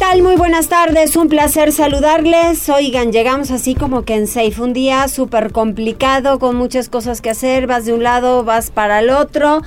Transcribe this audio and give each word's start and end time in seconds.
Tal? 0.00 0.22
Muy 0.22 0.36
buenas 0.36 0.68
tardes, 0.68 1.14
un 1.14 1.28
placer 1.28 1.72
saludarles. 1.72 2.70
Oigan, 2.70 3.12
llegamos 3.12 3.50
así 3.50 3.74
como 3.74 4.02
que 4.02 4.14
en 4.14 4.26
Safe, 4.26 4.54
un 4.58 4.72
día 4.72 5.06
súper 5.08 5.52
complicado, 5.52 6.38
con 6.38 6.56
muchas 6.56 6.88
cosas 6.88 7.20
que 7.20 7.28
hacer, 7.28 7.66
vas 7.66 7.84
de 7.84 7.92
un 7.92 8.02
lado, 8.02 8.42
vas 8.42 8.70
para 8.70 9.00
el 9.00 9.10
otro, 9.10 9.60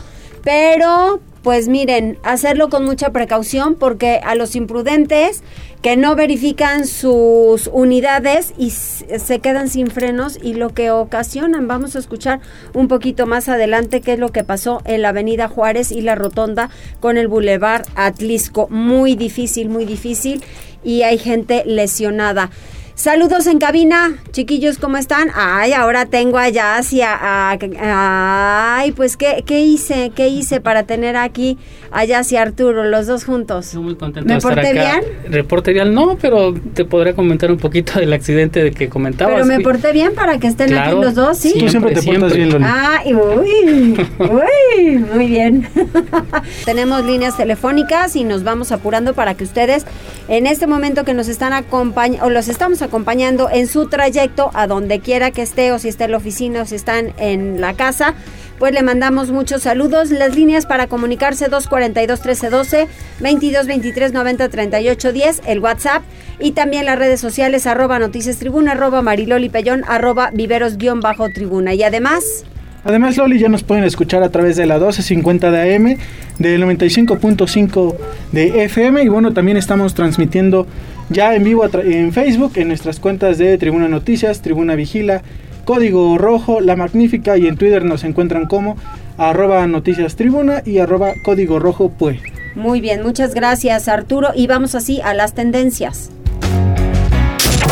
pero 0.44 1.20
pues 1.44 1.68
miren, 1.68 2.18
hacerlo 2.24 2.70
con 2.70 2.86
mucha 2.86 3.12
precaución 3.12 3.76
porque 3.76 4.22
a 4.24 4.34
los 4.34 4.56
imprudentes 4.56 5.44
que 5.82 5.98
no 5.98 6.16
verifican 6.16 6.88
sus 6.88 7.70
unidades 7.74 8.54
y 8.58 8.70
se 8.70 9.40
quedan 9.40 9.68
sin 9.68 9.92
frenos 9.92 10.40
y 10.42 10.54
lo 10.54 10.70
que 10.70 10.92
ocasionan, 10.92 11.68
vamos 11.68 11.98
a 11.98 12.00
escuchar 12.00 12.40
un 12.74 12.88
poquito 12.88 13.26
más 13.28 13.50
adelante 13.50 14.00
qué 14.00 14.14
es 14.14 14.20
lo 14.20 14.30
que 14.30 14.46
pasó 14.46 14.82
en 14.86 15.02
la 15.02 15.10
avenida 15.10 15.50
Juárez 15.50 15.92
y 15.92 16.00
la 16.00 16.16
rotonda 16.16 16.70
con 17.02 17.18
el 17.18 17.28
bulevar 17.28 17.84
Atlisco. 17.96 18.70
Muy 18.70 19.18
difícil, 19.18 19.68
muy 19.68 19.84
difícil 19.84 20.42
y 20.86 21.02
hay 21.02 21.18
gente 21.18 21.64
lesionada. 21.66 22.50
Saludos 22.96 23.48
en 23.48 23.58
cabina, 23.58 24.18
chiquillos, 24.32 24.78
¿cómo 24.78 24.98
están? 24.98 25.30
Ay, 25.34 25.74
ahora 25.74 26.06
tengo 26.06 26.38
allá 26.38 26.78
hacia... 26.78 27.18
ay, 27.20 28.92
pues, 28.92 29.18
¿qué, 29.18 29.44
¿qué 29.48 29.62
hice? 29.62 30.12
¿Qué 30.16 30.28
hice 30.28 30.62
para 30.62 30.84
tener 30.84 31.18
aquí 31.18 31.58
allá 31.94 32.20
hacia 32.20 32.42
Arturo, 32.42 32.84
los 32.84 33.08
dos 33.08 33.24
juntos? 33.26 33.68
Estoy 33.68 33.84
muy 33.84 33.96
contento 33.96 34.28
¿Me 34.28 34.34
de 34.34 34.38
estar 34.40 34.54
porté 34.56 34.80
acá. 34.80 35.00
bien? 35.02 35.32
Reporte 35.32 35.74
bien, 35.74 35.94
no, 35.94 36.18
pero 36.22 36.54
te 36.74 36.86
podría 36.86 37.14
comentar 37.16 37.52
un 37.52 37.58
poquito 37.58 38.00
del 38.00 38.12
accidente 38.14 38.64
de 38.64 38.72
que 38.72 38.90
comentabas. 38.90 39.34
Pero 39.36 39.46
me 39.46 39.60
porté 39.62 39.92
bien 39.92 40.14
para 40.16 40.38
que 40.40 40.48
estén 40.48 40.70
Claro. 40.70 40.92
aquí 40.98 41.02
los 41.06 41.16
dos, 41.16 41.38
¿sí? 41.38 41.54
Tú 41.60 41.70
siempre 41.70 41.94
te 41.94 42.02
portas 42.04 42.34
siempre. 42.34 42.38
bien, 42.38 42.50
Loli. 42.52 42.66
Ah, 42.68 43.02
y 43.06 43.14
uy, 43.14 44.08
uy, 44.20 44.98
muy 44.98 45.28
bien. 45.28 45.68
Tenemos 46.66 47.04
líneas 47.06 47.38
telefónicas 47.38 48.16
y 48.16 48.24
nos 48.24 48.44
vamos 48.44 48.72
apurando 48.72 49.14
para 49.14 49.36
que 49.36 49.44
ustedes, 49.44 49.86
en 50.28 50.48
este 50.48 50.68
momento 50.68 51.04
que 51.04 51.14
nos 51.14 51.28
están 51.28 51.54
acompañando, 51.54 52.26
o 52.26 52.30
los 52.30 52.48
estamos 52.48 52.82
acompañando 52.82 53.50
en 53.52 53.68
su 53.68 53.88
trayecto 53.88 54.52
a 54.54 54.68
donde 54.68 55.00
quiera 55.00 55.32
que 55.32 55.42
esté, 55.42 55.72
o 55.72 55.80
si 55.80 55.90
está 55.90 56.06
en 56.06 56.12
la 56.12 56.18
oficina, 56.18 56.62
o 56.62 56.66
si 56.66 56.76
están 56.76 57.14
en 57.18 57.62
la 57.62 57.74
casa, 57.74 58.14
pues 58.60 58.74
le 58.74 58.84
mandamos 58.84 59.32
muchos 59.32 59.64
saludos. 59.64 60.12
Las 60.12 60.36
líneas 60.36 60.66
para 60.66 60.88
comunicarse 60.88 61.50
242-1312, 61.50 62.88
2223-903810, 63.20 65.42
el 65.46 65.60
WhatsApp 65.60 66.04
y 66.40 66.52
también 66.52 66.86
las 66.86 66.98
redes 66.98 67.20
sociales 67.20 67.68
arroba 67.68 68.00
noticias 68.00 68.38
tribuna, 68.38 68.72
arroba 68.74 69.02
mariloli 69.02 69.50
pellón, 69.50 69.84
arroba 69.88 70.32
viveros 70.34 70.78
bajo 71.02 71.30
tribuna. 71.30 71.74
Y 71.74 71.84
además... 71.84 72.46
Además, 72.86 73.16
Loli, 73.16 73.40
ya 73.40 73.48
nos 73.48 73.64
pueden 73.64 73.86
escuchar 73.86 74.24
a 74.24 74.30
través 74.30 74.58
de 74.58 74.66
la 74.66 74.76
1250 74.76 75.52
de 75.52 75.76
AM, 75.76 75.98
del 76.38 76.64
95.5 76.64 77.96
de 78.34 78.66
FM 78.66 79.04
y 79.04 79.08
bueno, 79.08 79.32
también 79.32 79.56
estamos 79.56 79.94
transmitiendo 79.94 80.68
ya 81.10 81.34
en 81.34 81.46
vivo 81.46 81.66
en 81.82 82.12
Facebook, 82.12 82.52
en 82.56 82.68
nuestras 82.68 83.00
cuentas 83.00 83.38
de 83.38 83.58
Tribuna 83.58 83.88
Noticias, 83.88 84.42
Tribuna 84.42 84.76
Vigila, 84.76 85.22
Código 85.66 86.18
Rojo, 86.18 86.60
La 86.60 86.76
Magnífica 86.76 87.38
y 87.38 87.48
en 87.48 87.56
Twitter 87.56 87.86
nos 87.86 88.04
encuentran 88.04 88.48
como 88.48 88.76
arroba 89.18 89.66
noticias 89.68 90.16
tribuna 90.16 90.62
y 90.66 90.80
arroba 90.80 91.14
código 91.24 91.60
rojo 91.60 91.90
pues. 91.90 92.20
Muy 92.56 92.82
bien, 92.82 93.02
muchas 93.02 93.34
gracias 93.34 93.88
Arturo 93.88 94.30
y 94.36 94.48
vamos 94.48 94.76
así 94.76 95.00
a 95.02 95.14
las 95.14 95.34
tendencias. 95.34 96.12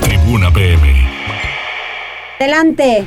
Tribuna 0.04 0.54
PM. 0.54 0.82
Adelante. 2.40 3.04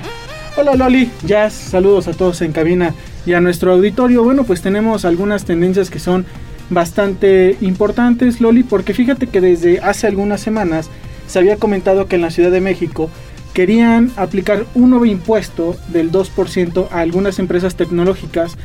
Hola 0.56 0.74
Loli, 0.74 1.10
Jazz, 1.24 1.54
saludos 1.54 2.06
a 2.06 2.12
todos 2.12 2.42
en 2.42 2.52
cabina 2.52 2.94
y 3.24 3.32
a 3.32 3.40
nuestro 3.40 3.72
auditorio. 3.72 4.22
Bueno, 4.22 4.44
pues 4.44 4.60
tenemos 4.60 5.04
algunas 5.04 5.44
tendencias 5.44 5.90
que 5.90 5.98
son 5.98 6.26
bastante 6.70 7.56
importantes, 7.60 8.40
Loli, 8.40 8.62
porque 8.62 8.94
fíjate 8.94 9.26
que 9.26 9.40
desde 9.40 9.80
hace 9.80 10.06
algunas 10.06 10.40
semanas 10.40 10.90
se 11.26 11.38
había 11.38 11.56
comentado 11.56 12.06
que 12.06 12.16
en 12.16 12.22
la 12.22 12.30
Ciudad 12.30 12.50
de 12.50 12.60
México 12.60 13.10
querían 13.54 14.12
aplicar 14.16 14.66
un 14.74 14.90
nuevo 14.90 15.06
impuesto 15.06 15.76
del 15.88 16.10
2% 16.12 16.88
a 16.90 17.00
algunas 17.00 17.38
empresas 17.38 17.76
tecnológicas 17.76 18.56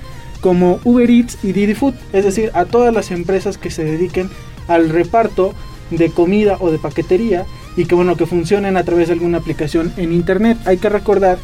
como 0.41 0.79
Uber 0.83 1.09
Eats 1.09 1.37
y 1.43 1.51
Didi 1.51 1.75
Food, 1.75 1.93
es 2.11 2.25
decir, 2.25 2.49
a 2.53 2.65
todas 2.65 2.93
las 2.93 3.11
empresas 3.11 3.57
que 3.57 3.69
se 3.69 3.83
dediquen 3.83 4.29
al 4.67 4.89
reparto 4.89 5.53
de 5.91 6.09
comida 6.09 6.57
o 6.59 6.71
de 6.71 6.79
paquetería 6.79 7.45
y 7.77 7.85
que 7.85 7.95
bueno 7.95 8.17
que 8.17 8.25
funcionen 8.25 8.77
a 8.77 8.83
través 8.83 9.07
de 9.07 9.13
alguna 9.13 9.37
aplicación 9.37 9.93
en 9.97 10.11
internet. 10.11 10.57
Hay 10.65 10.77
que 10.77 10.89
recordar 10.89 11.37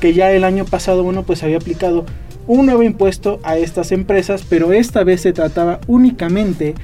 que 0.00 0.14
ya 0.14 0.32
el 0.32 0.44
año 0.44 0.64
pasado 0.64 1.02
bueno 1.02 1.24
pues 1.24 1.42
había 1.42 1.56
aplicado 1.56 2.06
un 2.46 2.66
nuevo 2.66 2.82
impuesto 2.82 3.40
a 3.42 3.56
estas 3.56 3.92
empresas, 3.92 4.44
pero 4.48 4.72
esta 4.72 5.04
vez 5.04 5.22
se 5.22 5.32
trataba 5.32 5.80
únicamente 5.86 6.74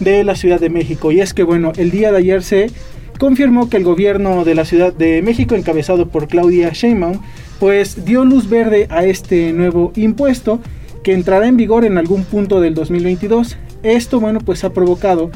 de 0.00 0.24
la 0.24 0.36
Ciudad 0.36 0.60
de 0.60 0.70
México 0.70 1.12
y 1.12 1.20
es 1.20 1.32
que 1.32 1.42
bueno, 1.42 1.72
el 1.76 1.90
día 1.90 2.12
de 2.12 2.18
ayer 2.18 2.42
se 2.42 2.70
confirmó 3.18 3.68
que 3.68 3.76
el 3.76 3.84
gobierno 3.84 4.44
de 4.44 4.54
la 4.54 4.64
Ciudad 4.64 4.92
de 4.92 5.22
México 5.22 5.54
encabezado 5.54 6.08
por 6.08 6.28
Claudia 6.28 6.70
Sheinbaum 6.72 7.20
pues 7.58 8.04
dio 8.04 8.24
luz 8.24 8.48
verde 8.48 8.86
a 8.90 9.04
este 9.04 9.52
nuevo 9.52 9.92
impuesto 9.96 10.60
que 11.02 11.12
entrará 11.12 11.46
en 11.46 11.56
vigor 11.56 11.84
en 11.84 11.98
algún 11.98 12.24
punto 12.24 12.60
del 12.60 12.74
2022. 12.74 13.56
Esto 13.82 14.20
bueno 14.20 14.40
pues 14.40 14.64
ha 14.64 14.70
provocado 14.70 15.30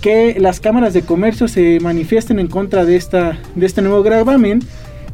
que 0.00 0.36
las 0.38 0.60
cámaras 0.60 0.94
de 0.94 1.02
comercio 1.02 1.48
se 1.48 1.80
manifiesten 1.80 2.38
en 2.38 2.46
contra 2.46 2.84
de, 2.84 2.96
esta, 2.96 3.38
de 3.54 3.66
este 3.66 3.82
nuevo 3.82 4.02
gravamen. 4.02 4.60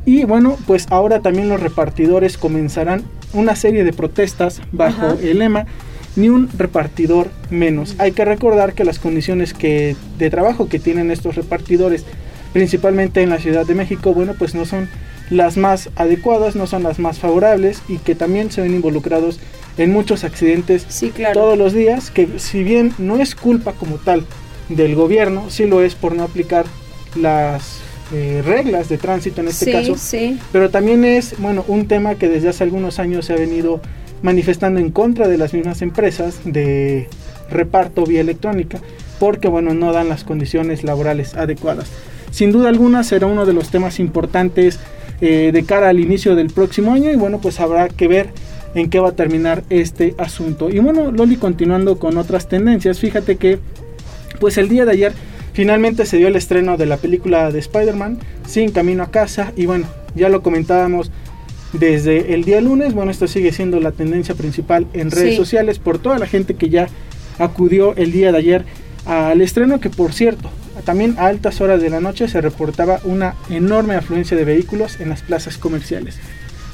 Y 0.04 0.24
bueno, 0.24 0.58
pues 0.66 0.86
ahora 0.90 1.20
también 1.20 1.48
los 1.48 1.60
repartidores 1.60 2.36
comenzarán 2.36 3.02
una 3.32 3.56
serie 3.56 3.84
de 3.84 3.92
protestas 3.94 4.60
bajo 4.72 5.06
Ajá. 5.06 5.16
el 5.22 5.38
lema 5.38 5.66
ni 6.16 6.28
un 6.28 6.48
repartidor 6.56 7.28
menos. 7.50 7.94
Hay 7.98 8.12
que 8.12 8.24
recordar 8.24 8.74
que 8.74 8.84
las 8.84 8.98
condiciones 8.98 9.54
que, 9.54 9.96
de 10.18 10.30
trabajo 10.30 10.68
que 10.68 10.78
tienen 10.78 11.10
estos 11.10 11.34
repartidores, 11.34 12.04
principalmente 12.52 13.22
en 13.22 13.30
la 13.30 13.38
Ciudad 13.38 13.66
de 13.66 13.74
México, 13.74 14.14
bueno, 14.14 14.34
pues 14.38 14.54
no 14.54 14.64
son 14.64 14.88
las 15.30 15.56
más 15.56 15.90
adecuadas, 15.96 16.54
no 16.54 16.66
son 16.66 16.82
las 16.82 16.98
más 16.98 17.18
favorables 17.18 17.82
y 17.88 17.98
que 17.98 18.14
también 18.14 18.50
se 18.50 18.60
ven 18.60 18.74
involucrados 18.74 19.40
en 19.78 19.90
muchos 19.90 20.22
accidentes 20.22 20.86
Sí, 20.88 21.10
claro. 21.10 21.40
todos 21.40 21.58
los 21.58 21.72
días, 21.72 22.10
que 22.10 22.28
si 22.38 22.62
bien 22.62 22.92
no 22.98 23.20
es 23.20 23.34
culpa 23.34 23.72
como 23.72 23.96
tal 23.96 24.24
del 24.68 24.94
gobierno, 24.94 25.50
sí 25.50 25.66
lo 25.66 25.82
es 25.82 25.94
por 25.94 26.14
no 26.14 26.22
aplicar 26.22 26.66
las 27.16 27.78
eh, 28.12 28.42
reglas 28.44 28.88
de 28.88 28.98
tránsito 28.98 29.40
en 29.40 29.48
este 29.48 29.64
sí, 29.64 29.72
caso, 29.72 29.96
sí. 29.96 30.38
pero 30.52 30.70
también 30.70 31.04
es, 31.04 31.34
bueno, 31.38 31.64
un 31.68 31.88
tema 31.88 32.14
que 32.16 32.28
desde 32.28 32.50
hace 32.50 32.62
algunos 32.62 32.98
años 32.98 33.26
se 33.26 33.32
ha 33.32 33.36
venido 33.36 33.80
manifestando 34.24 34.80
en 34.80 34.90
contra 34.90 35.28
de 35.28 35.36
las 35.36 35.52
mismas 35.52 35.82
empresas 35.82 36.40
de 36.46 37.08
reparto 37.50 38.06
vía 38.06 38.22
electrónica, 38.22 38.80
porque, 39.20 39.48
bueno, 39.48 39.74
no 39.74 39.92
dan 39.92 40.08
las 40.08 40.24
condiciones 40.24 40.82
laborales 40.82 41.34
adecuadas. 41.34 41.90
Sin 42.30 42.50
duda 42.50 42.70
alguna 42.70 43.04
será 43.04 43.26
uno 43.26 43.44
de 43.44 43.52
los 43.52 43.68
temas 43.68 44.00
importantes 44.00 44.80
eh, 45.20 45.50
de 45.52 45.64
cara 45.64 45.90
al 45.90 46.00
inicio 46.00 46.34
del 46.36 46.48
próximo 46.48 46.94
año 46.94 47.12
y, 47.12 47.16
bueno, 47.16 47.38
pues 47.38 47.60
habrá 47.60 47.90
que 47.90 48.08
ver 48.08 48.30
en 48.74 48.88
qué 48.88 48.98
va 48.98 49.10
a 49.10 49.12
terminar 49.12 49.62
este 49.68 50.14
asunto. 50.16 50.70
Y 50.70 50.78
bueno, 50.78 51.12
Loli, 51.12 51.36
continuando 51.36 51.98
con 51.98 52.16
otras 52.16 52.48
tendencias, 52.48 52.98
fíjate 53.00 53.36
que, 53.36 53.58
pues 54.40 54.56
el 54.56 54.70
día 54.70 54.86
de 54.86 54.92
ayer 54.92 55.12
finalmente 55.52 56.06
se 56.06 56.16
dio 56.16 56.28
el 56.28 56.36
estreno 56.36 56.78
de 56.78 56.86
la 56.86 56.96
película 56.96 57.52
de 57.52 57.58
Spider-Man, 57.58 58.18
Sin 58.46 58.70
Camino 58.70 59.02
a 59.02 59.10
Casa, 59.10 59.52
y 59.54 59.66
bueno, 59.66 59.86
ya 60.14 60.30
lo 60.30 60.42
comentábamos 60.42 61.10
desde 61.78 62.34
el 62.34 62.44
día 62.44 62.60
lunes, 62.60 62.94
bueno, 62.94 63.10
esto 63.10 63.26
sigue 63.26 63.52
siendo 63.52 63.80
la 63.80 63.92
tendencia 63.92 64.34
principal 64.34 64.86
en 64.92 65.10
redes 65.10 65.30
Sí. 65.30 65.36
sociales 65.36 65.78
por 65.78 65.98
toda 65.98 66.18
la 66.18 66.26
gente 66.26 66.54
que 66.54 66.68
ya 66.68 66.88
acudió 67.38 67.94
el 67.96 68.12
día 68.12 68.32
de 68.32 68.38
ayer 68.38 68.64
al 69.06 69.40
estreno, 69.40 69.80
que 69.80 69.90
por 69.90 70.12
cierto, 70.12 70.50
también 70.84 71.16
a 71.18 71.26
altas 71.26 71.60
horas 71.60 71.82
de 71.82 71.90
la 71.90 72.00
noche 72.00 72.28
se 72.28 72.40
reportaba 72.40 73.00
una 73.04 73.34
enorme 73.50 73.94
afluencia 73.96 74.36
de 74.36 74.44
vehículos 74.44 75.00
en 75.00 75.08
las 75.08 75.22
plazas 75.22 75.58
comerciales. 75.58 76.16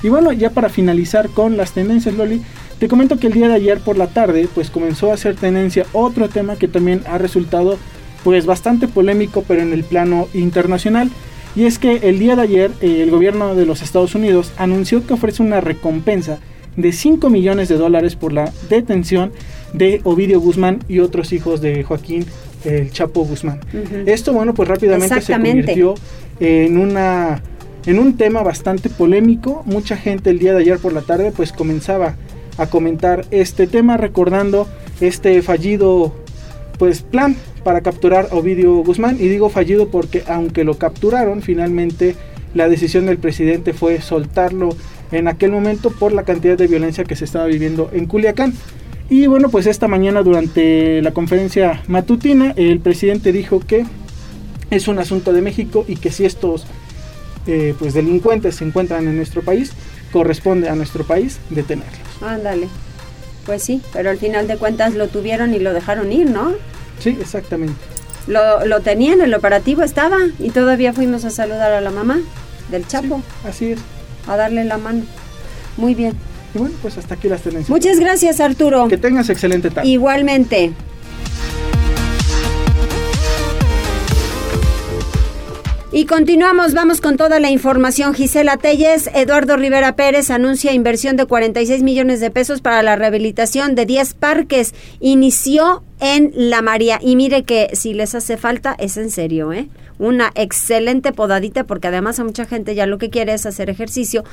Y 0.02 0.08
bueno, 0.08 0.32
ya 0.32 0.50
para 0.50 0.68
finalizar 0.68 1.28
con 1.30 1.56
las 1.56 1.72
tendencias, 1.72 2.14
Loli, 2.14 2.42
te 2.78 2.88
comento 2.88 3.18
que 3.18 3.26
el 3.26 3.34
día 3.34 3.48
de 3.48 3.54
ayer 3.54 3.80
por 3.80 3.98
la 3.98 4.06
tarde, 4.06 4.48
pues 4.54 4.70
comenzó 4.70 5.10
a 5.10 5.14
hacer 5.14 5.34
tendencia 5.36 5.84
otro 5.92 6.28
tema 6.28 6.56
que 6.56 6.68
también 6.68 7.02
ha 7.06 7.18
resultado 7.18 7.78
pues 8.24 8.46
bastante 8.46 8.86
polémico, 8.88 9.44
pero 9.46 9.62
en 9.62 9.72
el 9.72 9.84
plano 9.84 10.28
internacional. 10.34 11.10
Y 11.56 11.64
es 11.64 11.78
que 11.78 11.96
el 12.08 12.18
día 12.18 12.36
de 12.36 12.42
ayer 12.42 12.70
eh, 12.80 13.02
el 13.02 13.10
gobierno 13.10 13.54
de 13.54 13.66
los 13.66 13.82
Estados 13.82 14.14
Unidos 14.14 14.52
anunció 14.56 15.06
que 15.06 15.14
ofrece 15.14 15.42
una 15.42 15.60
recompensa 15.60 16.38
de 16.76 16.92
5 16.92 17.28
millones 17.30 17.68
de 17.68 17.76
dólares 17.76 18.16
por 18.16 18.32
la 18.32 18.52
detención 18.68 19.32
de 19.72 20.00
Ovidio 20.04 20.40
Guzmán 20.40 20.80
y 20.88 21.00
otros 21.00 21.32
hijos 21.32 21.60
de 21.60 21.82
Joaquín 21.82 22.24
el 22.64 22.90
Chapo 22.90 23.24
Guzmán. 23.24 23.60
Esto, 24.06 24.32
bueno, 24.32 24.54
pues 24.54 24.68
rápidamente 24.68 25.20
se 25.20 25.32
convirtió 25.32 25.94
en 26.38 26.76
una 26.76 27.42
en 27.86 27.98
un 27.98 28.16
tema 28.16 28.42
bastante 28.42 28.90
polémico. 28.90 29.62
Mucha 29.64 29.96
gente 29.96 30.30
el 30.30 30.38
día 30.38 30.52
de 30.52 30.60
ayer 30.60 30.78
por 30.78 30.92
la 30.92 31.00
tarde 31.00 31.32
pues 31.34 31.52
comenzaba 31.52 32.16
a 32.58 32.66
comentar 32.66 33.24
este 33.30 33.66
tema 33.66 33.96
recordando 33.96 34.68
este 35.00 35.40
fallido 35.40 36.14
pues 36.78 37.02
plan 37.02 37.36
para 37.62 37.80
capturar 37.80 38.28
a 38.30 38.34
Ovidio 38.34 38.74
Guzmán 38.76 39.16
y 39.20 39.28
digo 39.28 39.48
fallido 39.48 39.88
porque 39.88 40.22
aunque 40.26 40.64
lo 40.64 40.78
capturaron 40.78 41.42
finalmente 41.42 42.16
la 42.54 42.68
decisión 42.68 43.06
del 43.06 43.18
presidente 43.18 43.72
fue 43.72 44.00
soltarlo 44.00 44.70
en 45.12 45.28
aquel 45.28 45.52
momento 45.52 45.90
por 45.90 46.12
la 46.12 46.24
cantidad 46.24 46.56
de 46.56 46.66
violencia 46.66 47.04
que 47.04 47.16
se 47.16 47.24
estaba 47.24 47.46
viviendo 47.46 47.90
en 47.92 48.06
Culiacán. 48.06 48.54
Y 49.08 49.26
bueno, 49.26 49.48
pues 49.48 49.66
esta 49.66 49.88
mañana 49.88 50.22
durante 50.22 51.02
la 51.02 51.10
conferencia 51.12 51.82
matutina 51.88 52.52
el 52.56 52.80
presidente 52.80 53.32
dijo 53.32 53.60
que 53.60 53.84
es 54.70 54.88
un 54.88 54.98
asunto 54.98 55.32
de 55.32 55.42
México 55.42 55.84
y 55.88 55.96
que 55.96 56.12
si 56.12 56.24
estos 56.24 56.64
eh, 57.46 57.74
pues 57.78 57.94
delincuentes 57.94 58.56
se 58.56 58.64
encuentran 58.64 59.08
en 59.08 59.16
nuestro 59.16 59.42
país, 59.42 59.72
corresponde 60.12 60.68
a 60.68 60.74
nuestro 60.74 61.04
país 61.04 61.38
detenerlos. 61.50 62.22
Ándale. 62.22 62.68
Pues 63.46 63.62
sí, 63.62 63.82
pero 63.92 64.10
al 64.10 64.18
final 64.18 64.46
de 64.46 64.56
cuentas 64.58 64.94
lo 64.94 65.08
tuvieron 65.08 65.54
y 65.54 65.58
lo 65.58 65.72
dejaron 65.72 66.12
ir, 66.12 66.30
¿no? 66.30 66.52
Sí, 67.00 67.16
exactamente. 67.20 67.74
Lo, 68.26 68.64
lo 68.66 68.80
tenían, 68.80 69.20
el 69.20 69.34
operativo 69.34 69.82
estaba 69.82 70.18
y 70.38 70.50
todavía 70.50 70.92
fuimos 70.92 71.24
a 71.24 71.30
saludar 71.30 71.72
a 71.72 71.80
la 71.80 71.90
mamá 71.90 72.20
del 72.70 72.86
Chapo. 72.86 73.22
así 73.44 73.72
es. 73.72 73.80
A 74.28 74.36
darle 74.36 74.64
la 74.64 74.78
mano. 74.78 75.02
Muy 75.76 75.94
bien. 75.94 76.12
Y 76.54 76.58
bueno, 76.58 76.74
pues 76.82 76.98
hasta 76.98 77.14
aquí 77.14 77.28
las 77.28 77.42
tendencias. 77.42 77.70
Muchas 77.70 77.98
gracias, 77.98 78.40
Arturo. 78.40 78.88
Que 78.88 78.98
tengas 78.98 79.28
excelente 79.30 79.70
tarde. 79.70 79.88
Igualmente. 79.88 80.72
Y 85.92 86.06
continuamos, 86.06 86.72
vamos 86.72 87.00
con 87.00 87.16
toda 87.16 87.40
la 87.40 87.50
información. 87.50 88.14
Gisela 88.14 88.56
Telles, 88.56 89.10
Eduardo 89.12 89.56
Rivera 89.56 89.96
Pérez 89.96 90.30
anuncia 90.30 90.72
inversión 90.72 91.16
de 91.16 91.26
46 91.26 91.82
millones 91.82 92.20
de 92.20 92.30
pesos 92.30 92.60
para 92.60 92.80
la 92.84 92.94
rehabilitación 92.94 93.74
de 93.74 93.86
10 93.86 94.14
parques. 94.14 94.72
Inició 95.00 95.82
en 95.98 96.30
La 96.36 96.62
María. 96.62 97.00
Y 97.02 97.16
mire 97.16 97.42
que 97.42 97.70
si 97.72 97.92
les 97.92 98.14
hace 98.14 98.36
falta, 98.36 98.76
es 98.78 98.96
en 98.98 99.10
serio, 99.10 99.52
¿eh? 99.52 99.68
Una 100.00 100.30
excelente 100.34 101.12
podadita 101.12 101.64
porque 101.64 101.88
además 101.88 102.18
a 102.18 102.24
mucha 102.24 102.46
gente 102.46 102.74
ya 102.74 102.86
lo 102.86 102.96
que 102.96 103.10
quiere 103.10 103.34
es 103.34 103.44
hacer 103.44 103.68
ejercicio. 103.68 104.24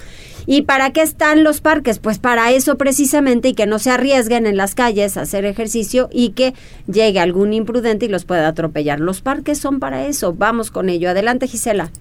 ¿Y 0.46 0.62
para 0.62 0.92
qué 0.94 1.02
están 1.02 1.44
los 1.44 1.60
parques? 1.60 2.00
Pues 2.00 2.20
para 2.20 2.52
eso 2.52 2.78
precisamente 2.78 3.50
y 3.50 3.54
que 3.54 3.68
no 3.68 3.78
se 3.78 3.92
arriesguen 3.92 4.48
en 4.48 4.56
las 4.56 4.76
calles 4.76 5.18
a 5.18 5.22
hacer 5.22 5.44
ejercicio 5.44 6.08
y 6.10 6.32
que 6.32 6.54
llegue 6.88 7.20
algún 7.20 7.52
imprudente 7.52 8.06
y 8.06 8.10
los 8.10 8.24
pueda 8.24 8.48
atropellar. 8.48 9.02
Los 9.02 9.22
parques 9.22 9.60
son 9.60 9.82
para 9.82 10.06
eso. 10.06 10.34
Vamos 10.34 10.72
con 10.72 10.88
ello. 10.88 11.10
Adelante, 11.10 11.48
Gisela. 11.48 11.92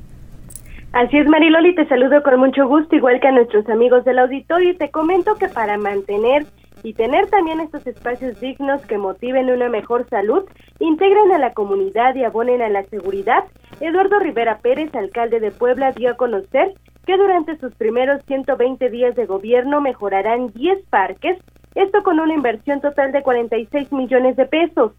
Así 0.92 1.18
es, 1.18 1.28
Mariloli, 1.28 1.74
te 1.74 1.86
saludo 1.88 2.22
con 2.22 2.38
mucho 2.38 2.66
gusto, 2.68 2.94
igual 2.94 3.20
que 3.20 3.26
a 3.28 3.32
nuestros 3.32 3.68
amigos 3.68 4.04
del 4.04 4.18
auditorio, 4.18 4.70
y 4.70 4.76
te 4.76 4.90
comento 4.90 5.34
que 5.34 5.48
para 5.48 5.76
mantener 5.76 6.46
y 6.86 6.92
tener 6.92 7.26
también 7.30 7.58
estos 7.58 7.84
espacios 7.84 8.38
dignos 8.38 8.80
que 8.86 8.96
motiven 8.96 9.50
una 9.50 9.68
mejor 9.68 10.08
salud, 10.08 10.44
integren 10.78 11.32
a 11.32 11.38
la 11.40 11.52
comunidad 11.52 12.14
y 12.14 12.22
abonen 12.22 12.62
a 12.62 12.68
la 12.68 12.84
seguridad, 12.84 13.42
Eduardo 13.80 14.20
Rivera 14.20 14.58
Pérez, 14.58 14.94
alcalde 14.94 15.40
de 15.40 15.50
Puebla, 15.50 15.90
dio 15.90 16.12
a 16.12 16.16
conocer 16.16 16.74
que 17.04 17.16
durante 17.16 17.58
sus 17.58 17.74
primeros 17.74 18.24
120 18.26 18.88
días 18.88 19.16
de 19.16 19.26
gobierno 19.26 19.80
mejorarán 19.80 20.52
10 20.52 20.86
parques, 20.88 21.36
esto 21.74 22.04
con 22.04 22.20
una 22.20 22.34
inversión 22.34 22.80
total 22.80 23.10
de 23.10 23.24
46 23.24 23.90
millones 23.90 24.36
de 24.36 24.46
pesos. 24.46 24.92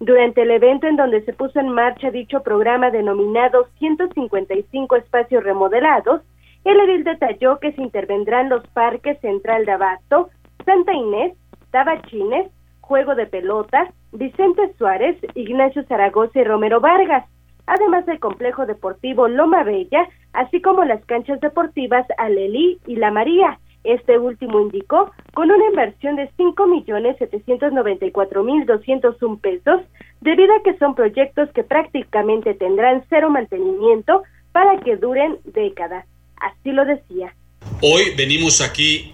Durante 0.00 0.40
el 0.40 0.50
evento 0.50 0.86
en 0.86 0.96
donde 0.96 1.26
se 1.26 1.34
puso 1.34 1.60
en 1.60 1.68
marcha 1.68 2.10
dicho 2.10 2.42
programa 2.42 2.90
denominado 2.90 3.66
155 3.80 4.96
espacios 4.96 5.44
remodelados, 5.44 6.22
el 6.64 6.80
edil 6.80 7.04
detalló 7.04 7.58
que 7.60 7.72
se 7.72 7.82
intervendrán 7.82 8.48
los 8.48 8.66
parques 8.68 9.20
Central 9.20 9.66
de 9.66 9.72
Abasto, 9.72 10.30
Santa 10.64 10.92
Inés, 10.92 11.34
Tabachines, 11.70 12.50
Juego 12.80 13.14
de 13.14 13.26
Pelota, 13.26 13.92
Vicente 14.12 14.72
Suárez, 14.78 15.16
Ignacio 15.34 15.84
Zaragoza 15.84 16.38
y 16.38 16.44
Romero 16.44 16.80
Vargas, 16.80 17.24
además 17.66 18.04
del 18.06 18.20
complejo 18.20 18.66
deportivo 18.66 19.26
Loma 19.26 19.64
Bella, 19.64 20.06
así 20.34 20.60
como 20.60 20.84
las 20.84 21.04
canchas 21.06 21.40
deportivas 21.40 22.06
Alelí 22.18 22.78
y 22.86 22.96
La 22.96 23.10
María. 23.10 23.58
Este 23.84 24.18
último 24.18 24.60
indicó 24.60 25.10
con 25.34 25.50
una 25.50 25.66
inversión 25.66 26.16
de 26.16 26.30
cinco 26.36 26.66
millones 26.66 27.16
setecientos 27.18 27.72
noventa 27.72 28.06
y 28.06 28.10
cuatro 28.10 28.42
mil 28.42 28.64
doscientos 28.66 29.22
un 29.22 29.38
pesos, 29.38 29.80
debido 30.20 30.54
a 30.54 30.62
que 30.62 30.76
son 30.78 30.94
proyectos 30.94 31.50
que 31.52 31.64
prácticamente 31.64 32.54
tendrán 32.54 33.04
cero 33.10 33.30
mantenimiento 33.30 34.22
para 34.52 34.78
que 34.80 34.96
duren 34.96 35.38
décadas. 35.44 36.06
Así 36.40 36.72
lo 36.72 36.84
decía. 36.84 37.34
Hoy 37.82 38.14
venimos 38.16 38.60
aquí 38.60 39.13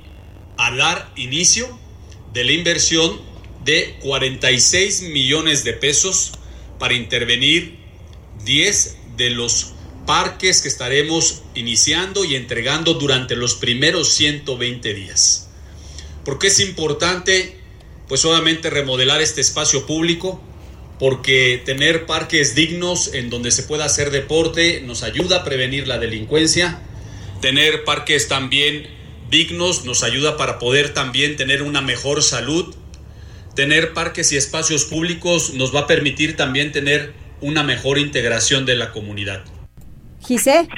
a 0.61 0.77
dar 0.77 1.11
inicio 1.17 1.67
de 2.35 2.45
la 2.45 2.53
inversión 2.53 3.19
de 3.65 3.97
46 4.03 5.03
millones 5.05 5.65
de 5.65 5.73
pesos 5.73 6.33
para 6.79 6.93
intervenir 6.93 7.79
10 8.45 8.97
de 9.17 9.31
los 9.31 9.73
parques 10.07 10.61
que 10.61 10.69
estaremos 10.69 11.43
iniciando 11.55 12.25
y 12.25 12.35
entregando 12.35 12.93
durante 12.95 13.37
los 13.37 13.55
primeros 13.55 14.13
120 14.13 14.93
días. 14.93 15.49
¿Por 16.27 16.39
qué 16.39 16.49
es 16.49 16.61
importante? 16.61 17.57
Pues 18.07 18.23
obviamente 18.27 18.69
remodelar 18.69 19.23
este 19.23 19.41
espacio 19.41 19.87
público, 19.87 20.43
porque 20.99 21.63
tener 21.65 22.05
parques 22.05 22.55
dignos 22.55 23.15
en 23.15 23.31
donde 23.31 23.51
se 23.51 23.63
pueda 23.63 23.87
hacer 23.87 24.11
deporte 24.11 24.83
nos 24.83 25.03
ayuda 25.05 25.39
a 25.39 25.45
prevenir 25.45 25.89
la 25.89 25.99
delincuencia, 25.99 26.83
tener 27.41 27.85
parques 27.85 28.29
también 28.29 29.00
dignos, 29.31 29.85
nos 29.87 30.03
ayuda 30.03 30.37
para 30.37 30.59
poder 30.59 30.93
también 30.93 31.37
tener 31.37 31.63
una 31.63 31.81
mejor 31.81 32.23
salud. 32.23 32.75
Tener 33.55 33.93
parques 33.95 34.33
y 34.33 34.37
espacios 34.37 34.85
públicos 34.85 35.55
nos 35.55 35.75
va 35.75 35.81
a 35.81 35.87
permitir 35.87 36.37
también 36.37 36.73
tener 36.73 37.13
una 37.41 37.63
mejor 37.63 37.99
integración 37.99 38.67
de 38.67 38.77
la 38.77 38.93
comunidad. 38.93 39.43
Gise. 40.21 40.69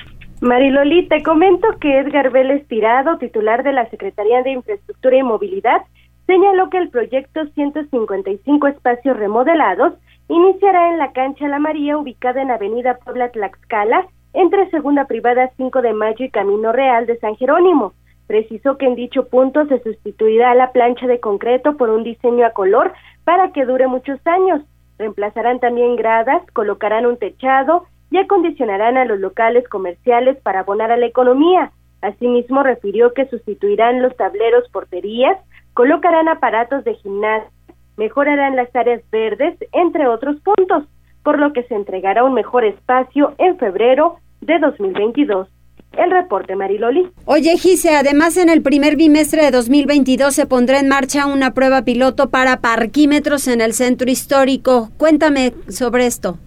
Mariloli, 0.40 1.08
te 1.08 1.22
comento 1.22 1.68
que 1.80 1.98
Edgar 1.98 2.30
Vélez 2.30 2.66
Tirado, 2.66 3.18
titular 3.18 3.62
de 3.62 3.72
la 3.72 3.88
Secretaría 3.90 4.42
de 4.42 4.50
Infraestructura 4.50 5.16
y 5.16 5.22
Movilidad, 5.22 5.82
señaló 6.26 6.68
que 6.70 6.78
el 6.78 6.88
proyecto 6.88 7.46
155 7.54 8.66
espacios 8.66 9.16
remodelados 9.16 9.94
iniciará 10.28 10.90
en 10.90 10.98
la 10.98 11.12
cancha 11.12 11.46
La 11.46 11.58
María, 11.58 11.96
ubicada 11.96 12.42
en 12.42 12.50
Avenida 12.50 12.98
Puebla 13.04 13.30
Tlaxcala, 13.30 14.06
entre 14.32 14.68
Segunda 14.70 15.06
Privada 15.06 15.50
5 15.56 15.82
de 15.82 15.92
Mayo 15.92 16.24
y 16.24 16.30
Camino 16.30 16.72
Real 16.72 17.06
de 17.06 17.18
San 17.18 17.36
Jerónimo. 17.36 17.92
Precisó 18.32 18.78
que 18.78 18.86
en 18.86 18.94
dicho 18.94 19.28
punto 19.28 19.66
se 19.66 19.82
sustituirá 19.82 20.54
la 20.54 20.72
plancha 20.72 21.06
de 21.06 21.20
concreto 21.20 21.76
por 21.76 21.90
un 21.90 22.02
diseño 22.02 22.46
a 22.46 22.52
color 22.52 22.90
para 23.24 23.52
que 23.52 23.66
dure 23.66 23.88
muchos 23.88 24.18
años. 24.26 24.62
Reemplazarán 24.96 25.60
también 25.60 25.96
gradas, 25.96 26.40
colocarán 26.54 27.04
un 27.04 27.18
techado 27.18 27.84
y 28.10 28.16
acondicionarán 28.16 28.96
a 28.96 29.04
los 29.04 29.20
locales 29.20 29.68
comerciales 29.68 30.38
para 30.40 30.60
abonar 30.60 30.90
a 30.90 30.96
la 30.96 31.04
economía. 31.04 31.72
Asimismo, 32.00 32.62
refirió 32.62 33.12
que 33.12 33.26
sustituirán 33.26 34.00
los 34.00 34.16
tableros 34.16 34.66
porterías, 34.70 35.36
colocarán 35.74 36.28
aparatos 36.28 36.84
de 36.84 36.94
gimnasia, 36.94 37.50
mejorarán 37.98 38.56
las 38.56 38.74
áreas 38.74 39.02
verdes, 39.10 39.58
entre 39.72 40.08
otros 40.08 40.40
puntos, 40.40 40.84
por 41.22 41.38
lo 41.38 41.52
que 41.52 41.64
se 41.64 41.74
entregará 41.74 42.24
un 42.24 42.32
mejor 42.32 42.64
espacio 42.64 43.34
en 43.36 43.58
febrero 43.58 44.16
de 44.40 44.58
2022. 44.58 45.48
El 45.96 46.10
reporte, 46.10 46.56
Mariloli. 46.56 47.08
Oye, 47.26 47.56
Gise, 47.58 47.94
además 47.94 48.36
en 48.38 48.48
el 48.48 48.62
primer 48.62 48.96
bimestre 48.96 49.44
de 49.44 49.50
2022 49.50 50.34
se 50.34 50.46
pondrá 50.46 50.80
en 50.80 50.88
marcha 50.88 51.26
una 51.26 51.52
prueba 51.52 51.82
piloto 51.82 52.30
para 52.30 52.60
parquímetros 52.60 53.46
en 53.46 53.60
el 53.60 53.74
centro 53.74 54.10
histórico. 54.10 54.88
Cuéntame 54.96 55.52
sobre 55.68 56.06
esto. 56.06 56.38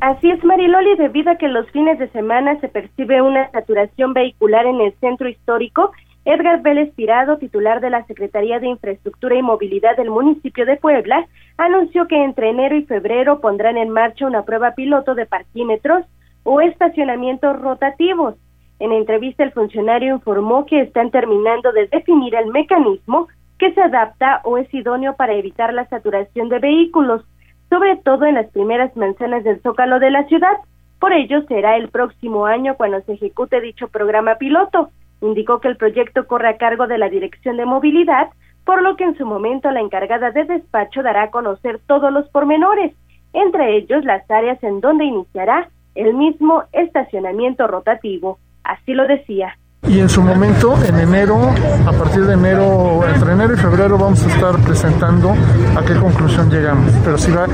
Así 0.00 0.30
es, 0.30 0.42
Mariloli, 0.42 0.96
debido 0.96 1.30
a 1.30 1.36
que 1.36 1.48
los 1.48 1.68
fines 1.70 1.98
de 1.98 2.08
semana 2.10 2.58
se 2.60 2.68
percibe 2.68 3.20
una 3.20 3.50
saturación 3.50 4.14
vehicular 4.14 4.64
en 4.64 4.80
el 4.80 4.94
centro 5.00 5.28
histórico, 5.28 5.92
Edgar 6.24 6.62
Vélez 6.62 6.94
Tirado, 6.94 7.38
titular 7.38 7.80
de 7.80 7.90
la 7.90 8.06
Secretaría 8.06 8.58
de 8.60 8.68
Infraestructura 8.68 9.34
y 9.36 9.42
Movilidad 9.42 9.96
del 9.96 10.10
municipio 10.10 10.66
de 10.66 10.76
Puebla, 10.76 11.26
anunció 11.56 12.06
que 12.06 12.22
entre 12.22 12.50
enero 12.50 12.76
y 12.76 12.84
febrero 12.84 13.40
pondrán 13.40 13.76
en 13.76 13.90
marcha 13.90 14.26
una 14.26 14.44
prueba 14.44 14.72
piloto 14.72 15.14
de 15.14 15.26
parquímetros 15.26 16.04
o 16.44 16.60
estacionamientos 16.60 17.58
rotativos 17.60 18.36
en 18.80 18.92
entrevista, 18.92 19.42
el 19.42 19.52
funcionario 19.52 20.14
informó 20.14 20.64
que 20.64 20.80
están 20.80 21.10
terminando 21.10 21.72
de 21.72 21.88
definir 21.88 22.34
el 22.36 22.46
mecanismo 22.46 23.28
que 23.58 23.72
se 23.72 23.82
adapta 23.82 24.40
o 24.44 24.56
es 24.56 24.72
idóneo 24.72 25.16
para 25.16 25.34
evitar 25.34 25.74
la 25.74 25.88
saturación 25.88 26.48
de 26.48 26.60
vehículos, 26.60 27.24
sobre 27.68 27.96
todo 27.96 28.24
en 28.24 28.34
las 28.34 28.46
primeras 28.50 28.96
manzanas 28.96 29.42
del 29.42 29.60
zócalo 29.62 29.98
de 29.98 30.10
la 30.10 30.24
ciudad. 30.24 30.56
Por 31.00 31.12
ello, 31.12 31.42
será 31.48 31.76
el 31.76 31.88
próximo 31.88 32.46
año 32.46 32.76
cuando 32.76 33.00
se 33.02 33.14
ejecute 33.14 33.60
dicho 33.60 33.88
programa 33.88 34.36
piloto. 34.36 34.90
Indicó 35.20 35.60
que 35.60 35.68
el 35.68 35.76
proyecto 35.76 36.28
corre 36.28 36.48
a 36.48 36.56
cargo 36.56 36.86
de 36.86 36.98
la 36.98 37.08
Dirección 37.08 37.56
de 37.56 37.66
Movilidad, 37.66 38.28
por 38.64 38.82
lo 38.82 38.96
que 38.96 39.04
en 39.04 39.16
su 39.16 39.26
momento 39.26 39.70
la 39.72 39.80
encargada 39.80 40.30
de 40.30 40.44
despacho 40.44 41.02
dará 41.02 41.24
a 41.24 41.30
conocer 41.30 41.80
todos 41.86 42.12
los 42.12 42.28
pormenores, 42.28 42.94
entre 43.32 43.76
ellos 43.76 44.04
las 44.04 44.30
áreas 44.30 44.62
en 44.62 44.80
donde 44.80 45.04
iniciará 45.04 45.68
el 45.96 46.14
mismo 46.14 46.62
estacionamiento 46.72 47.66
rotativo. 47.66 48.38
Así 48.68 48.94
lo 48.94 49.06
decía 49.06 49.56
y 49.86 50.00
en 50.00 50.08
su 50.08 50.22
momento, 50.22 50.74
en 50.84 50.98
enero, 50.98 51.38
a 51.86 51.92
partir 51.92 52.26
de 52.26 52.34
enero, 52.34 53.00
entre 53.08 53.32
enero 53.32 53.54
y 53.54 53.56
febrero 53.56 53.96
vamos 53.96 54.22
a 54.24 54.28
estar 54.28 54.58
presentando 54.58 55.34
a 55.76 55.82
qué 55.82 55.94
conclusión 55.94 56.50
llegamos. 56.50 56.92
Pero 57.04 57.16
sí 57.16 57.30
va, 57.30 57.46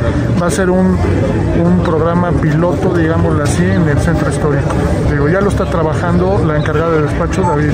va 0.43 0.47
a 0.47 0.51
ser 0.51 0.71
un, 0.71 0.97
un 1.65 1.83
programa 1.85 2.33
piloto, 2.33 2.93
digámoslo 2.95 3.45
así, 3.45 3.63
en 3.63 3.89
el 3.89 3.99
centro 3.99 4.31
histórico. 4.31 4.69
Digo, 5.11 5.29
ya 5.29 5.41
lo 5.41 5.49
está 5.49 5.67
trabajando 5.67 6.43
la 6.45 6.57
encargada 6.57 6.91
de 6.93 7.03
despacho, 7.03 7.43
David 7.43 7.71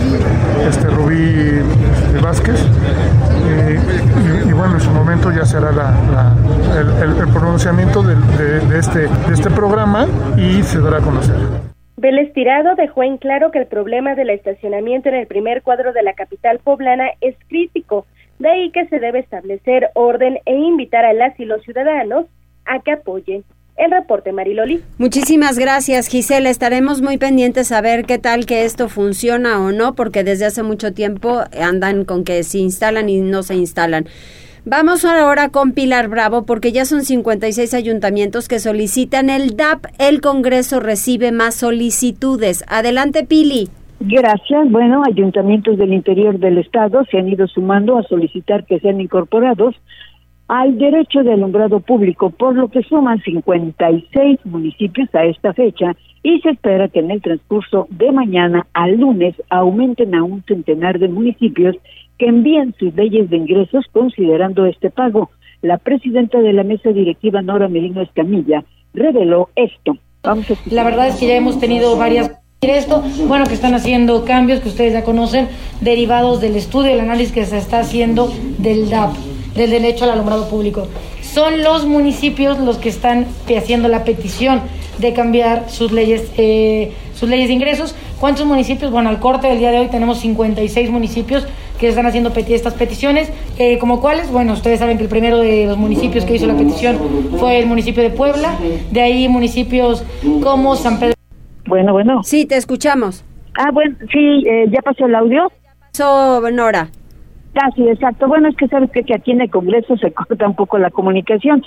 este, 0.68 0.88
Rubí 0.88 1.14
este, 1.14 2.20
Vázquez. 2.20 2.60
y, 4.46 4.52
bueno, 4.52 4.74
en 4.74 4.80
su 4.80 4.90
momento 4.90 5.30
ya 5.30 5.46
será 5.46 5.72
la, 5.72 6.34
el, 7.00 7.28
pronunciamiento 7.28 8.02
de, 8.02 8.16
de, 8.16 8.78
este, 8.78 9.06
de 9.06 9.32
este 9.32 9.50
programa 9.50 10.06
y 10.36 10.62
se 10.64 10.80
dará 10.80 10.98
a 10.98 11.00
conocer. 11.00 11.69
Vélez 12.00 12.32
Tirado 12.32 12.76
dejó 12.76 13.02
en 13.02 13.18
claro 13.18 13.50
que 13.50 13.58
el 13.58 13.66
problema 13.66 14.14
del 14.14 14.30
estacionamiento 14.30 15.10
en 15.10 15.16
el 15.16 15.26
primer 15.26 15.60
cuadro 15.60 15.92
de 15.92 16.02
la 16.02 16.14
capital 16.14 16.58
poblana 16.58 17.10
es 17.20 17.36
crítico, 17.48 18.06
de 18.38 18.48
ahí 18.48 18.70
que 18.70 18.86
se 18.86 18.98
debe 19.00 19.18
establecer 19.18 19.90
orden 19.92 20.38
e 20.46 20.54
invitar 20.54 21.04
a 21.04 21.12
las 21.12 21.38
y 21.38 21.44
los 21.44 21.62
ciudadanos 21.62 22.24
a 22.64 22.80
que 22.80 22.92
apoyen. 22.92 23.44
El 23.76 23.90
reporte, 23.90 24.32
Mariloli. 24.32 24.82
Muchísimas 24.96 25.58
gracias, 25.58 26.08
Gisela. 26.08 26.48
Estaremos 26.48 27.02
muy 27.02 27.18
pendientes 27.18 27.70
a 27.70 27.82
ver 27.82 28.06
qué 28.06 28.18
tal 28.18 28.46
que 28.46 28.64
esto 28.64 28.88
funciona 28.88 29.60
o 29.62 29.70
no, 29.70 29.94
porque 29.94 30.24
desde 30.24 30.46
hace 30.46 30.62
mucho 30.62 30.94
tiempo 30.94 31.42
andan 31.60 32.06
con 32.06 32.24
que 32.24 32.42
se 32.44 32.58
instalan 32.58 33.10
y 33.10 33.20
no 33.20 33.42
se 33.42 33.56
instalan. 33.56 34.06
Vamos 34.66 35.06
ahora 35.06 35.48
con 35.48 35.72
Pilar 35.72 36.08
Bravo 36.08 36.44
porque 36.44 36.70
ya 36.70 36.84
son 36.84 37.02
56 37.02 37.72
ayuntamientos 37.72 38.46
que 38.46 38.58
solicitan 38.58 39.30
el 39.30 39.56
DAP. 39.56 39.86
El 39.98 40.20
Congreso 40.20 40.80
recibe 40.80 41.32
más 41.32 41.54
solicitudes. 41.54 42.62
Adelante, 42.68 43.24
Pili. 43.24 43.68
Gracias. 44.00 44.70
Bueno, 44.70 45.02
ayuntamientos 45.06 45.78
del 45.78 45.94
interior 45.94 46.38
del 46.38 46.58
estado 46.58 47.04
se 47.10 47.18
han 47.18 47.28
ido 47.28 47.46
sumando 47.46 47.96
a 47.96 48.02
solicitar 48.02 48.66
que 48.66 48.78
sean 48.80 49.00
incorporados 49.00 49.74
al 50.48 50.76
derecho 50.76 51.22
de 51.22 51.32
alumbrado 51.32 51.80
público, 51.80 52.28
por 52.28 52.54
lo 52.54 52.68
que 52.68 52.82
suman 52.82 53.22
56 53.22 54.40
municipios 54.44 55.08
a 55.14 55.24
esta 55.24 55.54
fecha 55.54 55.96
y 56.22 56.40
se 56.40 56.50
espera 56.50 56.88
que 56.88 56.98
en 56.98 57.12
el 57.12 57.22
transcurso 57.22 57.86
de 57.90 58.12
mañana 58.12 58.66
al 58.74 58.96
lunes 58.96 59.34
aumenten 59.48 60.14
a 60.14 60.22
un 60.22 60.42
centenar 60.42 60.98
de 60.98 61.08
municipios 61.08 61.76
que 62.20 62.26
envíen 62.26 62.74
sus 62.78 62.94
leyes 62.94 63.30
de 63.30 63.38
ingresos 63.38 63.86
considerando 63.92 64.66
este 64.66 64.90
pago. 64.90 65.30
La 65.62 65.78
presidenta 65.78 66.38
de 66.40 66.52
la 66.52 66.64
mesa 66.64 66.90
directiva, 66.90 67.40
Nora 67.40 67.66
Merino 67.66 68.02
Escamilla, 68.02 68.62
reveló 68.92 69.48
esto. 69.56 69.96
Vamos 70.22 70.46
la 70.70 70.84
verdad 70.84 71.08
es 71.08 71.16
que 71.16 71.28
ya 71.28 71.36
hemos 71.36 71.58
tenido 71.58 71.96
varias 71.96 72.30
esto, 72.60 73.02
bueno, 73.26 73.46
que 73.46 73.54
están 73.54 73.74
haciendo 73.74 74.26
cambios 74.26 74.60
que 74.60 74.68
ustedes 74.68 74.92
ya 74.92 75.02
conocen, 75.02 75.48
derivados 75.80 76.42
del 76.42 76.56
estudio, 76.56 76.92
el 76.92 77.00
análisis 77.00 77.32
que 77.32 77.46
se 77.46 77.56
está 77.56 77.78
haciendo 77.78 78.30
del 78.58 78.90
DAP, 78.90 79.14
del 79.56 79.70
derecho 79.70 80.04
al 80.04 80.10
alumbrado 80.10 80.46
público. 80.50 80.86
Son 81.22 81.62
los 81.62 81.86
municipios 81.86 82.58
los 82.58 82.76
que 82.76 82.90
están 82.90 83.28
haciendo 83.56 83.88
la 83.88 84.04
petición 84.04 84.60
de 84.98 85.14
cambiar 85.14 85.70
sus 85.70 85.90
leyes, 85.90 86.30
eh, 86.36 86.92
sus 87.20 87.28
leyes 87.28 87.48
de 87.48 87.54
ingresos. 87.54 87.94
¿Cuántos 88.18 88.46
municipios? 88.46 88.90
Bueno, 88.90 89.10
al 89.10 89.20
corte 89.20 89.46
del 89.46 89.58
día 89.58 89.70
de 89.70 89.78
hoy 89.78 89.88
tenemos 89.88 90.20
56 90.20 90.90
municipios 90.90 91.46
que 91.78 91.88
están 91.88 92.06
haciendo 92.06 92.32
estas 92.34 92.72
peticiones. 92.74 93.30
Eh, 93.58 93.78
¿Como 93.78 94.00
cuáles? 94.00 94.32
Bueno, 94.32 94.54
ustedes 94.54 94.78
saben 94.78 94.96
que 94.96 95.04
el 95.04 95.10
primero 95.10 95.38
de 95.38 95.66
los 95.66 95.76
municipios 95.76 96.24
que 96.24 96.34
hizo 96.34 96.46
la 96.46 96.56
petición 96.56 96.96
fue 97.38 97.58
el 97.58 97.66
municipio 97.66 98.02
de 98.02 98.08
Puebla, 98.08 98.54
de 98.90 99.00
ahí 99.02 99.28
municipios 99.28 100.02
como 100.42 100.76
San 100.76 100.98
Pedro. 100.98 101.14
Bueno, 101.66 101.92
bueno. 101.92 102.22
Sí, 102.22 102.46
te 102.46 102.56
escuchamos. 102.56 103.22
Ah, 103.58 103.70
bueno, 103.70 103.96
sí, 104.10 104.42
eh, 104.46 104.64
¿ya 104.70 104.80
pasó 104.80 105.04
el 105.04 105.14
audio? 105.14 105.52
Pasó, 105.92 106.40
Nora. 106.50 106.88
Ah, 107.54 107.68
sí, 107.76 107.86
exacto. 107.86 108.28
Bueno, 108.28 108.48
es 108.48 108.56
que 108.56 108.66
sabes 108.68 108.90
que, 108.90 109.02
que 109.02 109.14
aquí 109.14 109.32
en 109.32 109.42
el 109.42 109.50
Congreso 109.50 109.96
se 109.98 110.10
corta 110.12 110.46
un 110.46 110.56
poco 110.56 110.78
la 110.78 110.88
comunicación. 110.88 111.62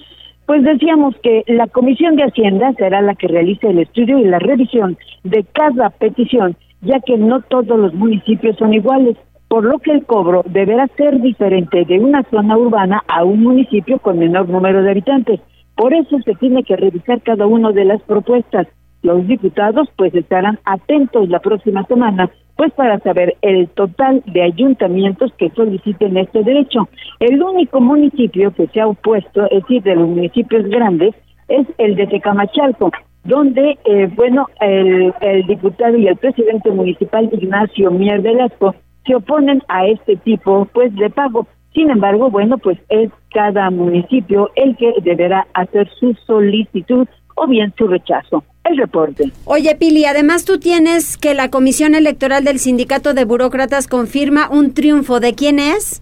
Pues 0.46 0.64
decíamos 0.64 1.16
que 1.24 1.44
la 1.48 1.68
Comisión 1.68 2.16
de 2.16 2.24
Hacienda 2.24 2.74
será 2.74 3.02
la 3.02 3.16
que 3.16 3.28
realice 3.28 3.68
el 3.68 3.80
estudio 3.80 4.20
y 4.20 4.26
la 4.26 4.40
revisión 4.40 4.98
de 5.24 5.46
cada 5.54 5.90
petición, 5.90 6.56
ya 6.82 7.00
que 7.00 7.18
no 7.18 7.42
todos 7.42 7.80
los 7.80 7.94
municipios 7.94 8.58
son 8.58 8.74
iguales 8.74 9.18
por 9.54 9.66
lo 9.66 9.78
que 9.78 9.92
el 9.92 10.04
cobro 10.08 10.44
deberá 10.48 10.88
ser 10.98 11.22
diferente 11.22 11.86
de 11.86 12.00
una 12.00 12.24
zona 12.32 12.58
urbana 12.58 13.04
a 13.08 13.24
un 13.24 13.44
municipio 13.44 14.00
con 14.00 14.18
menor 14.18 14.50
número 14.50 14.82
de 14.82 14.90
habitantes. 14.90 15.42
Por 15.76 15.94
eso 15.94 16.20
se 16.26 16.34
tiene 16.34 16.64
que 16.64 16.76
revisar 16.76 17.22
cada 17.22 17.46
una 17.46 17.72
de 17.72 17.86
las 17.86 18.02
propuestas. 18.02 18.66
Los 19.04 19.28
diputados 19.28 19.88
pues 19.96 20.12
estarán 20.16 20.58
atentos 20.66 21.30
la 21.30 21.38
próxima 21.38 21.86
semana 21.86 22.32
pues 22.56 22.72
para 22.74 23.00
saber 23.00 23.36
el 23.42 23.68
total 23.70 24.22
de 24.26 24.44
ayuntamientos 24.44 25.34
que 25.38 25.50
soliciten 25.52 26.18
este 26.18 26.44
derecho. 26.44 26.88
El 27.20 27.42
único 27.42 27.82
municipio 27.82 28.54
que 28.54 28.68
se 28.68 28.82
ha 28.82 28.88
opuesto, 28.88 29.46
es 29.50 29.62
decir, 29.64 29.84
de 29.84 29.96
los 29.96 30.08
municipios 30.08 30.66
grandes, 30.66 31.16
es 31.48 31.68
el 31.78 31.96
de 31.96 32.08
Tecamachalco, 32.08 32.92
donde, 33.24 33.78
eh, 33.86 34.10
bueno, 34.16 34.48
el, 34.60 35.14
el, 35.22 35.48
diputado 35.48 35.98
y 35.98 36.08
el 36.08 36.18
presidente 36.18 36.72
municipal 36.72 37.30
Ignacio 37.32 37.92
Mier 37.92 38.22
Velasco 38.22 38.76
se 39.06 39.16
oponen 39.16 39.62
a 39.68 39.88
este 39.88 40.16
tipo 40.18 40.68
pues 40.74 40.94
de 40.96 41.10
pago. 41.10 41.48
Sin 41.74 41.90
embargo, 41.90 42.30
bueno, 42.30 42.58
pues 42.58 42.78
es 42.90 43.10
cada 43.32 43.70
municipio 43.72 44.52
el 44.56 44.78
que 44.78 44.94
deberá 45.02 45.48
hacer 45.54 45.90
su 46.00 46.14
solicitud 46.26 47.08
o 47.36 47.48
bien 47.48 47.74
su 47.78 47.88
rechazo. 47.88 48.44
El 48.64 48.78
reporte. 48.78 49.32
Oye, 49.46 49.76
Pili, 49.76 50.06
además 50.06 50.46
tú 50.46 50.58
tienes 50.58 51.18
que 51.18 51.34
la 51.34 51.50
Comisión 51.50 51.96
Electoral 51.96 52.44
del 52.46 52.60
Sindicato 52.60 53.14
de 53.14 53.26
Burócratas 53.26 53.88
confirma 53.88 54.50
un 54.50 54.74
triunfo. 54.74 55.20
¿De 55.20 55.34
quién 55.34 55.60
es? 55.60 56.02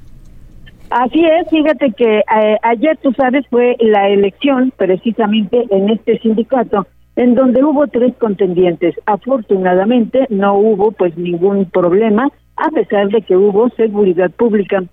Así 0.92 1.26
es, 1.26 1.50
fíjate 1.50 1.94
que 1.94 2.20
eh, 2.20 2.58
ayer, 2.64 2.98
tú 3.02 3.14
sabes, 3.14 3.46
fue 3.50 3.78
la 3.80 4.10
elección 4.10 4.74
precisamente 4.76 5.66
en 5.70 5.90
este 5.90 6.20
sindicato 6.20 6.86
en 7.16 7.36
donde 7.36 7.64
hubo 7.64 7.88
tres 7.88 8.14
contendientes. 8.18 8.96
Afortunadamente 9.06 10.28
no 10.30 10.56
hubo 10.56 10.92
pues 10.92 11.18
ningún 11.18 11.66
problema 11.66 12.30
a 12.56 12.70
pesar 12.70 13.10
de 13.10 13.22
que 13.22 13.36
hubo 13.36 13.70
seguridad 13.70 14.32
pública 14.32 14.84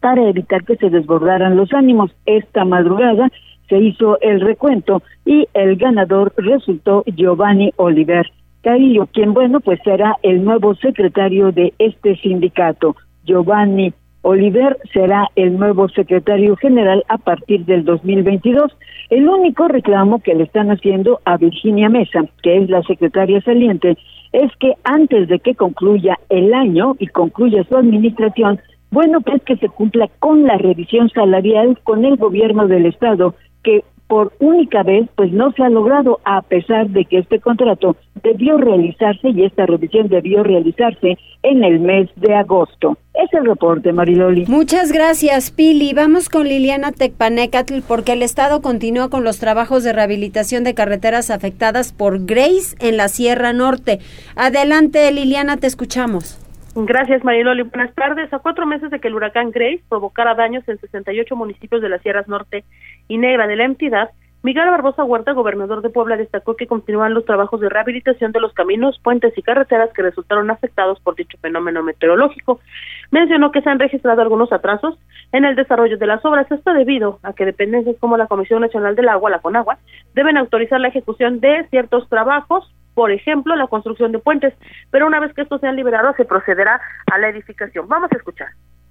para 0.00 0.28
evitar 0.28 0.64
que 0.64 0.76
se 0.76 0.90
desbordaran 0.90 1.56
los 1.56 1.72
ánimos. 1.72 2.10
Esta 2.26 2.64
madrugada 2.64 3.30
se 3.68 3.78
hizo 3.78 4.18
el 4.20 4.40
recuento 4.40 5.02
y 5.24 5.46
el 5.54 5.76
ganador 5.76 6.32
resultó 6.36 7.04
Giovanni 7.06 7.72
Oliver 7.76 8.30
Carillo, 8.62 9.08
quien, 9.12 9.34
bueno, 9.34 9.60
pues 9.60 9.78
será 9.84 10.16
el 10.22 10.44
nuevo 10.44 10.74
secretario 10.74 11.52
de 11.52 11.72
este 11.78 12.16
sindicato. 12.16 12.96
Giovanni 13.24 13.92
Oliver 14.22 14.76
será 14.92 15.28
el 15.36 15.58
nuevo 15.58 15.88
secretario 15.88 16.56
general 16.56 17.04
a 17.08 17.18
partir 17.18 17.64
del 17.66 17.84
2022. 17.84 18.76
El 19.10 19.28
único 19.28 19.68
reclamo 19.68 20.20
que 20.20 20.34
le 20.34 20.44
están 20.44 20.70
haciendo 20.70 21.20
a 21.24 21.36
Virginia 21.36 21.88
Mesa, 21.88 22.24
que 22.42 22.56
es 22.58 22.68
la 22.68 22.82
secretaria 22.82 23.40
saliente, 23.42 23.96
es 24.32 24.54
que 24.58 24.74
antes 24.84 25.28
de 25.28 25.38
que 25.38 25.54
concluya 25.54 26.18
el 26.28 26.52
año 26.52 26.94
y 26.98 27.06
concluya 27.06 27.64
su 27.64 27.76
administración, 27.76 28.60
bueno, 28.90 29.20
pues 29.20 29.42
que 29.42 29.56
se 29.56 29.68
cumpla 29.68 30.08
con 30.18 30.44
la 30.44 30.56
revisión 30.56 31.10
salarial 31.10 31.78
con 31.84 32.04
el 32.04 32.16
gobierno 32.16 32.66
del 32.66 32.86
estado, 32.86 33.34
que 33.62 33.84
por 34.08 34.32
única 34.40 34.82
vez 34.82 35.06
pues 35.14 35.30
no 35.32 35.52
se 35.52 35.62
ha 35.62 35.68
logrado 35.68 36.18
a 36.24 36.40
pesar 36.42 36.88
de 36.88 37.04
que 37.04 37.18
este 37.18 37.40
contrato 37.40 37.94
debió 38.22 38.56
realizarse 38.56 39.28
y 39.28 39.44
esta 39.44 39.66
revisión 39.66 40.08
debió 40.08 40.42
realizarse 40.42 41.18
en 41.42 41.62
el 41.62 41.78
mes 41.78 42.08
de 42.16 42.34
agosto. 42.34 42.96
Es 43.14 43.32
el 43.34 43.44
reporte, 43.44 43.92
Mariloli. 43.92 44.46
Muchas 44.46 44.92
gracias, 44.92 45.50
Pili. 45.50 45.92
Vamos 45.92 46.28
con 46.30 46.48
Liliana 46.48 46.92
Tecpanecatl 46.92 47.80
porque 47.86 48.12
el 48.12 48.22
Estado 48.22 48.62
continúa 48.62 49.10
con 49.10 49.24
los 49.24 49.38
trabajos 49.38 49.84
de 49.84 49.92
rehabilitación 49.92 50.64
de 50.64 50.74
carreteras 50.74 51.30
afectadas 51.30 51.92
por 51.92 52.24
Grace 52.24 52.76
en 52.80 52.96
la 52.96 53.08
Sierra 53.08 53.52
Norte. 53.52 53.98
Adelante, 54.36 55.10
Liliana, 55.12 55.58
te 55.58 55.66
escuchamos. 55.66 56.40
Gracias, 56.86 57.24
Mariloli. 57.24 57.62
Buenas 57.62 57.92
tardes. 57.96 58.32
A 58.32 58.38
cuatro 58.38 58.64
meses 58.64 58.90
de 58.92 59.00
que 59.00 59.08
el 59.08 59.16
huracán 59.16 59.50
Grace 59.50 59.82
provocara 59.88 60.36
daños 60.36 60.62
en 60.68 60.78
68 60.78 61.34
municipios 61.34 61.82
de 61.82 61.88
las 61.88 62.00
Sierras 62.02 62.28
Norte 62.28 62.64
y 63.08 63.18
Negra 63.18 63.48
de 63.48 63.56
la 63.56 63.64
entidad, 63.64 64.10
Miguel 64.44 64.70
Barbosa 64.70 65.02
Huerta, 65.02 65.32
gobernador 65.32 65.82
de 65.82 65.90
Puebla, 65.90 66.16
destacó 66.16 66.54
que 66.54 66.68
continúan 66.68 67.12
los 67.12 67.24
trabajos 67.24 67.60
de 67.60 67.68
rehabilitación 67.68 68.30
de 68.30 68.38
los 68.38 68.52
caminos, 68.52 69.00
puentes 69.02 69.36
y 69.36 69.42
carreteras 69.42 69.90
que 69.92 70.02
resultaron 70.02 70.48
afectados 70.52 71.00
por 71.00 71.16
dicho 71.16 71.36
fenómeno 71.38 71.82
meteorológico. 71.82 72.60
Mencionó 73.10 73.50
que 73.50 73.60
se 73.60 73.70
han 73.70 73.80
registrado 73.80 74.22
algunos 74.22 74.52
atrasos 74.52 74.96
en 75.32 75.44
el 75.44 75.56
desarrollo 75.56 75.98
de 75.98 76.06
las 76.06 76.24
obras. 76.24 76.48
Esto 76.52 76.72
debido 76.72 77.18
a 77.24 77.32
que 77.32 77.44
dependencias 77.44 77.96
como 77.98 78.16
la 78.16 78.28
Comisión 78.28 78.60
Nacional 78.60 78.94
del 78.94 79.08
Agua, 79.08 79.30
la 79.30 79.40
CONAGUA, 79.40 79.78
deben 80.14 80.36
autorizar 80.36 80.80
la 80.80 80.88
ejecución 80.88 81.40
de 81.40 81.66
ciertos 81.70 82.08
trabajos 82.08 82.72
por 82.98 83.12
ejemplo, 83.12 83.54
la 83.54 83.68
construcción 83.68 84.10
de 84.10 84.18
puentes, 84.18 84.52
pero 84.90 85.06
una 85.06 85.20
vez 85.20 85.32
que 85.32 85.42
estos 85.42 85.60
sean 85.60 85.76
liberados 85.76 86.16
se 86.16 86.24
procederá 86.24 86.80
a 87.06 87.16
la 87.18 87.28
edificación. 87.28 87.86
Vamos 87.86 88.10
a 88.10 88.16
escuchar 88.16 88.48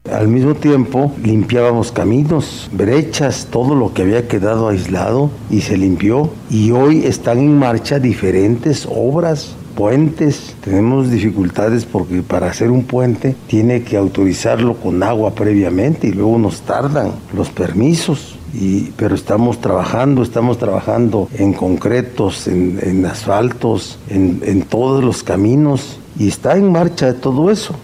Al 0.10 0.30
mismo 0.30 0.56
tiempo 0.56 1.14
limpiábamos 1.22 1.92
caminos, 1.92 2.70
brechas, 2.72 3.50
todo 3.52 3.76
lo 3.76 3.94
que 3.94 4.04
había 4.04 4.30
quedado 4.30 4.70
aislado 4.70 5.30
y 5.50 5.60
se 5.60 5.76
limpió. 5.76 6.32
Y 6.50 6.72
hoy 6.72 7.06
están 7.06 7.40
en 7.40 7.60
marcha 7.60 8.00
diferentes 8.00 8.88
obras 8.90 9.58
puentes. 9.76 10.56
Tenemos 10.64 11.12
dificultades 11.12 11.84
porque 11.84 12.22
para 12.22 12.48
hacer 12.48 12.72
un 12.72 12.86
puente 12.86 13.36
tiene 13.48 13.84
que 13.84 13.98
autorizarlo 13.98 14.76
con 14.76 15.04
agua 15.04 15.36
previamente 15.36 16.08
y 16.08 16.14
luego 16.14 16.40
nos 16.40 16.62
tardan 16.62 17.12
los 17.36 17.50
permisos. 17.50 18.37
Y, 18.54 18.92
pero 18.98 19.16
estamos 19.16 19.62
trabajando, 19.62 20.24
estamos 20.24 20.58
trabajando 20.58 21.28
en 21.38 21.54
concretos, 21.54 22.48
en, 22.48 23.06
asfaltos, 23.06 24.00
en, 24.10 24.64
todos 24.68 25.04
los 25.04 25.24
caminos 25.24 26.00
y 26.18 26.30
está 26.30 26.56
en 26.56 26.72
marcha 26.72 27.20
todo 27.20 27.52
eso. 27.52 27.80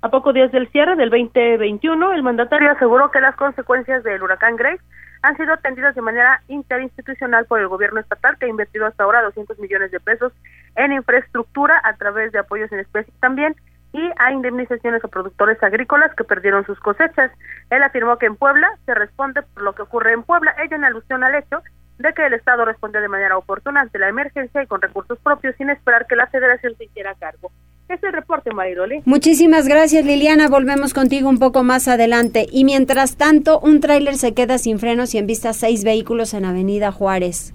A 0.00 0.10
pocos 0.10 0.34
días 0.34 0.52
del 0.52 0.68
cierre 0.68 0.96
del 0.96 1.10
2021, 1.10 2.12
el 2.12 2.22
mandatario 2.22 2.70
aseguró 2.70 3.10
que 3.10 3.20
las 3.20 3.34
consecuencias 3.36 4.04
del 4.04 4.22
huracán 4.22 4.56
Grace 4.56 4.82
han 5.22 5.36
sido 5.36 5.52
atendidas 5.52 5.94
de 5.94 6.02
manera 6.02 6.42
interinstitucional 6.48 7.46
por 7.46 7.60
el 7.60 7.68
gobierno 7.68 8.00
estatal, 8.00 8.36
que 8.38 8.46
ha 8.46 8.48
invertido 8.48 8.86
hasta 8.86 9.04
ahora 9.04 9.22
200 9.22 9.58
millones 9.58 9.90
de 9.90 9.98
pesos 9.98 10.32
en 10.76 10.92
infraestructura 10.92 11.80
a 11.82 11.96
través 11.96 12.30
de 12.32 12.38
apoyos 12.38 12.70
en 12.70 12.80
especie 12.80 13.12
también 13.20 13.56
y 13.98 14.12
a 14.18 14.32
indemnizaciones 14.32 15.04
a 15.04 15.08
productores 15.08 15.62
agrícolas 15.62 16.14
que 16.14 16.24
perdieron 16.24 16.64
sus 16.66 16.78
cosechas. 16.80 17.30
Él 17.70 17.82
afirmó 17.82 18.16
que 18.18 18.26
en 18.26 18.36
Puebla 18.36 18.68
se 18.86 18.94
responde 18.94 19.42
por 19.42 19.62
lo 19.62 19.74
que 19.74 19.82
ocurre 19.82 20.12
en 20.12 20.22
Puebla, 20.22 20.54
ello 20.62 20.76
en 20.76 20.84
alusión 20.84 21.24
al 21.24 21.34
hecho 21.34 21.62
de 21.98 22.12
que 22.14 22.24
el 22.24 22.34
Estado 22.34 22.64
respondió 22.64 23.00
de 23.00 23.08
manera 23.08 23.36
oportuna 23.36 23.80
ante 23.80 23.98
la 23.98 24.08
emergencia 24.08 24.62
y 24.62 24.66
con 24.66 24.80
recursos 24.80 25.18
propios 25.18 25.56
sin 25.56 25.68
esperar 25.70 26.06
que 26.06 26.14
la 26.14 26.28
federación 26.28 26.76
se 26.76 26.84
hiciera 26.84 27.14
cargo. 27.16 27.50
Este 27.88 27.94
es 27.94 28.02
el 28.04 28.12
reporte, 28.12 28.52
Mayroli. 28.52 29.02
Muchísimas 29.04 29.66
gracias, 29.66 30.04
Liliana. 30.04 30.48
Volvemos 30.48 30.94
contigo 30.94 31.28
un 31.28 31.38
poco 31.38 31.64
más 31.64 31.88
adelante. 31.88 32.46
Y 32.52 32.64
mientras 32.64 33.16
tanto, 33.16 33.58
un 33.60 33.80
tráiler 33.80 34.16
se 34.16 34.34
queda 34.34 34.58
sin 34.58 34.78
frenos 34.78 35.14
y 35.14 35.18
en 35.18 35.26
vista 35.26 35.52
seis 35.54 35.84
vehículos 35.84 36.34
en 36.34 36.44
Avenida 36.44 36.92
Juárez. 36.92 37.54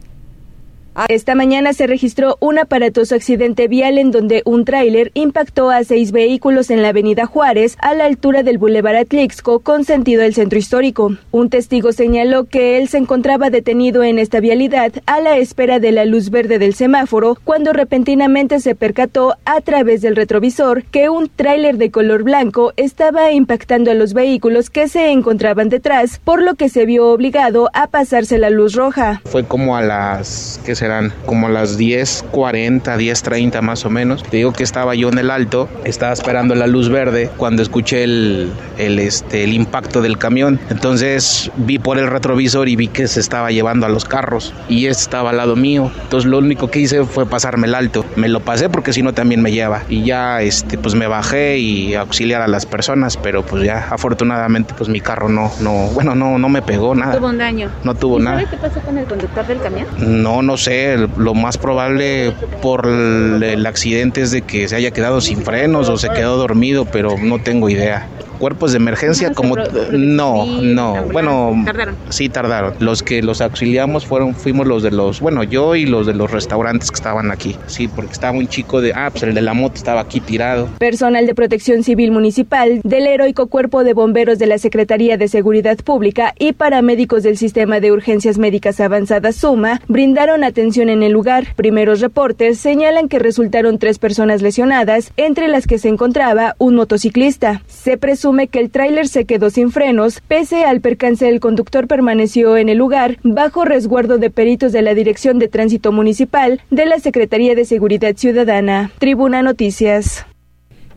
Esta 1.10 1.34
mañana 1.34 1.74
se 1.74 1.88
registró 1.88 2.38
un 2.40 2.60
aparatoso 2.60 3.16
accidente 3.16 3.68
vial 3.68 3.98
en 3.98 4.12
donde 4.12 4.44
un 4.46 4.64
tráiler 4.64 5.12
impactó 5.16 5.72
a 5.72 5.84
seis 5.84 6.12
vehículos 6.12 6.70
en 6.70 6.84
la 6.84 6.90
avenida 6.90 7.26
Juárez 7.26 7.78
a 7.80 7.96
la 7.96 8.06
altura 8.06 8.44
del 8.44 8.60
Boulevard 8.60 8.98
Atlixco 8.98 9.60
con 9.60 9.86
sentido 9.86 10.24
al 10.24 10.36
centro 10.36 10.60
histórico. 10.60 11.18
Un 11.32 11.50
testigo 11.50 11.94
señaló 11.94 12.46
que 12.46 12.78
él 12.78 12.90
se 12.90 13.00
encontraba 13.00 13.50
detenido 13.50 14.04
en 14.04 14.20
esta 14.20 14.40
vialidad 14.40 14.92
a 15.08 15.20
la 15.20 15.38
espera 15.38 15.80
de 15.80 15.92
la 15.92 16.06
luz 16.06 16.30
verde 16.30 16.60
del 16.60 16.76
semáforo 16.76 17.38
cuando 17.44 17.74
repentinamente 17.74 18.60
se 18.60 18.76
percató 18.76 19.36
a 19.46 19.62
través 19.62 20.02
del 20.02 20.16
retrovisor 20.16 20.84
que 20.84 21.10
un 21.10 21.28
tráiler 21.28 21.78
de 21.78 21.90
color 21.90 22.22
blanco 22.22 22.72
estaba 22.78 23.32
impactando 23.32 23.90
a 23.90 23.96
los 23.96 24.14
vehículos 24.14 24.70
que 24.70 24.88
se 24.88 25.12
encontraban 25.12 25.70
detrás, 25.70 26.20
por 26.24 26.42
lo 26.42 26.54
que 26.54 26.70
se 26.70 26.86
vio 26.86 27.08
obligado 27.08 27.70
a 27.74 27.88
pasarse 27.88 28.38
la 28.38 28.52
luz 28.52 28.76
roja. 28.76 29.22
Fue 29.26 29.44
como 29.44 29.76
a 29.76 29.82
las 29.82 30.62
que 30.64 30.76
serán 30.84 31.14
como 31.26 31.48
las 31.48 31.80
10.40, 31.80 32.82
10.30 32.84 33.62
más 33.62 33.86
o 33.86 33.90
menos. 33.90 34.22
Te 34.22 34.36
digo 34.36 34.52
que 34.52 34.64
estaba 34.64 34.96
yo 34.96 35.08
en 35.08 35.18
el 35.18 35.32
alto, 35.32 35.70
estaba 35.86 36.12
esperando 36.12 36.56
la 36.56 36.68
luz 36.68 36.90
verde 36.90 37.30
cuando 37.38 37.62
escuché 37.62 38.04
el, 38.04 38.52
el, 38.78 39.00
este, 39.00 39.46
el 39.46 39.54
impacto 39.54 40.02
del 40.02 40.18
camión. 40.18 40.60
Entonces 40.70 41.50
vi 41.56 41.80
por 41.80 41.98
el 42.00 42.08
retrovisor 42.08 42.68
y 42.68 42.76
vi 42.76 42.90
que 42.90 43.08
se 43.08 43.22
estaba 43.22 43.50
llevando 43.52 43.86
a 43.86 43.90
los 43.90 44.04
carros 44.04 44.54
y 44.68 44.88
este 44.88 45.04
estaba 45.04 45.30
al 45.30 45.38
lado 45.38 45.56
mío. 45.56 45.90
Entonces 46.02 46.30
lo 46.30 46.40
único 46.40 46.70
que 46.70 46.80
hice 46.80 47.06
fue 47.06 47.26
pasarme 47.26 47.68
el 47.68 47.76
alto. 47.76 48.04
Me 48.18 48.28
lo 48.28 48.42
pasé 48.42 48.68
porque 48.68 48.92
si 48.92 49.02
no 49.02 49.14
también 49.14 49.42
me 49.42 49.54
lleva. 49.54 49.84
Y 49.88 50.04
ya 50.04 50.42
este, 50.42 50.78
pues 50.78 50.96
me 50.96 51.08
bajé 51.08 51.60
y 51.60 51.94
auxiliar 51.94 52.42
a 52.42 52.48
las 52.50 52.66
personas, 52.66 53.16
pero 53.16 53.46
pues 53.46 53.64
ya 53.64 53.88
afortunadamente 53.90 54.74
pues 54.78 54.90
mi 54.90 55.00
carro 55.00 55.30
no, 55.30 55.50
no, 55.62 55.88
bueno, 55.94 56.14
no, 56.14 56.38
no 56.38 56.50
me 56.50 56.62
pegó 56.62 56.94
nada. 56.94 57.16
¿Tuvo 57.16 57.30
un 57.30 57.38
daño? 57.38 57.70
No 57.86 57.96
tuvo 57.96 58.20
nada. 58.20 58.42
¿Sabes 58.42 58.50
qué 58.50 58.58
pasó 58.58 58.82
con 58.82 58.98
el 58.98 59.06
conductor 59.06 59.48
del 59.48 59.62
camión? 59.62 59.88
No, 59.98 60.42
no 60.42 60.58
sé 60.58 60.73
lo 61.18 61.34
más 61.34 61.58
probable 61.58 62.34
por 62.62 62.88
el 62.88 63.66
accidente 63.66 64.22
es 64.22 64.32
de 64.32 64.42
que 64.42 64.68
se 64.68 64.76
haya 64.76 64.92
quedado 64.92 65.22
sin 65.22 65.44
frenos 65.44 65.90
o 65.90 65.98
se 65.98 66.10
quedó 66.10 66.38
dormido, 66.38 66.86
pero 66.86 67.18
no 67.18 67.40
tengo 67.40 67.70
idea 67.70 68.08
cuerpos 68.44 68.74
de 68.74 68.78
emergencia 68.78 69.32
como 69.34 69.56
no, 69.94 70.46
no, 70.46 71.02
bueno, 71.14 71.64
tardaron. 71.64 71.96
sí 72.10 72.28
tardaron. 72.28 72.74
Los 72.80 73.02
que 73.02 73.24
los 73.24 73.40
auxiliamos 73.40 74.06
fueron 74.06 74.36
fuimos 74.36 74.68
los 74.68 74.84
de 74.84 74.92
los, 74.92 75.22
bueno, 75.22 75.44
yo 75.44 75.78
y 75.78 75.86
los 75.86 76.06
de 76.08 76.14
los 76.14 76.30
restaurantes 76.30 76.92
que 76.92 76.96
estaban 76.96 77.32
aquí. 77.32 77.56
Sí, 77.68 77.88
porque 77.88 78.12
estaba 78.12 78.38
un 78.38 78.50
chico 78.50 78.82
de, 78.82 78.92
ah, 78.94 79.08
pues 79.12 79.24
el 79.24 79.34
de 79.34 79.42
la 79.42 79.54
moto 79.54 79.76
estaba 79.76 80.02
aquí 80.02 80.20
tirado. 80.20 80.68
Personal 80.78 81.26
de 81.26 81.34
Protección 81.34 81.84
Civil 81.84 82.12
Municipal 82.12 82.82
del 82.84 83.08
heroico 83.08 83.48
Cuerpo 83.48 83.86
de 83.86 83.94
Bomberos 83.94 84.40
de 84.40 84.48
la 84.48 84.58
Secretaría 84.58 85.16
de 85.16 85.30
Seguridad 85.30 85.78
Pública 85.78 86.34
y 86.38 86.52
paramédicos 86.52 87.24
del 87.24 87.38
Sistema 87.38 87.80
de 87.80 87.94
Urgencias 87.94 88.38
Médicas 88.38 88.82
Avanzadas 88.82 89.38
SUMA 89.38 89.80
brindaron 89.88 90.44
atención 90.44 90.90
en 90.90 91.02
el 91.02 91.14
lugar. 91.14 91.48
Primeros 91.56 92.02
reportes 92.02 92.60
señalan 92.60 93.08
que 93.08 93.20
resultaron 93.20 93.80
tres 93.80 94.00
personas 94.00 94.42
lesionadas, 94.42 95.14
entre 95.16 95.48
las 95.48 95.66
que 95.66 95.78
se 95.78 95.88
encontraba 95.88 96.56
un 96.58 96.76
motociclista. 96.76 97.62
Se 97.68 97.98
presume 97.98 98.33
que 98.48 98.60
el 98.60 98.70
tráiler 98.70 99.08
se 99.08 99.26
quedó 99.26 99.50
sin 99.50 99.72
frenos, 99.72 100.22
pese 100.28 100.66
al 100.66 100.82
percance 100.82 101.28
el 101.30 101.40
conductor 101.40 101.88
permaneció 101.88 102.58
en 102.58 102.70
el 102.70 102.78
lugar 102.78 103.18
bajo 103.24 103.66
resguardo 103.66 104.18
de 104.18 104.30
peritos 104.30 104.72
de 104.72 104.82
la 104.82 104.94
Dirección 104.94 105.40
de 105.40 105.48
Tránsito 105.48 105.92
Municipal 105.92 106.62
de 106.70 106.86
la 106.86 107.00
Secretaría 107.00 107.56
de 107.56 107.66
Seguridad 107.66 108.16
Ciudadana. 108.16 108.92
Tribuna 109.00 109.42
Noticias. 109.42 110.26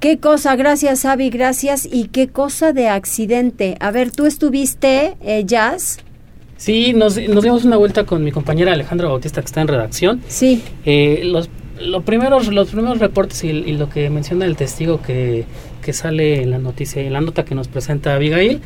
Qué 0.01 0.19
cosa, 0.19 0.57
gracias 0.57 1.05
Avi, 1.05 1.31
gracias. 1.31 1.89
Y 1.91 2.09
qué 2.09 2.29
cosa 2.29 2.73
de 2.73 2.89
accidente. 2.89 3.77
A 3.81 3.91
ver, 3.91 4.11
tú 4.11 4.27
estuviste, 4.27 5.17
eh, 5.23 5.45
Jazz. 5.47 5.99
Sí, 6.57 6.93
nos, 6.95 7.19
nos 7.29 7.45
dimos 7.45 7.65
una 7.65 7.77
vuelta 7.77 8.05
con 8.05 8.25
mi 8.25 8.33
compañera 8.33 8.73
Alejandra 8.73 9.09
Bautista, 9.09 9.41
que 9.41 9.47
está 9.47 9.61
en 9.61 9.69
redacción. 9.69 10.23
Sí. 10.27 10.63
Eh, 10.85 11.23
los, 11.25 11.51
los, 11.81 12.03
primeros, 12.03 12.49
los 12.49 12.71
primeros 12.71 12.99
reportes 12.99 13.45
y, 13.45 13.49
y, 13.49 13.73
lo 13.73 13.91
que 13.91 14.09
menciona 14.09 14.47
el 14.47 14.57
testigo 14.57 15.03
que 15.03 15.45
que 15.87 15.93
sale 15.93 16.43
en 16.43 16.51
la 16.51 16.59
noticia, 16.59 17.01
en 17.01 17.13
la 17.13 17.21
nota 17.21 17.45
que 17.45 17.55
nos 17.55 17.69
presenta 17.69 18.17
Abigail, 18.17 18.61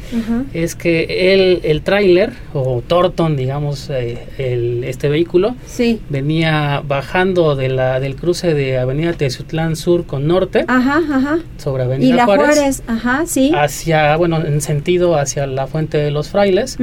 es 0.55 0.75
que 0.75 1.35
el, 1.35 1.61
el 1.65 1.83
tráiler, 1.83 2.33
o 2.55 2.81
Torton, 2.81 3.37
digamos, 3.37 3.91
eh, 3.91 4.27
el, 4.39 4.85
este 4.85 5.11
vehículo, 5.11 5.55
sí. 5.67 6.01
venía 6.09 6.83
bajando 6.83 7.57
de 7.57 7.69
la, 7.69 8.01
del 8.01 8.17
cruce 8.17 8.55
de 8.55 8.79
Avenida 8.79 9.13
Tezutlán 9.13 9.77
Sur 9.77 10.07
con 10.07 10.27
Norte, 10.27 10.65
ajá, 10.67 11.03
ajá. 11.13 11.41
sobre 11.59 11.83
Avenida 11.83 12.09
y 12.09 12.13
la 12.15 12.25
Juárez, 12.25 12.83
ajá, 12.87 13.25
sí. 13.27 13.53
hacia, 13.55 14.17
bueno, 14.17 14.43
en 14.43 14.63
sentido 14.63 15.17
hacia 15.17 15.47
la 15.47 15.67
Fuente 15.67 15.99
de 15.99 16.11
los 16.11 16.31
Frailes, 16.31 16.79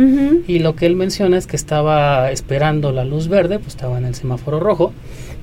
y 0.47 0.60
lo 0.60 0.76
que 0.76 0.86
él 0.86 0.95
menciona 0.95 1.39
es 1.39 1.47
que 1.47 1.56
estaba 1.56 2.30
esperando 2.30 2.91
la 2.91 3.06
luz 3.06 3.28
verde, 3.28 3.58
pues 3.58 3.69
estaba 3.69 3.97
en 3.97 4.06
el 4.06 4.13
semáforo 4.13 4.60
rojo, 4.60 4.93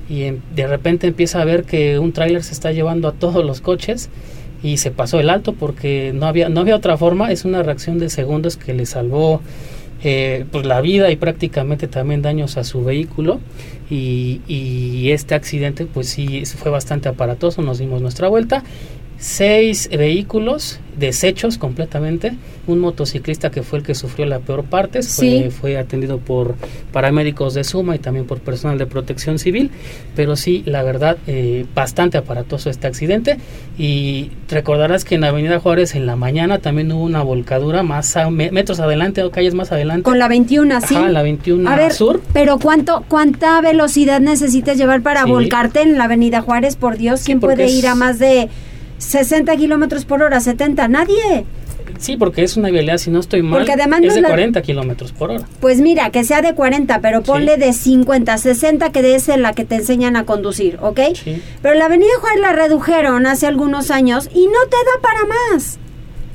y 0.07 0.31
de 0.55 0.67
repente 0.67 1.07
empieza 1.07 1.41
a 1.41 1.43
ver 1.43 1.65
que 1.65 1.99
un 1.99 2.13
tráiler 2.13 2.43
se 2.43 2.53
está 2.53 2.71
llevando 2.71 3.09
a 3.09 3.11
todos 3.11 3.43
los 3.43 3.59
coches, 3.59 4.09
y 4.63 4.77
se 4.77 4.91
pasó 4.91 5.19
el 5.19 5.29
alto 5.29 5.53
porque 5.53 6.11
no 6.13 6.25
había, 6.25 6.49
no 6.49 6.61
había 6.61 6.75
otra 6.75 6.97
forma, 6.97 7.31
es 7.31 7.45
una 7.45 7.63
reacción 7.63 7.99
de 7.99 8.09
segundos 8.09 8.57
que 8.57 8.73
le 8.73 8.85
salvó 8.85 9.41
eh, 10.03 10.45
pues 10.51 10.65
la 10.65 10.81
vida 10.81 11.09
y 11.11 11.15
prácticamente 11.15 11.87
también 11.87 12.21
daños 12.21 12.57
a 12.57 12.63
su 12.63 12.83
vehículo. 12.83 13.39
Y, 13.87 14.41
y 14.47 15.11
este 15.11 15.35
accidente 15.35 15.85
pues 15.85 16.09
sí 16.09 16.43
fue 16.45 16.71
bastante 16.71 17.07
aparatoso, 17.07 17.61
nos 17.61 17.77
dimos 17.77 18.01
nuestra 18.01 18.27
vuelta 18.29 18.63
seis 19.17 19.89
vehículos 19.89 20.79
desechos 20.97 21.57
completamente, 21.57 22.33
un 22.67 22.79
motociclista 22.79 23.51
que 23.51 23.63
fue 23.63 23.79
el 23.79 23.85
que 23.85 23.95
sufrió 23.95 24.25
la 24.25 24.39
peor 24.39 24.63
parte, 24.63 25.03
fue, 25.03 25.49
fue, 25.49 25.77
atendido 25.77 26.19
por 26.19 26.55
paramédicos 26.91 27.53
de 27.53 27.63
Suma 27.63 27.95
y 27.95 27.99
también 27.99 28.25
por 28.25 28.39
personal 28.39 28.77
de 28.77 28.85
protección 28.85 29.37
civil, 29.37 29.71
pero 30.15 30.35
sí, 30.35 30.63
la 30.65 30.83
verdad, 30.83 31.17
eh, 31.27 31.65
bastante 31.75 32.17
aparatoso 32.17 32.69
este 32.69 32.87
accidente 32.87 33.37
y 33.77 34.31
recordarás 34.47 35.03
que 35.03 35.15
en 35.15 35.25
Avenida 35.25 35.59
Juárez 35.59 35.95
en 35.95 36.05
la 36.05 36.15
mañana 36.15 36.59
también 36.59 36.91
hubo 36.91 37.03
una 37.03 37.23
volcadura 37.23 37.83
más 37.83 38.15
metros 38.29 38.79
adelante 38.79 39.21
o 39.23 39.31
calles 39.31 39.53
más 39.53 39.71
adelante. 39.71 40.03
Con 40.03 40.17
la 40.17 40.27
21, 40.27 40.81
sí. 40.81 40.95
la 41.09 41.21
21 41.21 41.91
sur. 41.91 42.21
Pero 42.33 42.57
¿cuánto, 42.57 43.03
¿cuánta 43.07 43.59
velocidad 43.61 44.21
necesitas 44.21 44.77
llevar 44.77 45.01
para 45.01 45.25
volcarte 45.25 45.81
en 45.81 45.97
la 45.97 46.05
Avenida 46.05 46.41
Juárez? 46.41 46.77
Por 46.77 46.97
Dios, 46.97 47.23
¿quién 47.25 47.39
puede 47.39 47.67
ir 47.69 47.87
a 47.87 47.95
más 47.95 48.17
de 48.17 48.49
60 48.97 49.55
kilómetros 49.57 50.05
por 50.05 50.21
hora, 50.21 50.39
70, 50.39 50.87
nadie. 50.87 51.45
Sí, 51.97 52.17
porque 52.17 52.43
es 52.43 52.57
una 52.57 52.69
vialidad, 52.69 52.97
si 52.97 53.09
no 53.09 53.19
estoy 53.19 53.41
mal, 53.41 53.59
porque 53.59 53.71
además 53.71 54.01
es 54.03 54.15
de 54.15 54.23
40 54.23 54.61
kilómetros 54.61 55.11
por 55.13 55.31
hora. 55.31 55.45
Pues 55.61 55.79
mira, 55.79 56.09
que 56.09 56.23
sea 56.23 56.41
de 56.41 56.53
40, 56.53 56.99
pero 56.99 57.23
ponle 57.23 57.57
de 57.57 57.73
50, 57.73 58.37
60, 58.37 58.91
que 58.91 59.15
es 59.15 59.27
la 59.37 59.53
que 59.53 59.65
te 59.65 59.75
enseñan 59.75 60.15
a 60.15 60.25
conducir, 60.25 60.77
¿ok? 60.81 60.99
Sí. 61.13 61.41
Pero 61.61 61.75
la 61.75 61.85
Avenida 61.85 62.11
Juárez 62.19 62.41
la 62.41 62.51
redujeron 62.53 63.25
hace 63.27 63.47
algunos 63.47 63.91
años 63.91 64.29
y 64.33 64.47
no 64.47 64.59
te 64.69 64.77
da 64.77 65.01
para 65.01 65.19
más. 65.25 65.79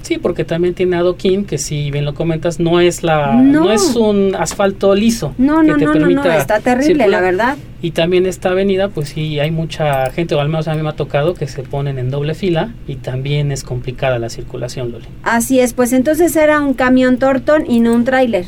Sí, 0.02 0.18
porque 0.18 0.44
también 0.44 0.74
tiene 0.74 0.96
adoquín, 0.96 1.44
que 1.44 1.58
si 1.58 1.90
bien 1.90 2.04
lo 2.04 2.14
comentas, 2.14 2.58
no 2.58 2.80
es 2.80 3.02
la 3.02 3.34
no, 3.34 3.70
es 3.72 3.94
un 3.96 4.34
asfalto 4.34 4.94
liso. 4.94 5.34
No, 5.38 5.62
no, 5.62 5.74
que 5.74 5.80
te 5.80 5.84
no, 5.84 5.94
no, 5.94 6.00
no, 6.00 6.06
permita 6.06 6.36
está 6.36 6.60
terrible, 6.60 7.06
la 7.08 7.20
verdad. 7.20 7.56
Y 7.82 7.92
también 7.92 8.26
esta 8.26 8.50
avenida, 8.50 8.88
pues 8.88 9.10
sí, 9.10 9.38
hay 9.40 9.50
mucha 9.50 10.10
gente, 10.10 10.34
o 10.34 10.40
al 10.40 10.48
menos 10.48 10.68
a 10.68 10.74
mí 10.74 10.82
me 10.82 10.88
ha 10.88 10.92
tocado, 10.96 11.34
que 11.34 11.46
se 11.46 11.62
ponen 11.62 11.98
en 11.98 12.10
doble 12.10 12.34
fila 12.34 12.74
y 12.86 12.96
también 12.96 13.52
es 13.52 13.62
complicada 13.62 14.18
la 14.18 14.28
circulación, 14.30 14.92
Loli. 14.92 15.06
Así 15.22 15.60
es, 15.60 15.72
pues 15.74 15.92
entonces 15.92 16.34
era 16.36 16.60
un 16.60 16.74
camión 16.74 17.18
Torton 17.18 17.64
y 17.70 17.80
no 17.80 17.94
un 17.94 18.04
tráiler. 18.04 18.44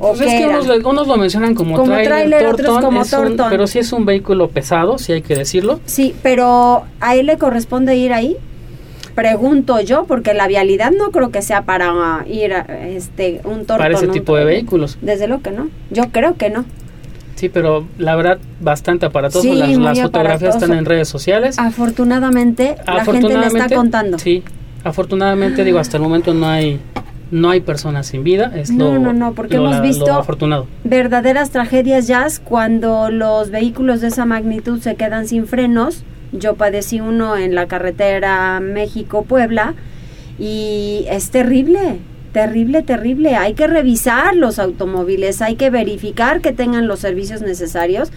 ¿O 0.00 0.10
Pues 0.14 0.20
es 0.20 0.26
que 0.40 0.46
unos, 0.46 1.08
lo 1.08 1.16
mencionan 1.16 1.56
como, 1.56 1.74
Como 1.76 1.92
tráiler, 1.92 2.08
tráiler, 2.08 2.46
otros 2.46 2.78
como 2.78 3.00
un- 3.00 3.08
Torton. 3.08 3.46
pero 3.50 3.66
sí 3.66 3.80
es 3.80 3.92
un 3.92 4.06
vehículo 4.06 4.48
pesado, 4.48 4.96
sí 4.98 5.12
hay 5.12 5.22
que 5.22 5.34
decirlo. 5.34 5.80
Sí, 5.86 6.14
pero 6.22 6.84
¿a 7.00 7.16
él 7.16 7.26
le 7.26 7.36
corresponde 7.36 7.96
ir 7.96 8.12
ahí? 8.12 8.36
Pregunto 9.18 9.80
yo, 9.80 10.04
porque 10.04 10.32
la 10.32 10.46
vialidad 10.46 10.92
no 10.92 11.10
creo 11.10 11.30
que 11.32 11.42
sea 11.42 11.62
para 11.62 12.24
ir 12.28 12.52
a 12.54 12.60
este 12.86 13.40
un 13.42 13.66
Torton. 13.66 13.78
Para 13.78 13.94
ese 13.94 14.06
un 14.06 14.12
tipo 14.12 14.36
de 14.36 14.44
vehículos. 14.44 14.96
Desde 15.02 15.26
lo 15.26 15.42
que 15.42 15.50
no. 15.50 15.70
Yo 15.90 16.04
creo 16.12 16.36
que 16.36 16.50
no. 16.50 16.64
Sí, 17.34 17.48
pero 17.48 17.84
la 17.98 18.14
verdad, 18.14 18.38
bastante 18.60 19.06
aparatoso. 19.06 19.42
Sí, 19.42 19.54
las 19.56 19.70
las 19.76 20.00
fotografías 20.02 20.54
están 20.54 20.72
en 20.78 20.84
redes 20.84 21.08
sociales. 21.08 21.58
Afortunadamente, 21.58 22.76
la 22.86 23.04
gente 23.04 23.36
le 23.36 23.46
está 23.48 23.68
contando. 23.74 24.20
Sí, 24.20 24.44
afortunadamente, 24.84 25.64
digo, 25.64 25.80
hasta 25.80 25.96
el 25.96 26.02
momento 26.04 26.32
no 26.32 26.46
hay 26.48 26.78
no 27.32 27.50
hay 27.50 27.60
personas 27.60 28.06
sin 28.06 28.22
vida. 28.22 28.52
Es 28.54 28.70
No, 28.70 28.92
lo, 28.92 28.98
no, 29.00 29.12
no, 29.12 29.32
porque 29.32 29.56
lo- 29.56 29.64
hemos 29.68 29.82
visto- 29.82 30.12
afortunado. 30.14 30.68
verdaderas 30.84 31.50
tragedias 31.50 32.06
jazz 32.06 32.38
cuando 32.38 33.10
los 33.10 33.50
vehículos 33.50 34.00
de 34.00 34.06
esa 34.08 34.26
magnitud 34.26 34.80
se 34.80 34.94
quedan 34.94 35.26
sin 35.26 35.48
frenos. 35.48 36.04
Yo 36.32 36.54
padecí 36.54 37.00
uno 37.00 37.36
en 37.36 37.54
la 37.54 37.66
carretera 37.66 38.60
México-Puebla 38.60 39.74
y 40.38 41.04
es 41.10 41.30
terrible, 41.30 41.98
terrible, 42.32 42.82
terrible. 42.82 43.34
Hay 43.36 43.54
que 43.54 43.66
revisar 43.66 44.36
los 44.36 44.58
automóviles, 44.58 45.40
hay 45.42 45.56
que 45.56 45.70
verificar 45.70 46.40
que 46.40 46.52
tengan 46.52 46.86
los 46.86 47.00
servicios 47.00 47.42
necesarios. 47.42 48.10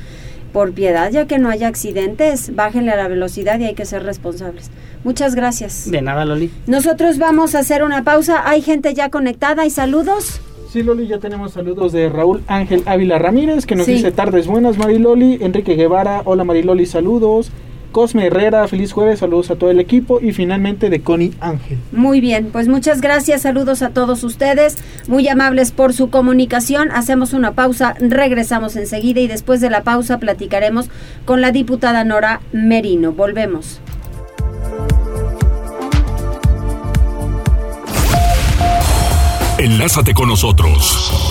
Por 0.54 0.74
piedad, 0.74 1.10
ya 1.10 1.28
que 1.28 1.40
no 1.40 1.48
haya 1.48 1.70
accidentes, 1.70 2.54
bájenle 2.54 2.92
a 2.92 2.98
la 2.98 3.08
velocidad 3.08 3.58
y 3.62 3.64
hay 3.68 3.74
que 3.74 3.86
ser 3.86 4.04
responsables. 4.04 4.70
Muchas 5.06 5.34
gracias. 5.34 5.90
De 5.90 6.02
nada, 6.02 6.26
Loli. 6.26 6.52
Nosotros 6.68 7.18
vamos 7.20 7.56
a 7.56 7.60
hacer 7.60 7.84
una 7.86 8.04
pausa. 8.04 8.44
Hay 8.50 8.62
gente 8.62 8.94
ya 8.94 9.10
conectada. 9.10 9.64
¿Hay 9.64 9.70
saludos? 9.70 10.42
Sí, 10.70 10.84
Loli, 10.84 11.08
ya 11.08 11.20
tenemos 11.20 11.54
saludos 11.54 11.94
de 11.94 12.10
Raúl 12.10 12.44
Ángel 12.48 12.84
Ávila 12.86 13.18
Ramírez, 13.18 13.66
que 13.66 13.76
nos 13.78 13.86
Sí. 13.86 13.94
dice 13.94 14.12
tardes 14.12 14.46
buenas, 14.48 14.78
Mariloli. 14.78 15.38
Enrique 15.42 15.76
Guevara, 15.76 16.22
hola 16.26 16.44
Mariloli, 16.44 16.86
saludos. 16.86 17.50
Cosme 17.92 18.28
Herrera, 18.28 18.68
feliz 18.68 18.92
jueves, 18.92 19.20
saludos 19.20 19.52
a 19.52 19.56
todo 19.56 19.70
el 19.70 19.80
equipo. 19.80 20.20
Y 20.22 20.32
finalmente 20.32 20.90
de 20.90 21.02
Connie 21.02 21.34
Ángel. 21.40 21.78
Muy 21.92 22.22
bien, 22.22 22.50
pues 22.52 22.68
muchas 22.68 23.02
gracias, 23.02 23.42
saludos 23.42 23.82
a 23.82 23.90
todos 23.90 24.24
ustedes, 24.24 24.78
muy 25.08 25.28
amables 25.28 25.72
por 25.72 25.94
su 25.94 26.10
comunicación. 26.10 26.92
Hacemos 26.92 27.34
una 27.34 27.54
pausa, 27.54 27.96
regresamos 28.00 28.76
enseguida 28.76 29.22
y 29.22 29.28
después 29.28 29.62
de 29.62 29.70
la 29.70 29.84
pausa 29.84 30.20
platicaremos 30.20 30.90
con 31.26 31.42
la 31.42 31.52
diputada 31.52 32.04
Nora 32.04 32.42
Merino. 32.52 33.12
Volvemos. 33.12 33.82
Enlázate 39.58 40.16
con 40.16 40.28
nosotros. 40.28 41.31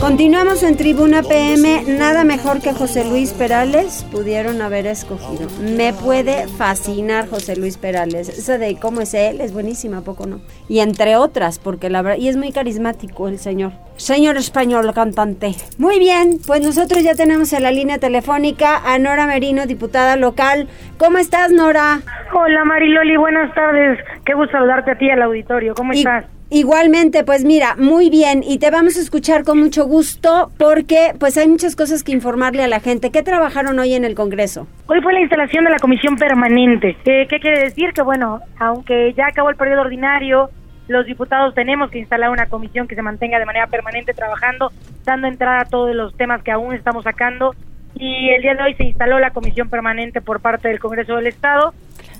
Continuamos 0.00 0.62
en 0.62 0.76
Tribuna 0.76 1.24
PM. 1.24 1.82
Nada 1.88 2.22
mejor 2.22 2.62
que 2.62 2.72
José 2.72 3.04
Luis 3.04 3.32
Perales 3.32 4.06
pudieron 4.12 4.62
haber 4.62 4.86
escogido. 4.86 5.48
Me 5.60 5.92
puede 5.92 6.46
fascinar 6.46 7.28
José 7.28 7.56
Luis 7.56 7.78
Perales. 7.78 8.28
Esa 8.28 8.58
de 8.58 8.78
cómo 8.78 9.00
es 9.00 9.12
él 9.14 9.40
es 9.40 9.52
buenísima, 9.52 9.98
¿a 9.98 10.00
poco 10.02 10.26
no? 10.26 10.40
Y 10.68 10.78
entre 10.78 11.16
otras, 11.16 11.58
porque 11.58 11.90
la 11.90 12.02
verdad, 12.02 12.18
y 12.18 12.28
es 12.28 12.36
muy 12.36 12.52
carismático 12.52 13.26
el 13.26 13.38
señor. 13.38 13.72
Señor 13.96 14.36
español 14.36 14.88
cantante. 14.94 15.56
Muy 15.78 15.98
bien, 15.98 16.38
pues 16.46 16.62
nosotros 16.62 17.02
ya 17.02 17.16
tenemos 17.16 17.52
en 17.52 17.64
la 17.64 17.72
línea 17.72 17.98
telefónica 17.98 18.80
a 18.84 19.00
Nora 19.00 19.26
Merino, 19.26 19.66
diputada 19.66 20.14
local. 20.14 20.68
¿Cómo 20.96 21.18
estás, 21.18 21.50
Nora? 21.50 22.02
Hola 22.32 22.64
Mariloli, 22.64 23.16
buenas 23.16 23.52
tardes. 23.52 23.98
Qué 24.24 24.34
gusto 24.34 24.52
saludarte 24.52 24.92
a 24.92 24.98
ti 24.98 25.10
al 25.10 25.22
auditorio. 25.22 25.74
¿Cómo 25.74 25.92
estás? 25.92 26.37
Igualmente, 26.50 27.24
pues 27.24 27.44
mira, 27.44 27.76
muy 27.76 28.08
bien 28.08 28.42
y 28.42 28.58
te 28.58 28.70
vamos 28.70 28.96
a 28.96 29.00
escuchar 29.00 29.44
con 29.44 29.60
mucho 29.60 29.84
gusto 29.84 30.50
porque 30.56 31.12
pues 31.20 31.36
hay 31.36 31.46
muchas 31.46 31.76
cosas 31.76 32.02
que 32.02 32.12
informarle 32.12 32.62
a 32.62 32.68
la 32.68 32.80
gente. 32.80 33.10
¿Qué 33.10 33.22
trabajaron 33.22 33.78
hoy 33.78 33.92
en 33.92 34.04
el 34.04 34.14
Congreso? 34.14 34.66
Hoy 34.86 35.02
fue 35.02 35.12
la 35.12 35.20
instalación 35.20 35.64
de 35.64 35.70
la 35.70 35.78
comisión 35.78 36.16
permanente. 36.16 36.96
Eh, 37.04 37.26
¿Qué 37.28 37.38
quiere 37.38 37.64
decir? 37.64 37.92
Que 37.92 38.00
bueno, 38.00 38.40
aunque 38.58 39.12
ya 39.12 39.26
acabó 39.26 39.50
el 39.50 39.56
periodo 39.56 39.82
ordinario, 39.82 40.48
los 40.86 41.04
diputados 41.04 41.54
tenemos 41.54 41.90
que 41.90 41.98
instalar 41.98 42.30
una 42.30 42.46
comisión 42.46 42.88
que 42.88 42.94
se 42.94 43.02
mantenga 43.02 43.38
de 43.38 43.44
manera 43.44 43.66
permanente 43.66 44.14
trabajando, 44.14 44.72
dando 45.04 45.28
entrada 45.28 45.60
a 45.60 45.64
todos 45.66 45.94
los 45.94 46.16
temas 46.16 46.42
que 46.42 46.50
aún 46.50 46.74
estamos 46.74 47.04
sacando. 47.04 47.54
Y 47.94 48.30
el 48.30 48.40
día 48.40 48.54
de 48.54 48.62
hoy 48.62 48.74
se 48.74 48.84
instaló 48.84 49.18
la 49.18 49.32
comisión 49.32 49.68
permanente 49.68 50.22
por 50.22 50.40
parte 50.40 50.68
del 50.68 50.78
Congreso 50.78 51.16
del 51.16 51.26
Estado. 51.26 51.74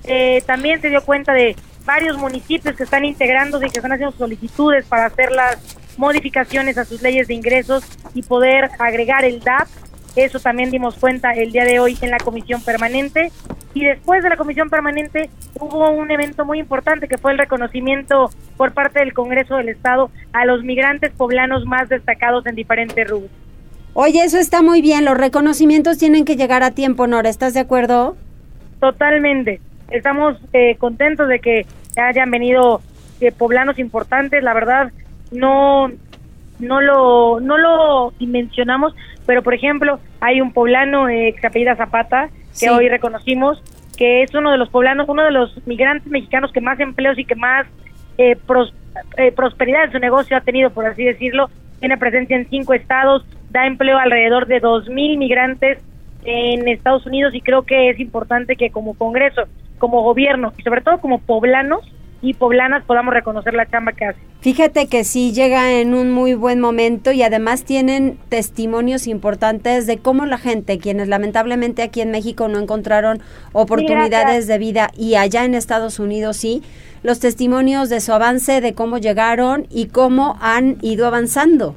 Eh, 0.04 0.42
también 0.46 0.82
se 0.82 0.90
dio 0.90 1.00
cuenta 1.02 1.32
de 1.32 1.56
varios 1.88 2.18
municipios 2.18 2.76
que 2.76 2.82
están 2.82 3.06
integrándose 3.06 3.66
y 3.66 3.70
que 3.70 3.78
están 3.78 3.92
haciendo 3.92 4.14
solicitudes 4.14 4.84
para 4.84 5.06
hacer 5.06 5.32
las 5.32 5.56
modificaciones 5.96 6.76
a 6.76 6.84
sus 6.84 7.00
leyes 7.00 7.28
de 7.28 7.34
ingresos 7.34 7.82
y 8.12 8.22
poder 8.22 8.68
agregar 8.78 9.24
el 9.24 9.40
DAP. 9.40 9.66
Eso 10.14 10.38
también 10.38 10.70
dimos 10.70 10.96
cuenta 10.96 11.32
el 11.32 11.50
día 11.50 11.64
de 11.64 11.80
hoy 11.80 11.96
en 12.02 12.10
la 12.10 12.18
comisión 12.18 12.60
permanente. 12.62 13.32
Y 13.72 13.86
después 13.86 14.22
de 14.22 14.28
la 14.28 14.36
comisión 14.36 14.68
permanente 14.68 15.30
hubo 15.58 15.90
un 15.90 16.10
evento 16.10 16.44
muy 16.44 16.58
importante 16.58 17.08
que 17.08 17.16
fue 17.16 17.32
el 17.32 17.38
reconocimiento 17.38 18.28
por 18.58 18.72
parte 18.72 18.98
del 18.98 19.14
Congreso 19.14 19.56
del 19.56 19.70
Estado 19.70 20.10
a 20.34 20.44
los 20.44 20.62
migrantes 20.62 21.12
poblanos 21.12 21.64
más 21.64 21.88
destacados 21.88 22.44
en 22.44 22.54
diferentes 22.54 23.08
rubros. 23.08 23.30
Oye, 23.94 24.22
eso 24.22 24.36
está 24.36 24.60
muy 24.60 24.82
bien. 24.82 25.06
Los 25.06 25.16
reconocimientos 25.16 25.96
tienen 25.96 26.26
que 26.26 26.36
llegar 26.36 26.62
a 26.62 26.72
tiempo, 26.72 27.06
Nora. 27.06 27.30
¿Estás 27.30 27.54
de 27.54 27.60
acuerdo? 27.60 28.14
Totalmente. 28.78 29.62
Estamos 29.90 30.36
eh, 30.52 30.76
contentos 30.76 31.28
de 31.28 31.40
que 31.40 31.66
hayan 32.00 32.30
venido 32.30 32.80
eh, 33.20 33.32
poblanos 33.32 33.78
importantes. 33.78 34.42
La 34.42 34.54
verdad, 34.54 34.92
no, 35.32 35.90
no 36.58 36.80
lo, 36.80 37.40
no 37.40 37.58
lo 37.58 38.12
dimensionamos, 38.18 38.94
pero 39.26 39.42
por 39.42 39.54
ejemplo, 39.54 39.98
hay 40.20 40.40
un 40.40 40.52
poblano 40.52 41.08
eh, 41.08 41.32
que 41.34 41.40
se 41.40 41.46
apellida 41.46 41.76
Zapata, 41.76 42.28
que 42.28 42.66
Sí. 42.66 42.68
hoy 42.68 42.88
reconocimos, 42.88 43.62
que 43.96 44.22
es 44.22 44.34
uno 44.34 44.50
de 44.50 44.58
los 44.58 44.68
poblanos, 44.68 45.08
uno 45.08 45.22
de 45.24 45.30
los 45.32 45.66
migrantes 45.66 46.10
mexicanos 46.10 46.50
que 46.52 46.60
más 46.60 46.78
empleos 46.80 47.18
y 47.18 47.24
que 47.24 47.34
más 47.34 47.66
eh, 48.16 48.36
pros- 48.46 48.72
eh, 49.16 49.30
prosperidad 49.32 49.84
en 49.84 49.92
su 49.92 49.98
negocio 49.98 50.36
ha 50.36 50.40
tenido, 50.40 50.70
por 50.70 50.86
así 50.86 51.04
decirlo. 51.04 51.50
Tiene 51.78 51.96
presencia 51.98 52.36
en 52.36 52.48
cinco 52.48 52.74
estados, 52.74 53.24
da 53.50 53.66
empleo 53.66 53.96
a 53.98 54.02
alrededor 54.02 54.46
de 54.46 54.58
dos 54.58 54.88
mil 54.88 55.16
migrantes 55.18 55.78
en 56.24 56.66
Estados 56.66 57.06
Unidos 57.06 57.32
y 57.34 57.40
creo 57.40 57.62
que 57.62 57.90
es 57.90 58.00
importante 58.00 58.56
que 58.56 58.70
como 58.70 58.94
Congreso, 58.94 59.42
como 59.78 60.02
gobierno 60.02 60.52
y 60.58 60.62
sobre 60.62 60.80
todo 60.82 60.98
como 61.00 61.18
poblanos 61.20 61.80
y 62.20 62.34
poblanas 62.34 62.84
podamos 62.84 63.14
reconocer 63.14 63.54
la 63.54 63.66
chamba 63.70 63.92
que 63.92 64.04
hace. 64.06 64.18
Fíjate 64.40 64.88
que 64.88 65.04
sí 65.04 65.32
llega 65.32 65.72
en 65.80 65.94
un 65.94 66.10
muy 66.10 66.34
buen 66.34 66.60
momento 66.60 67.12
y 67.12 67.22
además 67.22 67.64
tienen 67.64 68.18
testimonios 68.28 69.06
importantes 69.06 69.86
de 69.86 69.98
cómo 69.98 70.26
la 70.26 70.38
gente, 70.38 70.78
quienes 70.78 71.06
lamentablemente 71.08 71.82
aquí 71.82 72.00
en 72.00 72.10
México 72.10 72.48
no 72.48 72.58
encontraron 72.58 73.20
oportunidades 73.52 74.46
de 74.48 74.58
vida 74.58 74.90
y 74.96 75.14
allá 75.14 75.44
en 75.44 75.54
Estados 75.54 75.98
Unidos 76.00 76.36
sí, 76.36 76.62
los 77.04 77.20
testimonios 77.20 77.88
de 77.88 78.00
su 78.00 78.12
avance, 78.12 78.60
de 78.60 78.74
cómo 78.74 78.98
llegaron 78.98 79.66
y 79.70 79.86
cómo 79.86 80.36
han 80.40 80.78
ido 80.82 81.06
avanzando. 81.06 81.76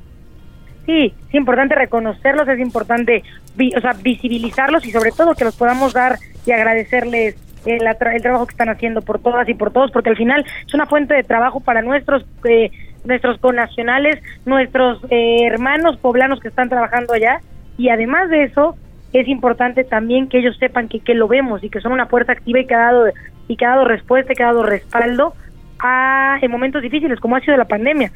Sí, 0.87 1.13
es 1.29 1.35
importante 1.35 1.75
reconocerlos, 1.75 2.47
es 2.47 2.59
importante 2.59 3.23
vi- 3.55 3.75
o 3.75 3.81
sea, 3.81 3.93
visibilizarlos 3.93 4.85
y 4.87 4.91
sobre 4.91 5.11
todo 5.11 5.35
que 5.35 5.43
los 5.45 5.55
podamos 5.55 5.93
dar 5.93 6.17
y 6.45 6.51
agradecerles 6.51 7.35
el, 7.65 7.81
atra- 7.81 8.15
el 8.15 8.21
trabajo 8.21 8.45
que 8.47 8.51
están 8.51 8.69
haciendo 8.69 9.01
por 9.01 9.19
todas 9.19 9.47
y 9.49 9.53
por 9.53 9.71
todos, 9.71 9.91
porque 9.91 10.09
al 10.09 10.17
final 10.17 10.45
es 10.65 10.73
una 10.73 10.85
fuente 10.85 11.13
de 11.13 11.23
trabajo 11.23 11.59
para 11.59 11.81
nuestros 11.81 12.25
eh, 12.45 12.71
nuestros 13.03 13.39
connacionales, 13.39 14.21
nuestros 14.45 14.99
eh, 15.09 15.45
hermanos 15.45 15.97
poblanos 15.97 16.39
que 16.39 16.49
están 16.49 16.69
trabajando 16.69 17.13
allá. 17.13 17.41
Y 17.77 17.89
además 17.89 18.29
de 18.29 18.43
eso 18.43 18.75
es 19.11 19.27
importante 19.27 19.83
también 19.83 20.27
que 20.29 20.37
ellos 20.37 20.55
sepan 20.57 20.87
que, 20.87 20.99
que 20.99 21.15
lo 21.15 21.27
vemos 21.27 21.63
y 21.63 21.69
que 21.69 21.81
son 21.81 21.91
una 21.93 22.07
puerta 22.07 22.31
activa 22.33 22.59
y 22.59 22.67
que 22.67 22.75
ha 22.75 22.79
dado 22.79 23.05
y 23.47 23.55
que 23.57 23.65
ha 23.65 23.69
dado 23.69 23.85
respuesta 23.85 24.31
y 24.31 24.35
que 24.35 24.43
ha 24.43 24.47
dado 24.47 24.63
respaldo 24.63 25.33
a 25.79 26.37
en 26.41 26.51
momentos 26.51 26.81
difíciles 26.81 27.19
como 27.19 27.35
ha 27.35 27.39
sido 27.41 27.57
la 27.57 27.65
pandemia 27.65 28.11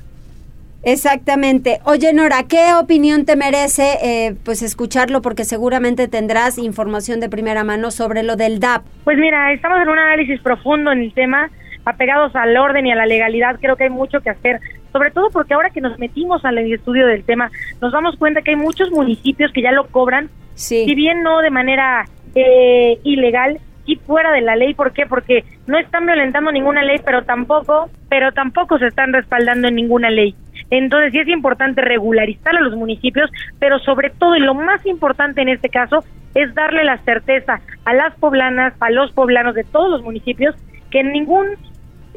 Exactamente. 0.86 1.80
Oye, 1.84 2.14
Nora, 2.14 2.44
¿qué 2.48 2.76
opinión 2.80 3.26
te 3.26 3.36
merece 3.36 3.98
eh, 4.04 4.36
pues 4.46 4.62
escucharlo? 4.62 5.24
Porque 5.24 5.44
seguramente 5.44 6.08
tendrás 6.08 6.60
información 6.60 7.20
de 7.20 7.28
primera 7.28 7.64
mano 7.64 7.90
sobre 7.90 8.22
lo 8.22 8.36
del 8.36 8.60
DAP. 8.60 8.84
Pues 9.04 9.18
mira, 9.18 9.52
estamos 9.52 9.82
en 9.82 9.90
un 9.90 9.98
análisis 9.98 10.40
profundo 10.42 10.92
en 10.92 11.00
el 11.00 11.14
tema, 11.14 11.50
apegados 11.86 12.36
al 12.36 12.56
orden 12.56 12.86
y 12.86 12.92
a 12.92 12.96
la 12.96 13.08
legalidad. 13.08 13.58
Creo 13.60 13.76
que 13.76 13.86
hay 13.86 13.90
mucho 13.90 14.22
que 14.22 14.30
hacer, 14.30 14.60
sobre 14.94 15.10
todo 15.10 15.32
porque 15.32 15.56
ahora 15.56 15.72
que 15.72 15.82
nos 15.82 15.98
metimos 15.98 16.46
al 16.46 16.60
estudio 16.60 17.08
del 17.08 17.24
tema, 17.24 17.50
nos 17.82 17.92
damos 17.92 18.16
cuenta 18.18 18.44
que 18.44 18.52
hay 18.52 18.58
muchos 18.58 18.92
municipios 18.92 19.52
que 19.52 19.64
ya 19.64 19.72
lo 19.72 19.88
cobran, 19.88 20.30
sí. 20.54 20.86
si 20.86 20.94
bien 20.94 21.24
no 21.24 21.40
de 21.40 21.50
manera 21.50 22.06
eh, 22.36 23.00
ilegal, 23.04 23.60
y 23.86 23.98
fuera 23.98 24.32
de 24.32 24.42
la 24.42 24.56
ley. 24.56 24.74
¿Por 24.74 24.94
qué? 24.94 25.06
Porque 25.06 25.44
no 25.68 25.78
están 25.78 26.06
violentando 26.06 26.52
ninguna 26.52 26.84
ley, 26.84 26.98
pero 27.06 27.24
tampoco, 27.24 27.90
pero 28.10 28.32
tampoco 28.32 28.78
se 28.80 28.88
están 28.88 29.14
respaldando 29.14 29.68
en 29.68 29.76
ninguna 29.76 30.10
ley. 30.10 30.36
Entonces 30.70 31.12
sí 31.12 31.20
es 31.20 31.28
importante 31.28 31.82
regularizar 31.82 32.56
a 32.56 32.62
los 32.62 32.76
municipios, 32.76 33.30
pero 33.60 33.80
sobre 33.80 34.10
todo 34.10 34.36
y 34.36 34.40
lo 34.40 34.54
más 34.54 34.86
importante 34.86 35.42
en 35.42 35.50
este 35.50 35.70
caso 35.70 36.04
es 36.34 36.54
darle 36.54 36.84
la 36.84 36.98
certeza 37.00 37.62
a 37.86 37.94
las 37.94 38.16
poblanas, 38.16 38.74
a 38.80 38.90
los 38.90 39.12
poblanos 39.12 39.56
de 39.56 39.64
todos 39.64 39.90
los 39.90 40.02
municipios 40.02 40.56
que 40.92 41.04
ningún 41.04 41.48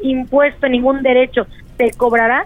impuesto, 0.01 0.67
ningún 0.67 1.03
derecho 1.03 1.47
se 1.77 1.91
cobrará 1.97 2.45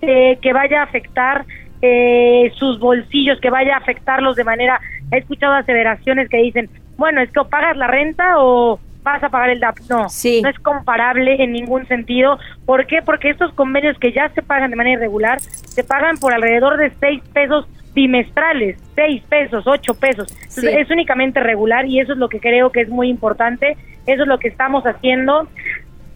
eh, 0.00 0.38
que 0.40 0.52
vaya 0.52 0.80
a 0.80 0.84
afectar 0.84 1.44
eh, 1.82 2.52
sus 2.56 2.78
bolsillos, 2.78 3.40
que 3.40 3.50
vaya 3.50 3.74
a 3.74 3.78
afectarlos 3.78 4.36
de 4.36 4.44
manera... 4.44 4.80
He 5.12 5.18
escuchado 5.18 5.52
aseveraciones 5.52 6.28
que 6.30 6.38
dicen, 6.38 6.70
bueno, 6.96 7.20
es 7.20 7.30
que 7.30 7.40
pagas 7.48 7.76
la 7.76 7.86
renta 7.86 8.38
o 8.38 8.80
vas 9.04 9.22
a 9.22 9.28
pagar 9.28 9.50
el 9.50 9.60
DAP. 9.60 9.78
No, 9.88 10.06
no 10.42 10.48
es 10.48 10.58
comparable 10.60 11.42
en 11.42 11.52
ningún 11.52 11.86
sentido. 11.86 12.38
¿Por 12.64 12.86
qué? 12.86 13.02
Porque 13.02 13.30
estos 13.30 13.52
convenios 13.52 13.96
que 13.98 14.12
ya 14.12 14.30
se 14.30 14.42
pagan 14.42 14.70
de 14.70 14.76
manera 14.76 14.98
irregular, 14.98 15.38
se 15.40 15.84
pagan 15.84 16.16
por 16.16 16.32
alrededor 16.32 16.78
de 16.78 16.90
seis 16.98 17.22
pesos 17.32 17.68
bimestrales, 17.94 18.76
seis 18.96 19.22
pesos, 19.28 19.64
ocho 19.66 19.94
pesos. 19.94 20.34
Es 20.56 20.90
únicamente 20.90 21.38
regular 21.38 21.86
y 21.86 22.00
eso 22.00 22.14
es 22.14 22.18
lo 22.18 22.28
que 22.28 22.40
creo 22.40 22.72
que 22.72 22.80
es 22.80 22.88
muy 22.88 23.08
importante. 23.08 23.76
Eso 24.06 24.22
es 24.22 24.28
lo 24.28 24.38
que 24.38 24.48
estamos 24.48 24.84
haciendo 24.84 25.48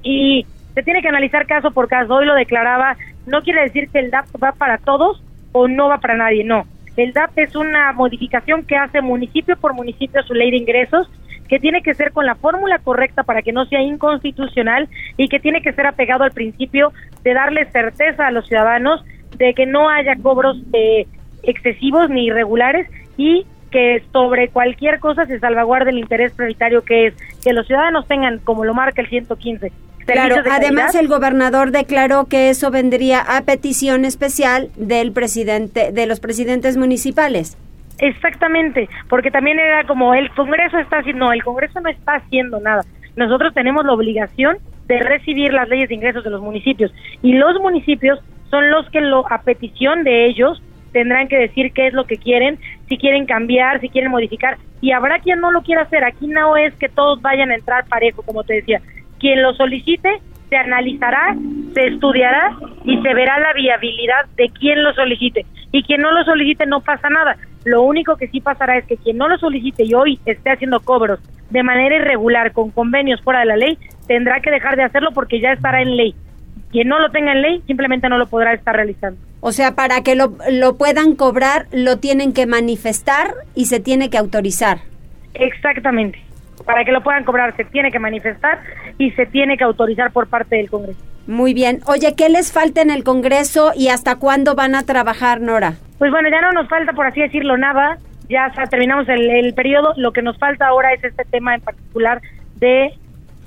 y 0.03 0.47
se 0.75 0.83
tiene 0.83 1.03
que 1.03 1.09
analizar 1.09 1.47
caso 1.47 1.71
por 1.71 1.89
caso. 1.89 2.15
Hoy 2.15 2.27
lo 2.27 2.35
declaraba, 2.35 2.97
no 3.27 3.43
quiere 3.43 3.63
decir 3.63 3.89
que 3.91 3.99
el 3.99 4.11
DAP 4.11 4.27
va 4.43 4.53
para 4.53 4.79
todos 4.79 5.23
o 5.53 5.69
no 5.69 5.89
va 5.89 5.99
para 5.99 6.17
nadie, 6.17 6.43
no. 6.43 6.67
El 6.97 7.13
DAP 7.13 7.39
es 7.39 7.55
una 7.55 7.93
modificación 7.93 8.65
que 8.65 8.77
hace 8.77 9.01
municipio 9.01 9.57
por 9.57 9.75
municipio 9.75 10.23
su 10.25 10.35
ley 10.35 10.51
de 10.51 10.57
ingresos 10.57 11.09
que 11.49 11.59
tiene 11.59 11.83
que 11.83 11.95
ser 11.95 12.13
con 12.13 12.27
la 12.27 12.35
fórmula 12.35 12.79
correcta 12.79 13.23
para 13.23 13.43
que 13.43 13.53
no 13.53 13.67
sea 13.67 13.81
inconstitucional 13.81 14.89
y 15.17 15.29
que 15.29 15.41
tiene 15.41 15.63
que 15.63 15.73
ser 15.73 15.87
apegado 15.87 16.25
al 16.25 16.33
principio 16.33 16.93
de 17.25 17.35
darle 17.35 17.65
certeza 17.67 18.27
a 18.27 18.31
los 18.31 18.47
ciudadanos 18.47 19.05
de 19.37 19.55
que 19.55 19.67
no 19.67 19.89
haya 19.89 20.17
cobros 20.17 20.57
eh, 20.73 21.07
excesivos 21.43 22.11
ni 22.11 22.27
irregulares 22.27 22.89
y 23.17 23.47
que 23.71 24.03
sobre 24.13 24.49
cualquier 24.49 24.99
cosa 24.99 25.27
se 25.27 25.39
salvaguarde 25.39 25.91
el 25.91 25.99
interés 25.99 26.33
prioritario 26.33 26.83
que 26.83 27.09
es 27.09 27.15
que 27.45 27.53
los 27.53 27.67
ciudadanos 27.67 28.07
tengan, 28.07 28.39
como 28.39 28.65
lo 28.65 28.75
marca 28.75 29.03
el 29.03 29.09
115, 29.09 29.73
Claro, 30.13 30.37
además 30.51 30.95
el 30.95 31.07
gobernador 31.07 31.71
declaró 31.71 32.27
que 32.27 32.49
eso 32.49 32.71
vendría 32.71 33.21
a 33.21 33.43
petición 33.43 34.07
especial 34.07 34.71
del 34.77 35.13
presidente, 35.13 35.93
de 35.93 36.07
los 36.07 36.19
presidentes 36.19 36.79
municipales. 36.79 37.59
Exactamente, 38.01 38.89
porque 39.09 39.31
también 39.31 39.59
era 39.59 39.85
como 39.85 40.15
el 40.15 40.31
Congreso 40.31 40.79
está 40.79 40.99
haciendo, 40.99 41.27
no, 41.27 41.33
el 41.33 41.43
Congreso 41.43 41.81
no 41.81 41.89
está 41.89 42.17
haciendo 42.17 42.61
nada. 42.61 42.83
Nosotros 43.17 43.53
tenemos 43.55 43.85
la 43.85 43.93
obligación 43.93 44.59
de 44.87 45.01
recibir 45.01 45.53
las 45.53 45.69
leyes 45.69 45.89
de 45.89 45.97
ingresos 45.97 46.25
de 46.25 46.31
los 46.31 46.41
municipios 46.41 46.93
y 47.23 47.33
los 47.33 47.59
municipios 47.61 48.21
son 48.51 48.71
los 48.71 48.89
que 48.91 49.01
lo, 49.01 49.31
a 49.31 49.43
petición 49.43 50.05
de 50.05 50.27
ellos 50.27 50.63
tendrán 50.93 51.29
que 51.29 51.37
decir 51.37 51.73
qué 51.73 51.89
es 51.89 51.93
lo 51.93 52.05
que 52.05 52.17
quieren, 52.17 52.59
si 52.89 52.97
quieren 52.97 53.27
cambiar, 53.27 53.81
si 53.81 53.89
quieren 53.89 54.11
modificar 54.11 54.57
y 54.81 54.93
habrá 54.93 55.19
quien 55.19 55.41
no 55.41 55.51
lo 55.51 55.63
quiera 55.63 55.83
hacer. 55.83 56.05
Aquí 56.05 56.27
no 56.27 56.57
es 56.57 56.75
que 56.75 56.89
todos 56.89 57.21
vayan 57.21 57.51
a 57.51 57.57
entrar 57.57 57.87
parejo, 57.87 58.23
como 58.23 58.45
te 58.45 58.55
decía. 58.55 58.81
Quien 59.19 59.43
lo 59.43 59.53
solicite 59.55 60.21
se 60.49 60.57
analizará, 60.57 61.37
se 61.75 61.87
estudiará 61.87 62.57
y 62.85 63.01
se 63.03 63.15
verá 63.15 63.39
la 63.39 63.53
viabilidad 63.53 64.27
de 64.37 64.49
quien 64.51 64.83
lo 64.83 64.93
solicite. 64.95 65.47
Y 65.73 65.83
quien 65.83 66.01
no 66.01 66.11
lo 66.13 66.25
solicite 66.25 66.67
no 66.67 66.81
pasa 66.81 67.09
nada. 67.11 67.37
Lo 67.65 67.83
único 67.83 68.17
que 68.17 68.29
sí 68.29 68.41
pasará 68.41 68.79
es 68.79 68.87
que 68.87 68.97
quien 68.97 69.19
no 69.19 69.29
lo 69.29 69.37
solicite 69.39 69.85
y 69.85 69.95
hoy 69.95 70.19
esté 70.25 70.51
haciendo 70.51 70.81
cobros 70.81 71.21
de 71.51 71.63
manera 71.63 71.97
irregular 71.97 72.53
con 72.53 72.71
convenios 72.71 73.21
fuera 73.23 73.41
de 73.41 73.47
la 73.47 73.57
ley, 73.57 73.79
tendrá 74.07 74.41
que 74.41 74.51
dejar 74.51 74.77
de 74.77 74.85
hacerlo 74.85 75.11
porque 75.15 75.41
ya 75.41 75.53
estará 75.53 75.83
en 75.83 75.97
ley. 75.97 76.15
Quien 76.71 76.89
no 76.89 76.99
lo 76.99 77.11
tenga 77.11 77.33
en 77.33 77.43
ley 77.43 77.63
simplemente 77.67 78.09
no 78.09 78.19
lo 78.19 78.27
podrá 78.27 78.53
estar 78.53 78.75
realizando. 78.75 79.19
O 79.41 79.53
sea, 79.53 79.75
para 79.75 80.03
que 80.03 80.15
lo, 80.15 80.35
lo 80.51 80.77
puedan 80.77 81.15
cobrar, 81.15 81.67
lo 81.73 81.99
tienen 81.99 82.33
que 82.33 82.47
manifestar 82.47 83.35
y 83.55 83.67
se 83.67 83.81
tiene 83.81 84.11
que 84.11 84.19
autorizar. 84.19 84.79
Exactamente 85.35 86.28
para 86.65 86.85
que 86.85 86.93
lo 86.93 87.03
puedan 87.03 87.25
cobrar 87.25 87.57
se 87.57 87.65
tiene 87.65 87.91
que 87.91 87.99
manifestar 87.99 88.61
y 88.99 89.11
se 89.13 89.27
tiene 89.27 89.57
que 89.57 89.65
autorizar 89.65 90.13
por 90.13 90.29
parte 90.29 90.57
del 90.57 90.71
Congreso. 90.71 91.01
Muy 91.27 91.53
bien. 91.55 91.81
Oye, 91.87 92.15
¿qué 92.17 92.29
les 92.29 92.53
falta 92.53 92.81
en 92.81 92.91
el 92.91 93.05
Congreso 93.05 93.73
y 93.77 93.89
hasta 93.89 94.17
cuándo 94.17 94.55
van 94.55 94.75
a 94.75 94.85
trabajar, 94.85 95.41
Nora? 95.41 95.75
Pues 95.99 96.11
bueno, 96.11 96.29
ya 96.31 96.41
no 96.41 96.53
nos 96.53 96.69
falta, 96.69 96.93
por 96.93 97.07
así 97.07 97.21
decirlo, 97.21 97.57
nada. 97.59 97.99
Ya 98.29 98.51
terminamos 98.71 99.09
el, 99.09 99.53
periodo. 99.55 99.93
Lo 99.97 100.13
que 100.13 100.23
nos 100.23 100.39
falta 100.39 100.67
ahora 100.67 100.93
es 100.93 101.05
este 101.05 101.25
tema 101.25 101.55
en 101.55 101.61
particular 101.61 102.21
de 102.57 102.95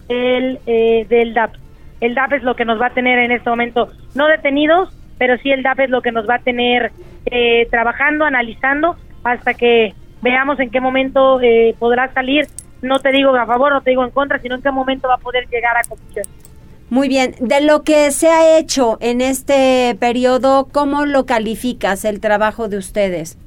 el, 0.09 0.59
eh, 0.65 1.05
del 1.09 1.33
DAP. 1.33 1.55
El 2.01 2.15
DAP 2.15 2.33
es 2.33 2.43
lo 2.43 2.55
que 2.55 2.65
nos 2.65 2.79
va 2.81 2.87
a 2.87 2.93
tener 2.93 3.19
en 3.19 3.31
este 3.31 3.49
momento, 3.49 3.89
no 4.15 4.27
detenidos, 4.27 4.89
pero 5.17 5.37
sí 5.37 5.51
el 5.51 5.61
DAP 5.61 5.81
es 5.81 5.89
lo 5.89 6.01
que 6.01 6.11
nos 6.11 6.27
va 6.27 6.35
a 6.35 6.39
tener 6.39 6.91
eh, 7.27 7.67
trabajando, 7.69 8.25
analizando, 8.25 8.95
hasta 9.23 9.53
que 9.53 9.93
veamos 10.21 10.59
en 10.59 10.71
qué 10.71 10.81
momento 10.81 11.39
eh, 11.41 11.75
podrá 11.77 12.11
salir 12.13 12.47
no 12.81 12.99
te 12.99 13.11
digo 13.11 13.35
a 13.35 13.45
favor, 13.45 13.73
no 13.73 13.81
te 13.81 13.91
digo 13.91 14.03
en 14.03 14.11
contra, 14.11 14.39
sino 14.39 14.55
en 14.55 14.61
qué 14.61 14.71
momento 14.71 15.07
va 15.07 15.15
a 15.15 15.17
poder 15.17 15.47
llegar 15.49 15.75
a 15.77 15.81
comisión. 15.87 16.25
Muy 16.89 17.07
bien, 17.07 17.35
de 17.39 17.61
lo 17.61 17.83
que 17.83 18.11
se 18.11 18.27
ha 18.27 18.57
hecho 18.57 18.97
en 18.99 19.21
este 19.21 19.95
periodo, 19.99 20.67
¿cómo 20.71 21.05
lo 21.05 21.25
calificas 21.25 22.03
el 22.03 22.19
trabajo 22.19 22.67
de 22.67 22.77
ustedes? 22.77 23.37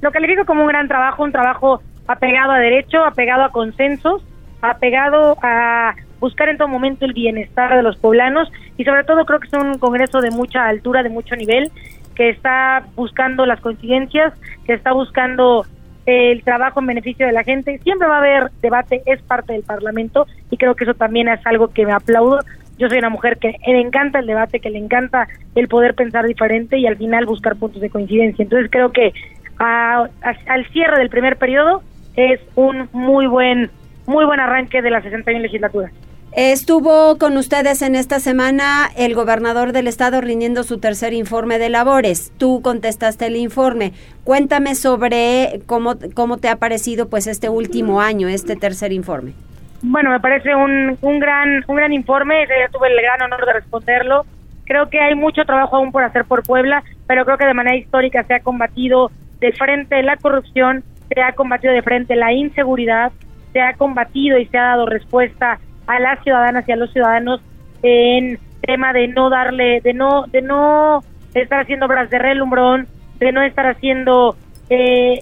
Lo 0.00 0.10
califico 0.10 0.46
como 0.46 0.62
un 0.62 0.68
gran 0.68 0.88
trabajo, 0.88 1.22
un 1.22 1.32
trabajo 1.32 1.82
apegado 2.06 2.52
a 2.52 2.58
derecho, 2.58 3.04
apegado 3.04 3.44
a 3.44 3.50
consensos, 3.50 4.22
apegado 4.62 5.36
a 5.42 5.94
buscar 6.18 6.48
en 6.48 6.56
todo 6.56 6.68
momento 6.68 7.04
el 7.04 7.12
bienestar 7.12 7.76
de 7.76 7.82
los 7.82 7.96
poblanos 7.96 8.50
y 8.78 8.84
sobre 8.84 9.04
todo 9.04 9.24
creo 9.26 9.40
que 9.40 9.48
es 9.48 9.52
un 9.52 9.78
congreso 9.78 10.20
de 10.20 10.30
mucha 10.30 10.66
altura, 10.66 11.02
de 11.02 11.08
mucho 11.08 11.36
nivel, 11.36 11.70
que 12.14 12.30
está 12.30 12.84
buscando 12.94 13.44
las 13.44 13.60
coincidencias, 13.60 14.32
que 14.64 14.74
está 14.74 14.92
buscando 14.92 15.66
el 16.06 16.42
trabajo 16.42 16.80
en 16.80 16.86
beneficio 16.86 17.26
de 17.26 17.32
la 17.32 17.44
gente. 17.44 17.78
Siempre 17.78 18.08
va 18.08 18.16
a 18.16 18.18
haber 18.18 18.50
debate, 18.60 19.02
es 19.06 19.22
parte 19.22 19.52
del 19.52 19.62
Parlamento 19.62 20.26
y 20.50 20.56
creo 20.56 20.74
que 20.74 20.84
eso 20.84 20.94
también 20.94 21.28
es 21.28 21.44
algo 21.46 21.68
que 21.68 21.86
me 21.86 21.92
aplaudo. 21.92 22.40
Yo 22.78 22.88
soy 22.88 22.98
una 22.98 23.10
mujer 23.10 23.38
que 23.38 23.56
le 23.66 23.80
encanta 23.80 24.18
el 24.18 24.26
debate, 24.26 24.60
que 24.60 24.70
le 24.70 24.78
encanta 24.78 25.28
el 25.54 25.68
poder 25.68 25.94
pensar 25.94 26.26
diferente 26.26 26.78
y 26.78 26.86
al 26.86 26.96
final 26.96 27.26
buscar 27.26 27.56
puntos 27.56 27.80
de 27.80 27.90
coincidencia. 27.90 28.42
Entonces 28.42 28.70
creo 28.70 28.90
que 28.90 29.12
al 29.58 30.66
cierre 30.72 30.98
del 30.98 31.10
primer 31.10 31.36
periodo 31.36 31.82
es 32.16 32.40
un 32.56 32.88
muy 32.92 33.26
buen 33.26 33.70
muy 34.06 34.24
buen 34.24 34.40
arranque 34.40 34.82
de 34.82 34.90
la 34.90 35.00
61 35.00 35.42
legislatura. 35.42 35.90
Estuvo 36.34 37.18
con 37.18 37.36
ustedes 37.36 37.82
en 37.82 37.94
esta 37.94 38.18
semana 38.18 38.88
el 38.96 39.14
gobernador 39.14 39.72
del 39.72 39.86
estado 39.86 40.22
rindiendo 40.22 40.62
su 40.62 40.80
tercer 40.80 41.12
informe 41.12 41.58
de 41.58 41.68
labores. 41.68 42.32
Tú 42.38 42.62
contestaste 42.62 43.26
el 43.26 43.36
informe. 43.36 43.92
Cuéntame 44.24 44.74
sobre 44.74 45.60
cómo, 45.66 45.96
cómo 46.14 46.38
te 46.38 46.48
ha 46.48 46.56
parecido 46.56 47.10
pues 47.10 47.26
este 47.26 47.50
último 47.50 48.00
año, 48.00 48.28
este 48.28 48.56
tercer 48.56 48.92
informe. 48.92 49.34
Bueno, 49.82 50.08
me 50.08 50.20
parece 50.20 50.54
un, 50.54 50.96
un 51.02 51.18
gran 51.18 51.64
un 51.68 51.76
gran 51.76 51.92
informe. 51.92 52.46
Yo 52.46 52.78
tuve 52.78 52.88
el 52.88 53.02
gran 53.02 53.20
honor 53.20 53.44
de 53.44 53.52
responderlo. 53.52 54.24
Creo 54.64 54.88
que 54.88 55.00
hay 55.00 55.14
mucho 55.14 55.44
trabajo 55.44 55.76
aún 55.76 55.92
por 55.92 56.02
hacer 56.02 56.24
por 56.24 56.44
Puebla, 56.44 56.82
pero 57.06 57.26
creo 57.26 57.36
que 57.36 57.44
de 57.44 57.52
manera 57.52 57.76
histórica 57.76 58.24
se 58.24 58.32
ha 58.32 58.40
combatido 58.40 59.10
de 59.38 59.52
frente 59.52 60.02
la 60.02 60.16
corrupción, 60.16 60.82
se 61.12 61.20
ha 61.20 61.34
combatido 61.34 61.74
de 61.74 61.82
frente 61.82 62.16
la 62.16 62.32
inseguridad, 62.32 63.12
se 63.52 63.60
ha 63.60 63.74
combatido 63.74 64.38
y 64.38 64.46
se 64.46 64.56
ha 64.56 64.68
dado 64.68 64.86
respuesta 64.86 65.58
a 65.86 65.98
las 66.00 66.22
ciudadanas 66.22 66.68
y 66.68 66.72
a 66.72 66.76
los 66.76 66.92
ciudadanos 66.92 67.40
en 67.82 68.38
tema 68.60 68.92
de 68.92 69.08
no 69.08 69.28
darle, 69.30 69.80
de 69.80 69.92
no, 69.92 70.26
de 70.28 70.42
no 70.42 71.02
estar 71.34 71.60
haciendo 71.60 71.86
obras 71.86 72.10
de 72.10 72.18
relumbrón, 72.18 72.86
de 73.18 73.32
no 73.32 73.42
estar 73.42 73.66
haciendo, 73.66 74.36
eh, 74.70 75.20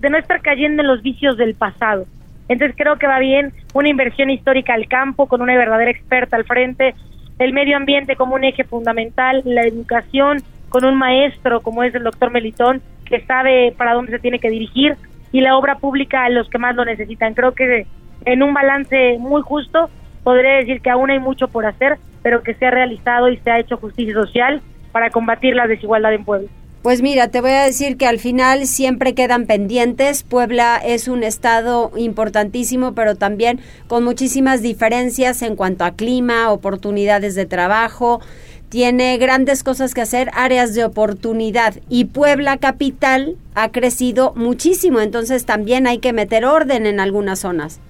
de 0.00 0.10
no 0.10 0.18
estar 0.18 0.40
cayendo 0.40 0.82
en 0.82 0.88
los 0.88 1.02
vicios 1.02 1.36
del 1.36 1.54
pasado. 1.54 2.06
Entonces 2.48 2.76
creo 2.76 2.96
que 2.96 3.06
va 3.06 3.18
bien 3.18 3.52
una 3.74 3.88
inversión 3.88 4.30
histórica 4.30 4.74
al 4.74 4.88
campo 4.88 5.26
con 5.26 5.42
una 5.42 5.56
verdadera 5.56 5.90
experta 5.90 6.36
al 6.36 6.44
frente, 6.44 6.94
el 7.38 7.52
medio 7.52 7.76
ambiente 7.76 8.16
como 8.16 8.34
un 8.34 8.44
eje 8.44 8.64
fundamental, 8.64 9.42
la 9.44 9.62
educación 9.62 10.38
con 10.68 10.84
un 10.84 10.96
maestro 10.96 11.60
como 11.60 11.82
es 11.82 11.94
el 11.94 12.04
doctor 12.04 12.30
Melitón 12.30 12.80
que 13.04 13.20
sabe 13.26 13.72
para 13.76 13.94
dónde 13.94 14.12
se 14.12 14.18
tiene 14.18 14.38
que 14.38 14.50
dirigir 14.50 14.96
y 15.32 15.40
la 15.40 15.56
obra 15.56 15.76
pública 15.78 16.24
a 16.24 16.30
los 16.30 16.48
que 16.48 16.58
más 16.58 16.74
lo 16.76 16.84
necesitan. 16.84 17.34
Creo 17.34 17.52
que 17.52 17.86
en 18.26 18.42
un 18.42 18.52
balance 18.52 19.16
muy 19.18 19.40
justo, 19.42 19.88
podría 20.22 20.56
decir 20.56 20.82
que 20.82 20.90
aún 20.90 21.10
hay 21.10 21.20
mucho 21.20 21.48
por 21.48 21.64
hacer, 21.64 21.96
pero 22.22 22.42
que 22.42 22.54
se 22.54 22.66
ha 22.66 22.70
realizado 22.70 23.30
y 23.30 23.38
se 23.38 23.50
ha 23.50 23.60
hecho 23.60 23.78
justicia 23.78 24.14
social 24.14 24.60
para 24.92 25.10
combatir 25.10 25.54
la 25.54 25.66
desigualdad 25.66 26.12
en 26.12 26.24
Puebla. 26.24 26.48
Pues 26.82 27.02
mira, 27.02 27.28
te 27.28 27.40
voy 27.40 27.50
a 27.50 27.64
decir 27.64 27.96
que 27.96 28.06
al 28.06 28.18
final 28.18 28.66
siempre 28.66 29.14
quedan 29.14 29.46
pendientes. 29.46 30.22
Puebla 30.22 30.76
es 30.76 31.08
un 31.08 31.24
estado 31.24 31.90
importantísimo, 31.96 32.94
pero 32.94 33.16
también 33.16 33.60
con 33.88 34.04
muchísimas 34.04 34.62
diferencias 34.62 35.42
en 35.42 35.56
cuanto 35.56 35.84
a 35.84 35.92
clima, 35.92 36.50
oportunidades 36.52 37.34
de 37.34 37.46
trabajo. 37.46 38.20
Tiene 38.68 39.16
grandes 39.18 39.64
cosas 39.64 39.94
que 39.94 40.00
hacer, 40.00 40.30
áreas 40.34 40.74
de 40.74 40.84
oportunidad. 40.84 41.74
Y 41.88 42.06
Puebla 42.06 42.56
capital 42.58 43.36
ha 43.54 43.70
crecido 43.70 44.32
muchísimo, 44.36 45.00
entonces 45.00 45.44
también 45.44 45.86
hay 45.88 45.98
que 45.98 46.12
meter 46.12 46.44
orden 46.44 46.86
en 46.86 47.00
algunas 47.00 47.40
zonas. 47.40 47.80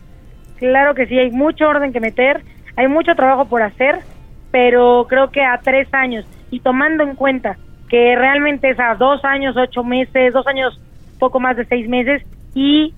Claro 0.57 0.95
que 0.95 1.07
sí, 1.07 1.19
hay 1.19 1.31
mucho 1.31 1.69
orden 1.69 1.93
que 1.93 2.01
meter, 2.01 2.43
hay 2.77 2.89
mucho 2.89 3.15
trabajo 3.15 3.47
por 3.47 3.63
hacer, 3.63 4.01
pero 4.51 5.07
creo 5.09 5.31
que 5.31 5.43
a 5.43 5.59
tres 5.63 5.93
años 5.93 6.25
y 6.51 6.61
tomando 6.61 7.03
en 7.03 7.15
cuenta 7.15 7.57
que 7.89 8.17
realmente 8.17 8.71
es 8.71 8.81
a 8.81 8.95
dos 8.95 9.25
años, 9.25 9.57
ocho 9.57 9.85
meses, 9.85 10.33
dos 10.33 10.47
años, 10.47 10.81
poco 11.19 11.41
más 11.41 11.57
de 11.57 11.65
seis 11.67 11.89
meses 11.89 12.23
y 12.55 12.95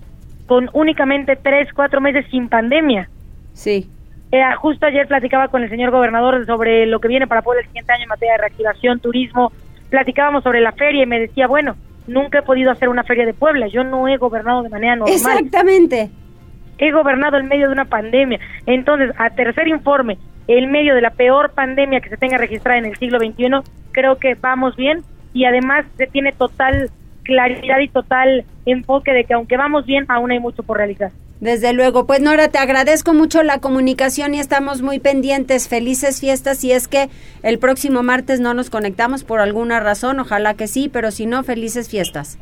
con 0.47 0.71
únicamente 0.73 1.37
tres, 1.37 1.69
cuatro 1.75 2.01
meses 2.01 2.25
sin 2.31 2.49
pandemia. 2.49 3.09
Sí. 3.53 3.91
Eh, 4.31 4.43
justo 4.59 4.87
ayer 4.87 5.07
platicaba 5.07 5.49
con 5.49 5.63
el 5.63 5.71
señor 5.71 5.91
gobernador 5.91 6.45
sobre 6.47 6.87
lo 6.87 7.01
que 7.01 7.09
viene 7.09 7.27
para 7.27 7.43
Puebla 7.43 7.63
el 7.63 7.67
siguiente 7.67 7.93
año 7.93 8.05
en 8.05 8.09
materia 8.09 8.33
de 8.35 8.39
reactivación, 8.39 9.01
turismo. 9.01 9.53
Platicábamos 9.91 10.43
sobre 10.43 10.61
la 10.61 10.73
feria 10.73 11.03
y 11.03 11.07
me 11.07 11.21
decía, 11.21 11.47
bueno, 11.47 11.77
nunca 12.07 12.39
he 12.39 12.43
podido 12.43 12.71
hacer 12.71 12.89
una 12.89 13.05
feria 13.05 13.27
de 13.27 13.35
Puebla. 13.35 13.69
Yo 13.69 13.85
no 13.85 14.07
he 14.09 14.17
gobernado 14.17 14.63
de 14.63 14.69
manera 14.69 14.97
normal. 14.97 15.15
Exactamente. 15.15 16.11
He 16.79 16.91
gobernado 16.93 17.39
en 17.39 17.49
medio 17.49 17.67
de 17.67 17.73
una 17.73 17.85
pandemia. 17.85 18.39
Entonces, 18.67 19.13
a 19.19 19.31
tercer 19.31 19.69
informe, 19.69 20.19
en 20.47 20.71
medio 20.71 20.95
de 20.95 21.03
la 21.03 21.11
peor 21.11 21.53
pandemia 21.53 22.01
que 22.01 22.09
se 22.09 22.17
tenga 22.17 22.39
registrada 22.39 22.79
en 22.79 22.87
el 22.87 22.97
siglo 22.97 23.19
XXI, 23.19 23.71
creo 23.93 24.19
que 24.19 24.35
vamos 24.35 24.77
bien 24.77 25.03
y 25.33 25.45
además 25.45 25.85
se 25.97 26.07
tiene 26.07 26.33
total 26.33 26.91
claridad 27.23 27.79
y 27.81 27.89
total 27.89 28.45
enfoque 28.65 29.13
de 29.13 29.25
que 29.25 29.35
aunque 29.35 29.57
vamos 29.57 29.85
bien, 29.85 30.07
aún 30.09 30.31
hay 30.31 30.41
mucho 30.41 30.63
por 30.63 30.79
realizar. 30.79 31.11
Desde 31.41 31.73
luego, 31.73 32.07
pues 32.07 32.21
Nora, 32.21 32.49
te 32.49 32.59
agradezco 32.59 33.15
mucho 33.15 33.45
la 33.45 33.61
comunicación 33.61 34.35
y 34.35 34.41
estamos 34.41 34.83
muy 34.83 34.99
pendientes. 34.99 35.69
Felices 35.69 36.21
fiestas 36.21 36.59
si 36.59 36.73
es 36.73 36.89
que 36.89 37.11
el 37.43 37.61
próximo 37.61 38.03
martes 38.03 38.41
no 38.41 38.55
nos 38.55 38.71
conectamos 38.71 39.23
por 39.23 39.41
alguna 39.41 39.79
razón, 39.79 40.19
ojalá 40.19 40.55
que 40.55 40.67
sí, 40.67 40.89
pero 40.93 41.13
si 41.13 41.27
no, 41.27 41.45
felices 41.45 41.89
fiestas. 41.89 42.39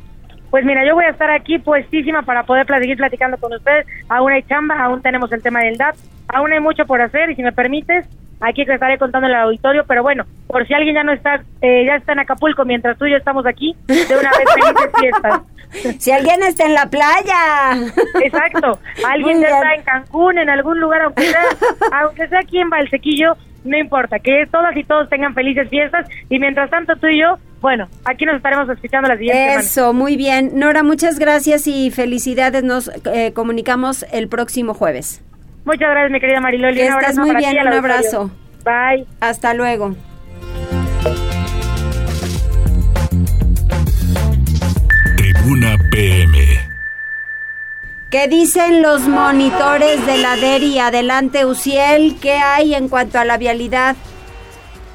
Pues 0.50 0.64
mira, 0.64 0.84
yo 0.86 0.94
voy 0.94 1.04
a 1.04 1.10
estar 1.10 1.30
aquí 1.30 1.58
puestísima 1.58 2.22
para 2.22 2.44
poder 2.44 2.66
seguir 2.66 2.96
platicando 2.96 3.36
con 3.38 3.52
ustedes. 3.52 3.86
Aún 4.08 4.32
hay 4.32 4.42
chamba, 4.44 4.82
aún 4.82 5.02
tenemos 5.02 5.30
el 5.32 5.42
tema 5.42 5.60
del 5.60 5.76
DAP, 5.76 5.96
aún 6.28 6.52
hay 6.52 6.60
mucho 6.60 6.86
por 6.86 7.00
hacer 7.00 7.30
y 7.30 7.34
si 7.34 7.42
me 7.42 7.52
permites, 7.52 8.06
aquí 8.40 8.64
te 8.64 8.74
estaré 8.74 8.98
contando 8.98 9.28
en 9.28 9.34
el 9.34 9.40
auditorio, 9.40 9.84
pero 9.86 10.02
bueno, 10.02 10.24
por 10.46 10.66
si 10.66 10.74
alguien 10.74 10.94
ya 10.94 11.04
no 11.04 11.12
está, 11.12 11.42
eh, 11.62 11.84
ya 11.86 11.96
está 11.96 12.12
en 12.12 12.20
Acapulco 12.20 12.64
mientras 12.64 12.96
tú 12.98 13.06
y 13.06 13.12
yo 13.12 13.16
estamos 13.16 13.46
aquí, 13.46 13.76
de 13.86 14.16
una 14.18 14.30
vez 14.30 14.48
felices 14.54 14.90
fiestas. 15.00 15.40
Si 15.98 16.12
alguien 16.12 16.40
está 16.44 16.64
en 16.64 16.74
la 16.74 16.88
playa. 16.88 17.90
Exacto, 18.22 18.78
alguien 19.04 19.40
ya 19.40 19.48
está 19.48 19.74
en 19.74 19.82
Cancún, 19.82 20.38
en 20.38 20.48
algún 20.48 20.78
lugar, 20.78 21.02
aunque 21.02 21.22
sea, 21.22 21.42
aunque 21.92 22.28
sea 22.28 22.38
aquí 22.38 22.58
en 22.58 22.70
Valsequillo, 22.70 23.36
no 23.64 23.76
importa, 23.76 24.20
que 24.20 24.46
todas 24.50 24.74
y 24.76 24.84
todos 24.84 25.08
tengan 25.08 25.34
felices 25.34 25.68
fiestas 25.68 26.08
y 26.30 26.38
mientras 26.38 26.70
tanto 26.70 26.94
tú 26.96 27.08
y 27.08 27.20
yo, 27.20 27.38
bueno, 27.60 27.88
aquí 28.04 28.24
nos 28.24 28.36
estaremos 28.36 28.68
escuchando 28.68 29.08
las 29.08 29.18
siguientes 29.18 29.66
Eso, 29.66 29.92
muy 29.92 30.16
bien. 30.16 30.58
Nora, 30.58 30.82
muchas 30.82 31.18
gracias 31.18 31.66
y 31.66 31.90
felicidades. 31.90 32.62
Nos 32.62 32.90
eh, 33.12 33.32
comunicamos 33.32 34.04
el 34.12 34.28
próximo 34.28 34.74
jueves. 34.74 35.22
Muchas 35.64 35.90
gracias, 35.90 36.10
mi 36.12 36.20
querida 36.20 36.40
Mariloli. 36.40 36.76
Que 36.76 36.86
estás 36.86 37.16
muy 37.16 37.34
bien, 37.34 37.58
un 37.60 37.72
abrazo. 37.72 38.30
Bye. 38.64 39.06
Hasta 39.20 39.54
luego. 39.54 39.96
Tribuna 45.16 45.76
PM. 45.90 46.66
¿Qué 48.10 48.28
dicen 48.28 48.82
los 48.82 49.08
monitores 49.08 50.06
de 50.06 50.18
la 50.18 50.36
DERI? 50.36 50.78
Adelante, 50.78 51.44
Uciel. 51.44 52.16
¿Qué 52.20 52.34
hay 52.34 52.74
en 52.74 52.88
cuanto 52.88 53.18
a 53.18 53.24
la 53.24 53.36
vialidad? 53.36 53.96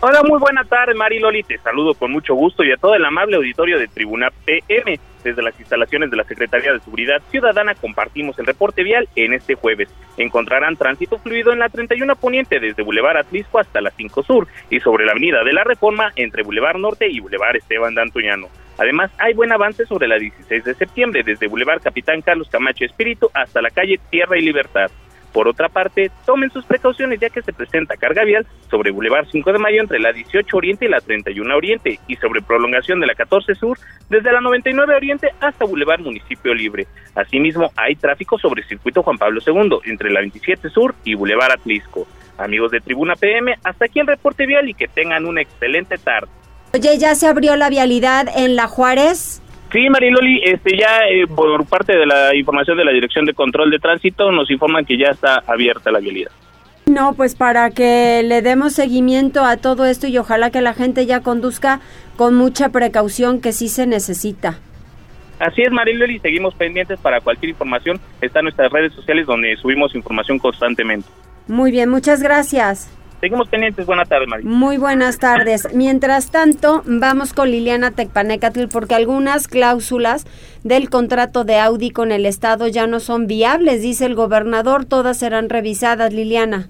Hola, 0.04 0.24
muy 0.24 0.40
buena 0.40 0.64
tarde, 0.64 0.96
Mari 0.96 1.20
Loli. 1.20 1.44
Te 1.44 1.60
saludo 1.60 1.94
con 1.94 2.12
mucho 2.12 2.34
gusto 2.34 2.64
y 2.64 2.72
a 2.72 2.78
todo 2.78 2.96
el 2.96 3.06
amable 3.06 3.36
auditorio 3.36 3.78
de 3.78 3.88
Tribuna 3.88 4.30
PM. 4.46 5.00
Desde 5.24 5.44
las 5.44 5.60
instalaciones 5.60 6.10
de 6.10 6.18
la 6.18 6.24
Secretaría 6.24 6.74
de 6.74 6.80
Seguridad 6.80 7.22
Ciudadana 7.30 7.76
compartimos 7.76 8.40
el 8.40 8.48
reporte 8.48 8.82
vial 8.82 9.08
en 9.16 9.36
este 9.36 9.54
jueves. 9.54 9.90
Encontrarán 10.18 10.76
tránsito 10.76 11.20
fluido 11.20 11.54
en 11.54 11.60
la 11.60 11.70
31 11.70 12.16
Poniente 12.16 12.60
desde 12.60 12.82
Boulevard 12.82 13.18
Atlisco 13.18 13.60
hasta 13.60 13.80
la 13.80 13.92
5 13.92 14.24
Sur 14.24 14.48
y 14.72 14.80
sobre 14.80 15.06
la 15.06 15.12
Avenida 15.12 15.44
de 15.44 15.54
la 15.54 15.64
Reforma 15.64 16.12
entre 16.16 16.42
Boulevard 16.42 16.78
Norte 16.78 17.08
y 17.08 17.20
Boulevard 17.20 17.58
Esteban 17.58 17.94
Dantuñano. 17.94 18.48
Además, 18.80 19.12
hay 19.20 19.36
buen 19.36 19.52
avance 19.52 19.86
sobre 19.86 20.08
la 20.08 20.18
16 20.18 20.64
de 20.64 20.74
septiembre 20.74 21.22
desde 21.24 21.46
Boulevard 21.46 21.80
Capitán 21.80 22.24
Carlos 22.24 22.50
Camacho 22.50 22.86
Espíritu 22.86 23.30
hasta 23.36 23.62
la 23.62 23.70
calle 23.70 24.00
Tierra 24.10 24.36
y 24.40 24.42
Libertad. 24.42 24.90
Por 25.34 25.48
otra 25.48 25.70
parte, 25.70 26.12
tomen 26.26 26.52
sus 26.52 26.66
precauciones 26.66 27.20
ya 27.20 27.30
que 27.30 27.42
se 27.42 27.54
presenta 27.54 27.96
carga 27.96 28.24
vial 28.24 28.46
sobre 28.70 28.92
Boulevard 28.92 29.28
5 29.32 29.54
de 29.54 29.60
Mayo 29.60 29.82
entre 29.82 30.00
la 30.00 30.12
18 30.12 30.58
Oriente 30.58 30.86
y 30.86 30.90
la 30.90 31.00
31 31.00 31.56
Oriente 31.56 32.00
y 32.08 32.16
sobre 32.18 32.42
prolongación 32.42 33.00
de 33.00 33.08
la 33.08 33.16
14 33.16 33.56
Sur 33.56 33.78
desde 34.10 34.32
la 34.32 34.42
99 34.42 34.96
Oriente 34.96 35.30
hasta 35.40 35.66
Boulevard 35.66 36.02
Municipio 36.02 36.54
Libre. 36.54 36.88
Asimismo, 37.16 37.72
hay 37.76 37.96
tráfico 37.96 38.38
sobre 38.38 38.64
Circuito 38.64 39.04
Juan 39.04 39.18
Pablo 39.18 39.42
II 39.46 39.80
entre 39.86 40.12
la 40.12 40.20
27 40.20 40.70
Sur 40.70 40.96
y 41.06 41.16
Boulevard 41.16 41.52
Atlisco. 41.52 42.08
Amigos 42.38 42.72
de 42.72 42.82
Tribuna 42.82 43.16
PM, 43.16 43.56
hasta 43.64 43.86
aquí 43.86 44.00
el 44.00 44.08
reporte 44.08 44.46
vial 44.46 44.68
y 44.68 44.74
que 44.74 44.88
tengan 44.88 45.26
una 45.26 45.42
excelente 45.42 45.98
tarde. 45.98 46.28
Oye, 46.74 46.98
¿ya 46.98 47.16
se 47.16 47.28
abrió 47.28 47.56
la 47.56 47.70
vialidad 47.70 48.30
en 48.36 48.56
La 48.56 48.68
Juárez? 48.68 49.41
Sí, 49.72 49.90
Mariloli, 49.90 50.42
este, 50.44 50.78
ya 50.78 51.00
eh, 51.10 51.26
por 51.28 51.66
parte 51.66 51.98
de 51.98 52.06
la 52.06 52.36
información 52.36 52.78
de 52.78 52.84
la 52.84 52.92
Dirección 52.92 53.26
de 53.26 53.34
Control 53.34 53.72
de 53.72 53.80
Tránsito 53.80 54.32
nos 54.32 54.52
informan 54.52 54.86
que 54.86 54.98
ya 54.98 55.08
está 55.08 55.42
abierta 55.48 55.92
la 55.92 56.00
vialidad. 56.00 56.32
No, 56.88 57.14
pues 57.14 57.36
para 57.36 57.70
que 57.70 58.22
le 58.24 58.42
demos 58.42 58.74
seguimiento 58.74 59.46
a 59.46 59.58
todo 59.58 59.86
esto 59.86 60.08
y 60.08 60.18
ojalá 60.18 60.50
que 60.52 60.62
la 60.62 60.74
gente 60.74 61.06
ya 61.06 61.22
conduzca 61.22 61.80
con 62.18 62.36
mucha 62.36 62.70
precaución 62.70 63.40
que 63.40 63.54
sí 63.54 63.70
se 63.70 63.88
necesita. 63.88 64.60
Así 65.40 65.62
es, 65.62 65.72
Mariloli, 65.72 66.20
seguimos 66.20 66.54
pendientes 66.54 67.00
para 67.00 67.22
cualquier 67.22 67.52
información. 67.52 68.00
Están 68.20 68.44
nuestras 68.44 68.72
redes 68.72 68.94
sociales 68.94 69.26
donde 69.26 69.56
subimos 69.56 69.96
información 69.96 70.38
constantemente. 70.38 71.08
Muy 71.48 71.72
bien, 71.72 71.90
muchas 71.90 72.22
gracias. 72.22 72.90
Seguimos 73.22 73.50
pendientes. 73.50 73.86
Buenas 73.86 74.10
tardes, 74.10 74.28
María. 74.28 74.50
Muy 74.50 74.78
buenas 74.78 75.20
tardes. 75.20 75.72
Mientras 75.76 76.32
tanto, 76.32 76.82
vamos 76.88 77.34
con 77.34 77.52
Liliana 77.52 77.92
Tecpanecatl 77.92 78.66
porque 78.72 78.96
algunas 78.96 79.48
cláusulas 79.48 80.26
del 80.64 80.90
contrato 80.90 81.44
de 81.44 81.60
Audi 81.60 81.92
con 81.92 82.12
el 82.12 82.26
Estado 82.26 82.68
ya 82.68 82.88
no 82.88 83.00
son 83.00 83.28
viables, 83.28 83.84
dice 83.84 84.08
el 84.08 84.16
gobernador. 84.16 84.86
Todas 84.86 85.20
serán 85.20 85.50
revisadas, 85.50 86.12
Liliana. 86.12 86.68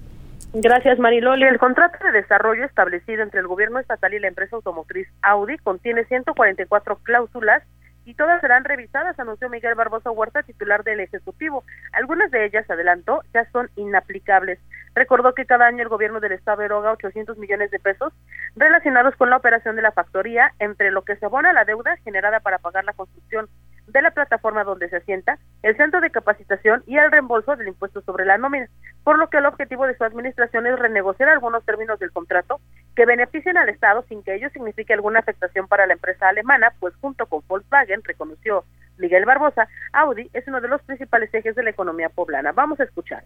Gracias, 0.52 0.98
Mariloli. 0.98 1.44
El 1.44 1.58
contrato 1.58 1.96
de 2.04 2.12
desarrollo 2.12 2.66
establecido 2.66 3.22
entre 3.22 3.40
el 3.40 3.46
gobierno 3.46 3.78
estatal 3.78 4.12
y 4.12 4.20
la 4.20 4.28
empresa 4.28 4.56
automotriz 4.56 5.08
Audi 5.22 5.56
contiene 5.56 6.04
144 6.04 6.98
cláusulas 7.02 7.62
y 8.04 8.14
todas 8.14 8.40
serán 8.40 8.64
revisadas, 8.64 9.18
anunció 9.18 9.48
Miguel 9.48 9.74
Barbosa 9.74 10.10
Huerta, 10.10 10.42
titular 10.42 10.82
del 10.84 11.00
Ejecutivo. 11.00 11.64
Algunas 11.92 12.30
de 12.30 12.44
ellas, 12.44 12.68
adelantó, 12.68 13.22
ya 13.32 13.48
son 13.50 13.70
inaplicables. 13.76 14.58
Recordó 14.94 15.34
que 15.34 15.46
cada 15.46 15.66
año 15.66 15.82
el 15.82 15.88
gobierno 15.88 16.20
del 16.20 16.32
Estado 16.32 16.62
eroga 16.62 16.92
800 16.92 17.38
millones 17.38 17.70
de 17.70 17.78
pesos 17.78 18.12
relacionados 18.56 19.14
con 19.16 19.30
la 19.30 19.36
operación 19.36 19.76
de 19.76 19.82
la 19.82 19.92
factoría, 19.92 20.52
entre 20.58 20.90
lo 20.90 21.02
que 21.02 21.16
se 21.16 21.26
abona 21.26 21.52
la 21.52 21.64
deuda 21.64 21.96
generada 21.98 22.40
para 22.40 22.58
pagar 22.58 22.84
la 22.84 22.92
construcción 22.92 23.48
de 23.86 24.02
la 24.02 24.10
plataforma 24.10 24.64
donde 24.64 24.88
se 24.88 24.96
asienta, 24.96 25.38
el 25.62 25.76
centro 25.76 26.00
de 26.00 26.10
capacitación 26.10 26.82
y 26.86 26.96
el 26.96 27.10
reembolso 27.10 27.56
del 27.56 27.68
impuesto 27.68 28.00
sobre 28.02 28.24
la 28.24 28.38
nómina, 28.38 28.68
por 29.04 29.18
lo 29.18 29.28
que 29.28 29.38
el 29.38 29.46
objetivo 29.46 29.86
de 29.86 29.96
su 29.96 30.04
administración 30.04 30.66
es 30.66 30.78
renegociar 30.78 31.28
algunos 31.28 31.64
términos 31.64 31.98
del 31.98 32.12
contrato 32.12 32.60
que 32.94 33.06
beneficien 33.06 33.56
al 33.56 33.68
Estado 33.68 34.04
sin 34.08 34.22
que 34.22 34.34
ello 34.34 34.50
signifique 34.50 34.92
alguna 34.92 35.20
afectación 35.20 35.68
para 35.68 35.86
la 35.86 35.94
empresa 35.94 36.28
alemana, 36.28 36.72
pues 36.80 36.94
junto 37.00 37.26
con 37.26 37.42
Volkswagen, 37.46 38.02
reconoció 38.04 38.64
Miguel 38.98 39.24
Barbosa, 39.24 39.68
Audi 39.92 40.30
es 40.32 40.46
uno 40.46 40.60
de 40.60 40.68
los 40.68 40.82
principales 40.82 41.32
ejes 41.32 41.54
de 41.56 41.62
la 41.62 41.70
economía 41.70 42.08
poblana. 42.08 42.52
Vamos 42.52 42.78
a 42.80 42.84
escuchar. 42.84 43.24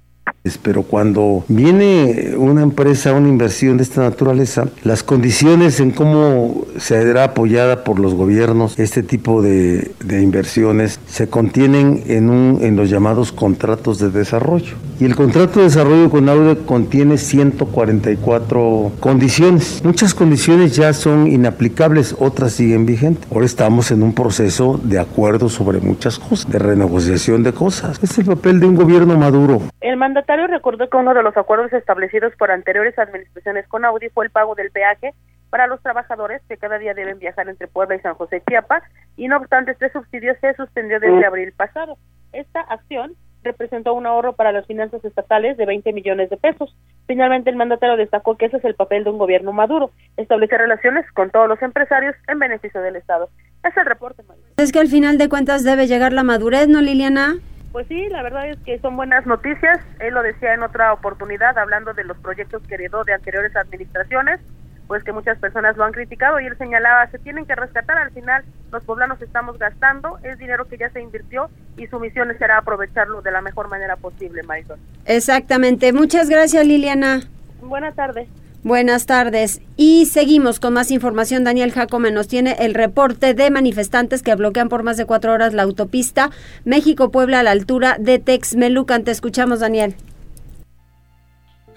Pero 0.63 0.83
cuando 0.83 1.45
viene 1.49 2.35
una 2.37 2.63
empresa, 2.63 3.13
una 3.13 3.29
inversión 3.29 3.77
de 3.77 3.83
esta 3.83 4.03
naturaleza, 4.03 4.69
las 4.85 5.03
condiciones 5.03 5.81
en 5.81 5.91
cómo 5.91 6.67
será 6.79 7.25
apoyada 7.25 7.85
por 7.85 7.99
los 7.99 8.15
gobiernos 8.15 8.37
este 8.79 9.03
tipo 9.03 9.43
de, 9.43 9.93
inversiones 10.09 11.01
se 11.07 11.29
contienen 11.29 12.03
en, 12.07 12.31
un, 12.31 12.59
en 12.63 12.77
los 12.77 12.91
llamados 12.91 13.33
contratos 13.33 13.99
de 13.99 14.11
desarrollo. 14.11 14.77
Y 15.01 15.05
el 15.05 15.15
contrato 15.15 15.61
de 15.61 15.67
desarrollo 15.67 16.11
con 16.11 16.29
Audi 16.29 16.57
contiene 16.65 17.19
144 17.19 18.93
condiciones. 19.01 19.83
Muchas 19.85 20.15
condiciones 20.15 20.77
ya 20.77 20.93
son 20.93 21.27
inaplicables, 21.27 22.15
otras 22.19 22.53
siguen 22.53 22.87
vigentes. 22.87 23.27
Ahora 23.33 23.47
estamos 23.47 23.91
en 23.91 24.03
un 24.03 24.13
proceso 24.13 24.81
de 24.83 24.99
acuerdo 24.99 25.49
sobre 25.49 25.81
muchas 25.81 26.19
cosas, 26.19 26.51
de 26.51 26.59
renegociación 26.59 27.43
de 27.43 27.53
cosas. 27.53 27.99
Es 28.03 28.19
el 28.19 28.25
papel 28.27 28.61
de 28.61 28.67
un 28.67 28.77
gobierno 28.77 29.17
maduro. 29.17 29.63
El 29.81 29.97
mandatario 29.97 30.36
recordó 30.47 30.89
que 30.91 30.97
uno 30.97 31.15
de 31.15 31.23
los 31.23 31.37
acuerdos 31.37 31.73
establecidos 31.73 32.35
por 32.37 32.51
anteriores 32.51 32.99
administraciones 32.99 33.67
con 33.69 33.85
Audi 33.85 34.09
fue 34.11 34.27
el 34.27 34.31
pago 34.31 34.55
del 34.55 34.71
peaje 34.71 35.15
para 35.51 35.67
los 35.67 35.81
trabajadores 35.83 36.43
que 36.49 36.57
cada 36.57 36.79
día 36.79 36.95
deben 36.95 37.19
viajar 37.19 37.49
entre 37.49 37.69
Puebla 37.69 37.97
y 37.97 38.01
San 38.01 38.15
José 38.15 38.43
Chiapa 38.49 38.83
y 39.17 39.29
no 39.29 39.37
obstante 39.39 39.73
este 39.73 39.91
subsidio 39.91 40.35
se 40.41 40.55
suspendió 40.55 41.01
desde 41.01 41.25
abril 41.25 41.53
pasado. 41.53 41.97
Esta 42.33 42.61
acción 42.61 43.15
representó 43.47 43.95
un 43.95 44.07
ahorro 44.07 44.35
para 44.35 44.53
las 44.53 44.67
finanzas 44.67 45.05
estatales 45.05 45.57
de 45.57 45.65
20 45.65 45.93
millones 45.93 46.29
de 46.29 46.37
pesos. 46.37 46.77
Finalmente, 47.07 47.49
el 47.49 47.57
mandatario 47.57 47.97
destacó 47.97 48.37
que 48.37 48.47
ese 48.47 48.59
es 48.59 48.65
el 48.65 48.75
papel 48.75 49.05
de 49.05 49.11
un 49.11 49.19
gobierno 49.19 49.53
maduro, 49.53 49.93
establecer 50.17 50.59
relaciones 50.59 51.11
con 51.13 51.31
todos 51.31 51.49
los 51.49 51.63
empresarios 51.63 52.15
en 52.27 52.39
beneficio 52.39 52.83
del 52.83 52.97
Estado. 52.97 53.31
Es 53.65 53.77
el 53.77 53.87
reporte, 53.87 54.23
Es 54.57 54.73
que 54.73 54.81
al 54.81 54.89
final 54.89 55.17
de 55.17 55.29
cuentas 55.29 55.65
debe 55.65 55.87
llegar 55.87 56.13
la 56.13 56.25
madurez, 56.25 56.69
¿no, 56.69 56.81
Liliana? 56.81 57.37
Pues 57.77 57.89
sí, 57.89 58.09
la 58.09 58.23
verdad 58.23 58.49
es 58.49 58.57
que 58.61 58.79
son 58.79 58.97
buenas 58.97 59.27
noticias. 59.27 59.79
Él 60.01 60.15
lo 60.15 60.23
decía 60.23 60.55
en 60.55 60.63
otra 60.63 60.95
oportunidad, 60.95 61.59
hablando 61.59 61.93
de 61.93 62.05
los 62.05 62.17
proyectos 62.17 62.63
que 62.63 62.73
heredó 62.73 63.05
de 63.05 63.13
anteriores 63.13 63.55
administraciones 63.55 64.41
pues 64.87 65.05
que 65.05 65.13
muchas 65.13 65.37
personas 65.39 65.77
lo 65.77 65.85
han 65.85 65.93
criticado 65.93 66.41
y 66.41 66.47
él 66.47 66.57
señalaba, 66.57 67.07
se 67.11 67.19
tienen 67.19 67.45
que 67.45 67.55
rescatar, 67.55 67.99
al 67.99 68.13
final 68.13 68.45
los 68.73 68.83
poblanos 68.85 69.21
estamos 69.21 69.59
gastando, 69.59 70.19
es 70.23 70.39
dinero 70.39 70.65
que 70.67 70.79
ya 70.79 70.89
se 70.91 71.03
invirtió 71.03 71.51
y 71.77 71.87
su 71.89 72.01
misión 72.01 72.33
será 72.39 72.59
aprovecharlo 72.59 73.21
de 73.21 73.33
la 73.33 73.43
mejor 73.43 73.69
manera 73.69 73.97
posible, 73.97 74.43
Marisol. 74.45 74.79
Exactamente, 75.05 75.93
muchas 75.93 76.31
gracias 76.31 76.65
Liliana. 76.65 77.21
Buenas 77.61 77.95
tardes. 77.95 78.29
Buenas 78.67 79.07
tardes. 79.07 79.61
Y 79.77 80.07
seguimos 80.07 80.59
con 80.59 80.73
más 80.73 80.91
información. 80.91 81.45
Daniel 81.45 81.71
Jacome 81.71 82.11
nos 82.11 82.27
tiene 82.27 82.57
el 82.59 82.75
reporte 82.75 83.33
de 83.33 83.49
manifestantes 83.53 84.25
que 84.25 84.35
bloquean 84.35 84.69
por 84.69 84.83
más 84.83 84.97
de 84.97 85.05
cuatro 85.05 85.33
horas 85.33 85.55
la 85.55 85.63
autopista 85.63 86.33
México-Puebla 86.65 87.39
a 87.39 87.43
la 87.45 87.53
altura 87.53 87.97
de 88.01 88.19
Texmelucan. 88.19 89.05
Te 89.05 89.13
escuchamos, 89.13 89.61
Daniel. 89.61 89.95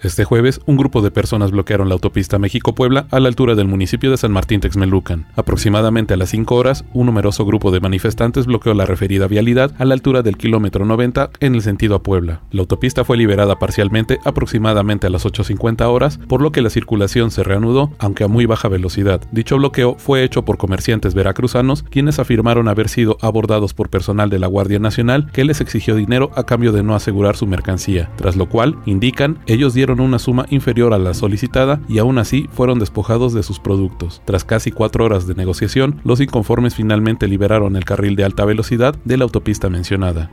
Este 0.02 0.24
jueves, 0.24 0.62
un 0.64 0.78
grupo 0.78 1.02
de 1.02 1.10
personas 1.10 1.50
bloquearon 1.50 1.90
la 1.90 1.94
autopista 1.94 2.38
México-Puebla 2.38 3.06
a 3.10 3.20
la 3.20 3.28
altura 3.28 3.54
del 3.54 3.68
municipio 3.68 4.10
de 4.10 4.16
San 4.16 4.32
Martín 4.32 4.60
Texmelucan. 4.60 5.26
Aproximadamente 5.36 6.14
a 6.14 6.16
las 6.16 6.30
5 6.30 6.54
horas, 6.54 6.86
un 6.94 7.04
numeroso 7.04 7.44
grupo 7.44 7.70
de 7.70 7.80
manifestantes 7.80 8.46
bloqueó 8.46 8.72
la 8.72 8.86
referida 8.86 9.26
vialidad 9.26 9.72
a 9.78 9.84
la 9.84 9.92
altura 9.92 10.22
del 10.22 10.38
kilómetro 10.38 10.86
90 10.86 11.28
en 11.40 11.54
el 11.54 11.60
sentido 11.60 11.96
a 11.96 12.02
Puebla. 12.02 12.40
La 12.50 12.62
autopista 12.62 13.04
fue 13.04 13.18
liberada 13.18 13.58
parcialmente 13.58 14.20
aproximadamente 14.24 15.06
a 15.06 15.10
las 15.10 15.26
8.50 15.26 15.82
horas, 15.82 16.18
por 16.28 16.40
lo 16.40 16.50
que 16.50 16.62
la 16.62 16.70
circulación 16.70 17.30
se 17.30 17.42
reanudó, 17.42 17.92
aunque 17.98 18.24
a 18.24 18.28
muy 18.28 18.46
baja 18.46 18.68
velocidad. 18.68 19.20
Dicho 19.32 19.58
bloqueo 19.58 19.96
fue 19.98 20.24
hecho 20.24 20.46
por 20.46 20.56
comerciantes 20.56 21.12
veracruzanos, 21.12 21.82
quienes 21.82 22.18
afirmaron 22.18 22.68
haber 22.68 22.88
sido 22.88 23.18
abordados 23.20 23.74
por 23.74 23.90
personal 23.90 24.30
de 24.30 24.38
la 24.38 24.46
Guardia 24.46 24.78
Nacional 24.78 25.30
que 25.30 25.44
les 25.44 25.60
exigió 25.60 25.94
dinero 25.94 26.30
a 26.36 26.44
cambio 26.44 26.72
de 26.72 26.82
no 26.82 26.94
asegurar 26.94 27.36
su 27.36 27.46
mercancía, 27.46 28.10
tras 28.16 28.36
lo 28.36 28.48
cual, 28.48 28.78
indican, 28.86 29.40
ellos 29.46 29.74
dieron 29.74 29.89
una 29.98 30.18
suma 30.18 30.46
inferior 30.50 30.92
a 30.94 30.98
la 30.98 31.14
solicitada 31.14 31.80
y 31.88 31.98
aún 31.98 32.18
así 32.18 32.48
fueron 32.52 32.78
despojados 32.78 33.32
de 33.32 33.42
sus 33.42 33.58
productos. 33.58 34.22
Tras 34.26 34.44
casi 34.44 34.70
cuatro 34.70 35.06
horas 35.06 35.26
de 35.26 35.34
negociación, 35.34 36.00
los 36.04 36.20
inconformes 36.20 36.74
finalmente 36.74 37.26
liberaron 37.26 37.74
el 37.76 37.84
carril 37.84 38.14
de 38.14 38.24
alta 38.24 38.44
velocidad 38.44 38.94
de 39.04 39.16
la 39.16 39.24
autopista 39.24 39.70
mencionada. 39.70 40.30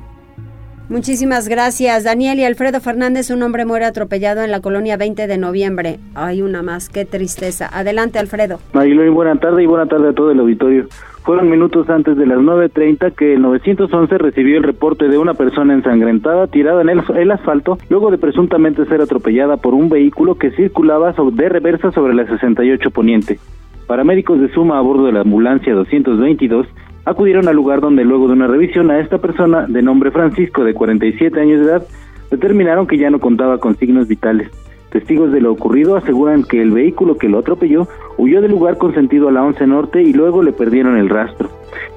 Muchísimas 0.90 1.50
gracias, 1.50 2.06
Daniel 2.06 2.40
y 2.40 2.46
Alfredo 2.46 2.80
Fernández. 2.80 3.30
Un 3.30 3.44
hombre 3.44 3.66
muere 3.66 3.84
atropellado 3.84 4.42
en 4.42 4.52
la 4.52 4.62
colonia 4.62 4.96
20 4.96 5.28
de 5.28 5.38
noviembre. 5.38 6.00
Hay 6.16 6.42
una 6.42 6.62
más, 6.62 6.88
qué 6.88 7.04
tristeza. 7.04 7.68
Adelante, 7.72 8.20
Alfredo. 8.20 8.60
Marilyn, 8.72 9.14
buena 9.14 9.36
tarde 9.36 9.64
y 9.64 9.66
buena 9.66 9.88
tarde 9.88 10.10
a 10.10 10.14
todo 10.14 10.32
el 10.32 10.40
auditorio. 10.40 10.88
Fueron 11.24 11.50
minutos 11.50 11.90
antes 11.90 12.16
de 12.16 12.26
las 12.26 12.38
9.30 12.38 13.14
que 13.14 13.34
el 13.34 13.42
911 13.42 14.18
recibió 14.18 14.56
el 14.56 14.64
reporte 14.64 15.10
de 15.10 15.18
una 15.18 15.34
persona 15.34 15.74
ensangrentada 15.74 16.48
tirada 16.48 16.82
en 16.82 16.88
el, 16.88 17.32
asfalto 17.32 17.78
luego 17.90 18.10
de 18.10 18.18
presuntamente 18.18 18.86
ser 18.86 19.02
atropellada 19.02 19.58
por 19.58 19.74
un 19.74 19.90
vehículo 19.90 20.36
que 20.36 20.52
circulaba 20.52 21.14
de 21.34 21.50
reversa 21.50 21.92
sobre 21.92 22.14
la 22.14 22.26
68 22.26 22.92
Poniente. 22.92 23.40
Paramédicos 23.88 24.40
de 24.40 24.54
suma 24.54 24.78
a 24.78 24.82
bordo 24.82 25.08
de 25.08 25.12
la 25.12 25.22
ambulancia 25.22 25.74
222 25.74 26.66
acudieron 27.08 27.48
al 27.48 27.56
lugar 27.56 27.80
donde 27.80 28.04
luego 28.04 28.28
de 28.28 28.34
una 28.34 28.48
revisión 28.48 28.92
a 28.92 29.00
esta 29.00 29.18
persona 29.18 29.66
de 29.66 29.82
nombre 29.82 30.12
Francisco 30.12 30.66
de 30.66 30.74
47 30.74 31.40
años 31.40 31.62
de 31.62 31.66
edad 31.66 31.88
determinaron 32.30 32.86
que 32.86 32.98
ya 32.98 33.10
no 33.10 33.20
contaba 33.20 33.60
con 33.60 33.78
signos 33.78 34.10
vitales. 34.10 34.52
Testigos 34.92 35.32
de 35.32 35.40
lo 35.40 35.54
ocurrido 35.54 35.96
aseguran 35.96 36.44
que 36.44 36.62
el 36.62 36.72
vehículo 36.72 37.18
que 37.18 37.30
lo 37.30 37.40
atropelló 37.40 37.88
huyó 38.18 38.42
del 38.42 38.52
lugar 38.52 38.78
con 38.78 38.94
sentido 38.94 39.30
a 39.30 39.32
la 39.32 39.44
11 39.44 39.68
Norte 39.68 40.02
y 40.02 40.12
luego 40.12 40.44
le 40.44 40.52
perdieron 40.52 40.98
el 40.98 41.10
rastro. 41.10 41.50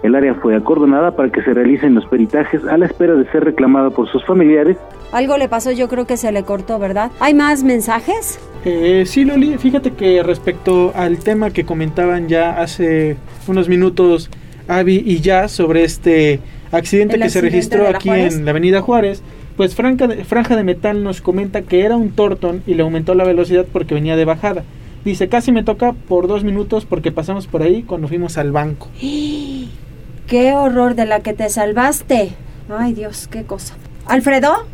El 0.05 0.15
área 0.15 0.35
fue 0.35 0.55
acordonada 0.55 1.17
para 1.17 1.31
que 1.31 1.43
se 1.43 1.55
realicen 1.55 1.95
los 1.95 2.07
peritajes 2.07 2.65
a 2.65 2.79
la 2.79 2.87
espera 2.87 3.15
de 3.15 3.31
ser 3.33 3.45
reclamada 3.45 3.91
por 3.91 4.09
sus 4.09 4.25
familiares. 4.25 4.77
Algo 5.13 5.39
le 5.39 5.49
pasó, 5.49 5.73
yo 5.73 5.89
creo 5.89 6.07
que 6.07 6.17
se 6.17 6.31
le 6.31 6.45
cortó, 6.45 6.79
¿verdad? 6.79 7.11
¿Hay 7.19 7.35
más 7.35 7.65
mensajes? 7.65 8.39
Eh, 8.65 9.05
sí, 9.07 9.25
Loli, 9.25 9.59
fíjate 9.59 9.93
que 9.93 10.23
respecto 10.23 10.93
al 10.95 11.19
tema 11.19 11.51
que 11.51 11.65
comentaban 11.65 12.29
ya 12.29 12.61
hace 12.61 13.17
unos 13.49 13.69
minutos 13.69 14.31
Avi 14.71 15.03
y 15.05 15.21
ya 15.21 15.49
sobre 15.49 15.85
este 15.85 16.41
accidente 16.73 17.19
que 17.19 17.31
se 17.31 17.41
registró 17.41 17.89
aquí 17.89 18.11
en 18.11 18.45
la 18.45 18.53
Avenida 18.53 18.81
Juárez, 18.81 19.23
pues 19.57 19.75
Franja 19.75 20.07
de, 20.07 20.25
Franja 20.25 20.57
de 20.57 20.65
Metal 20.65 21.03
nos 21.03 21.21
comenta 21.21 21.63
que 21.63 21.85
era 21.85 21.97
un 21.97 22.11
Torton 22.11 22.63
y 22.67 22.75
le 22.75 22.83
aumentó 22.83 23.15
la 23.15 23.25
velocidad 23.25 23.67
porque 23.71 23.95
venía 23.95 24.17
de 24.17 24.25
bajada. 24.25 24.63
Dice, 25.05 25.29
casi 25.29 25.51
me 25.51 25.65
toca 25.65 25.93
por 25.93 26.29
dos 26.29 26.45
minutos 26.45 26.85
porque 26.85 27.11
pasamos 27.11 27.47
por 27.47 27.63
ahí 27.63 27.83
cuando 27.83 28.09
fuimos 28.09 28.39
al 28.39 28.53
banco. 28.53 28.89
¡Qué 30.27 30.53
horror 30.55 30.95
de 30.95 31.07
la 31.07 31.21
que 31.21 31.33
te 31.33 31.49
salvaste! 31.49 32.31
Ay 32.69 32.93
Dios, 32.93 33.29
qué 33.29 33.43
cosa. 33.43 33.75
Alfredo. 34.07 34.67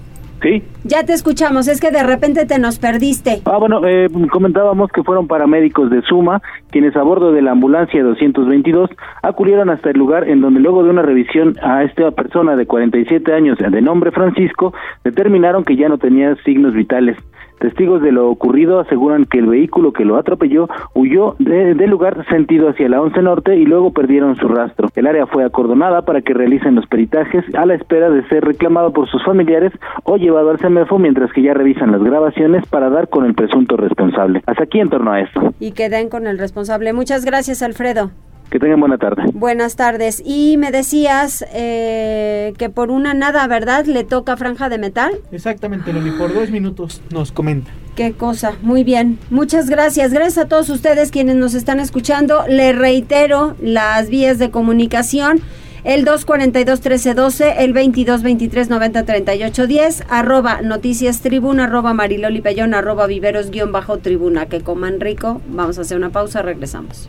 Sí. 0.43 0.63
Ya 0.85 1.05
te 1.05 1.13
escuchamos, 1.13 1.67
es 1.69 1.81
que 1.81 1.91
de 1.91 2.03
repente 2.03 2.47
te 2.47 2.59
nos 2.59 2.79
perdiste. 2.79 3.41
Ah, 3.45 3.59
bueno, 3.59 3.87
eh, 3.87 4.09
comentábamos 4.31 4.91
que 4.93 5.03
fueron 5.03 5.27
paramédicos 5.27 5.91
de 5.91 6.03
Suma 6.03 6.43
quienes 6.71 6.97
a 6.97 7.03
bordo 7.03 7.33
de 7.33 7.43
la 7.43 7.53
ambulancia 7.53 8.03
222 8.03 8.91
acudieron 9.23 9.71
hasta 9.71 9.91
el 9.91 9.99
lugar 9.99 10.29
en 10.29 10.41
donde 10.41 10.61
luego 10.61 10.83
de 10.83 10.91
una 10.91 11.03
revisión 11.03 11.57
a 11.63 11.85
esta 11.85 12.11
persona 12.11 12.55
de 12.57 12.67
47 12.67 13.33
años 13.33 13.59
de 13.59 13.83
nombre 13.83 14.11
Francisco 14.11 14.75
determinaron 15.05 15.65
que 15.65 15.77
ya 15.77 15.89
no 15.89 15.99
tenía 15.99 16.37
signos 16.45 16.75
vitales. 16.75 17.17
Testigos 17.59 18.03
de 18.03 18.13
lo 18.13 18.29
ocurrido 18.29 18.81
aseguran 18.81 19.25
que 19.25 19.39
el 19.39 19.47
vehículo 19.47 19.93
que 19.93 20.05
lo 20.05 20.17
atropelló 20.17 20.69
huyó 20.95 21.37
del 21.39 21.91
lugar 21.91 22.27
sentido 22.29 22.69
hacia 22.69 22.89
la 22.89 23.01
11 23.01 23.23
Norte 23.23 23.57
y 23.57 23.65
luego 23.65 23.93
perdieron 23.93 24.37
su 24.37 24.49
rastro. 24.49 24.89
El 24.95 25.07
área 25.07 25.27
fue 25.27 25.45
acordonada 25.45 26.03
para 26.03 26.21
que 26.21 26.35
realicen 26.35 26.75
los 26.75 26.87
peritajes 26.87 27.45
a 27.55 27.65
la 27.67 27.75
espera 27.75 28.11
de 28.11 28.27
ser 28.29 28.45
reclamado 28.45 28.93
por 28.93 29.09
sus 29.09 29.25
familiares 29.25 29.73
o 30.05 30.17
llevado 30.17 30.51
al 30.51 30.59
CEMEFO 30.59 30.99
mientras 30.99 31.33
que 31.33 31.43
ya 31.43 31.55
revisan 31.55 31.93
las 31.93 32.03
grabaciones 32.03 32.67
para 32.67 32.91
dar 32.91 33.09
con 33.09 33.25
el 33.25 33.35
presunto 33.35 33.77
responsable. 33.77 34.43
Hasta 34.47 34.65
aquí 34.65 34.81
en 34.81 34.91
torno 34.91 35.13
a 35.13 35.21
esto. 35.21 35.55
Y 35.59 35.73
que 35.73 35.89
den 35.89 36.09
con 36.09 36.27
el 36.27 36.39
responsable. 36.39 36.93
Muchas 36.93 37.25
gracias, 37.25 37.63
Alfredo. 37.63 38.11
Que 38.51 38.59
tengan 38.61 38.81
buena 38.81 38.99
tarde. 38.99 39.25
Buenas 39.35 39.77
tardes. 39.77 40.23
Y 40.25 40.57
me 40.57 40.71
decías 40.71 41.45
eh, 41.53 42.55
que 42.59 42.71
por 42.71 42.91
una 42.91 43.13
nada, 43.13 43.47
¿verdad? 43.49 43.85
Le 43.87 44.05
toca 44.05 44.37
franja 44.37 44.69
de 44.69 44.79
metal. 44.79 45.13
Exactamente, 45.33 45.93
Loli. 45.93 46.13
Por 46.13 46.33
dos 46.33 46.51
minutos 46.51 47.03
nos 47.11 47.33
comenta. 47.33 47.73
Qué 47.97 48.13
cosa. 48.13 48.53
Muy 48.63 48.85
bien. 48.85 49.19
Muchas 49.31 49.69
gracias. 49.69 50.13
Gracias 50.13 50.39
a 50.39 50.47
todos 50.49 50.71
ustedes 50.71 51.11
quienes 51.11 51.35
nos 51.37 51.55
están 51.55 51.81
escuchando. 51.81 52.45
Le 52.49 52.73
reitero 52.73 53.57
las 53.61 54.09
vías 54.11 54.39
de 54.39 54.51
comunicación. 54.51 55.41
El 55.83 56.05
242-1312, 56.05 57.55
el 57.59 57.73
22-23-90-38-10, 57.73 60.05
arroba 60.11 60.61
noticias 60.61 61.21
tribuna, 61.21 61.65
arroba 61.65 61.95
mariloli 61.95 62.41
pellón, 62.41 62.75
arroba 62.75 63.07
viveros 63.07 63.53
guion 63.53 63.71
bajo 63.71 63.99
tribuna. 63.99 64.47
Que 64.47 64.63
coman 64.63 64.99
rico. 64.99 65.41
Vamos 65.49 65.79
a 65.79 65.83
hacer 65.83 65.97
una 65.97 66.11
pausa, 66.11 66.43
regresamos. 66.43 67.09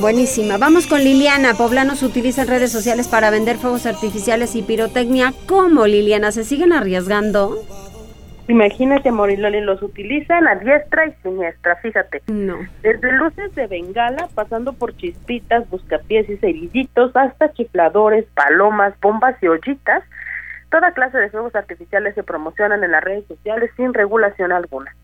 Buenísima. 0.00 0.58
Vamos 0.58 0.86
con 0.86 1.00
Liliana. 1.00 1.54
Poblanos 1.54 2.02
utilizan 2.02 2.48
redes 2.48 2.70
sociales 2.70 3.08
para 3.08 3.30
vender 3.30 3.56
fuegos 3.56 3.86
artificiales 3.86 4.54
y 4.56 4.62
pirotecnia. 4.62 5.32
¿Cómo, 5.46 5.86
Liliana? 5.86 6.32
¿Se 6.32 6.44
siguen 6.44 6.72
arriesgando? 6.72 7.56
Imagínate, 8.48 9.12
Moriloli, 9.12 9.60
los 9.60 9.80
utilizan 9.82 10.48
a 10.48 10.56
diestra 10.56 11.06
y 11.06 11.12
siniestra, 11.22 11.76
fíjate. 11.76 12.22
No. 12.26 12.58
Desde 12.82 13.12
luces 13.12 13.54
de 13.54 13.66
bengala, 13.68 14.28
pasando 14.34 14.72
por 14.72 14.96
chispitas, 14.96 15.68
buscapiés 15.70 16.28
y 16.28 16.36
cerillitos, 16.36 17.14
hasta 17.14 17.52
chifladores, 17.52 18.24
palomas, 18.34 18.94
bombas 19.00 19.36
y 19.40 19.46
ollitas, 19.46 20.02
Toda 20.70 20.92
clase 20.92 21.18
de 21.18 21.30
fuegos 21.30 21.54
artificiales 21.56 22.14
se 22.14 22.22
promocionan 22.22 22.84
en 22.84 22.92
las 22.92 23.02
redes 23.02 23.26
sociales 23.26 23.70
sin 23.76 23.92
regulación 23.92 24.52
alguna. 24.52 24.94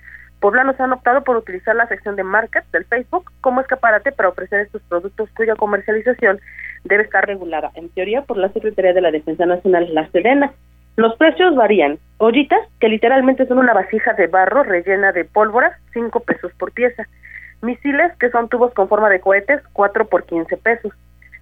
Poblanos 0.47 0.79
han 0.79 0.93
optado 0.93 1.25
por 1.25 1.37
utilizar 1.37 1.75
la 1.75 1.89
sección 1.89 2.15
de 2.15 2.23
market 2.23 2.65
del 2.71 2.85
Facebook 2.85 3.33
como 3.41 3.61
escaparate 3.61 4.13
para 4.13 4.29
ofrecer 4.29 4.61
estos 4.61 4.81
productos 4.83 5.29
cuya 5.37 5.57
comercialización 5.57 6.39
debe 6.85 7.03
estar 7.03 7.27
regulada, 7.27 7.73
en 7.75 7.89
teoría, 7.89 8.23
por 8.23 8.37
la 8.37 8.49
Secretaría 8.51 8.93
de 8.93 9.01
la 9.01 9.11
Defensa 9.11 9.45
Nacional, 9.45 9.93
la 9.93 10.09
Sedena. 10.11 10.53
Los 10.95 11.17
precios 11.17 11.57
varían. 11.57 11.99
Ollitas, 12.19 12.61
que 12.79 12.89
literalmente 12.89 13.45
son 13.47 13.59
una 13.59 13.75
vasija 13.75 14.13
de 14.13 14.29
barro 14.29 14.63
rellena 14.63 15.11
de 15.11 15.25
pólvora, 15.25 15.81
5 15.93 16.21
pesos 16.21 16.53
por 16.53 16.71
pieza. 16.71 17.09
Misiles, 17.61 18.17
que 18.21 18.31
son 18.31 18.49
tubos 18.49 18.73
con 18.73 18.89
forma 18.89 19.11
de 19.11 19.19
cohetes, 19.19 19.61
4 19.73 20.07
por 20.07 20.27
15 20.27 20.57
pesos. 20.59 20.93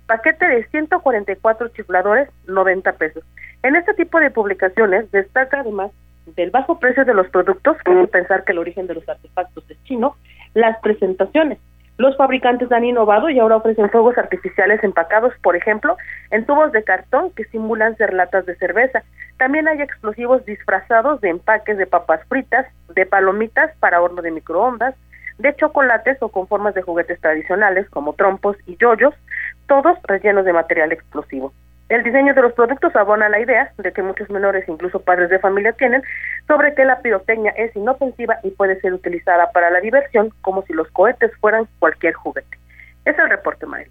Paquete 0.07 0.47
de 0.47 0.65
144 0.69 1.69
chifladores, 1.77 2.31
90 2.47 2.91
pesos. 2.93 3.23
En 3.65 3.77
este 3.77 3.93
tipo 3.93 4.19
de 4.19 4.31
publicaciones 4.31 5.11
destaca 5.13 5.61
además 5.61 5.91
del 6.27 6.51
bajo 6.51 6.79
precio 6.79 7.05
de 7.05 7.15
los 7.15 7.29
productos, 7.29 7.77
que 7.85 8.07
pensar 8.09 8.45
que 8.45 8.53
el 8.53 8.59
origen 8.59 8.87
de 8.87 8.95
los 8.95 9.09
artefactos 9.09 9.65
es 9.71 9.83
chino, 9.85 10.17
las 10.55 10.79
presentaciones. 10.81 11.59
Los 11.97 12.17
fabricantes 12.17 12.73
han 12.73 12.85
innovado 12.85 13.31
y 13.31 13.39
ahora 13.39 13.57
ofrecen 13.57 13.89
fuegos 13.89 14.19
artificiales 14.19 14.83
empacados, 14.83 15.33
por 15.43 15.55
ejemplo, 15.55 15.97
en 16.31 16.45
tubos 16.45 16.73
de 16.73 16.83
cartón 16.83 17.31
que 17.31 17.45
simulan 17.45 17.97
ser 17.97 18.13
latas 18.13 18.47
de 18.47 18.57
cerveza. 18.57 19.05
También 19.39 19.69
hay 19.69 19.81
explosivos 19.81 20.45
disfrazados 20.45 21.21
de 21.21 21.29
empaques 21.29 21.79
de 21.79 21.87
papas 21.87 22.21
fritas, 22.29 22.67
de 22.89 23.07
palomitas 23.07 23.71
para 23.79 24.03
horno 24.03 24.23
de 24.23 24.33
microondas, 24.33 24.97
de 25.39 25.55
chocolates 25.55 26.19
o 26.21 26.31
con 26.31 26.49
formas 26.49 26.75
de 26.75 26.83
juguetes 26.83 27.21
tradicionales 27.21 27.89
como 27.91 28.15
trompos 28.15 28.57
y 28.67 28.77
yoyos, 28.77 29.15
todos 29.69 29.97
rellenos 30.05 30.45
de 30.45 30.53
material 30.53 30.93
explosivo. 30.93 31.53
El 31.89 32.03
diseño 32.03 32.33
de 32.33 32.41
los 32.41 32.53
productos 32.55 32.97
abona 32.97 33.29
la 33.29 33.41
idea 33.41 33.73
de 33.77 33.93
que 33.93 34.03
muchos 34.03 34.31
menores, 34.31 34.67
incluso 34.69 35.01
padres 35.01 35.29
de 35.29 35.39
familia, 35.39 35.73
tienen 35.73 36.03
sobre 36.47 36.75
que 36.75 36.85
la 36.85 37.01
pirotecnia 37.01 37.51
es 37.53 37.77
inofensiva 37.77 38.39
y 38.43 38.51
puede 38.51 38.81
ser 38.81 38.95
utilizada 38.95 39.51
para 39.53 39.71
la 39.71 39.81
diversión 39.81 40.33
como 40.41 40.63
si 40.63 40.73
los 40.73 40.89
cohetes 40.93 41.31
fueran 41.41 41.69
cualquier 41.79 42.15
juguete. 42.15 42.59
Es 43.05 43.19
el 43.19 43.29
reporte, 43.29 43.67
María. 43.67 43.87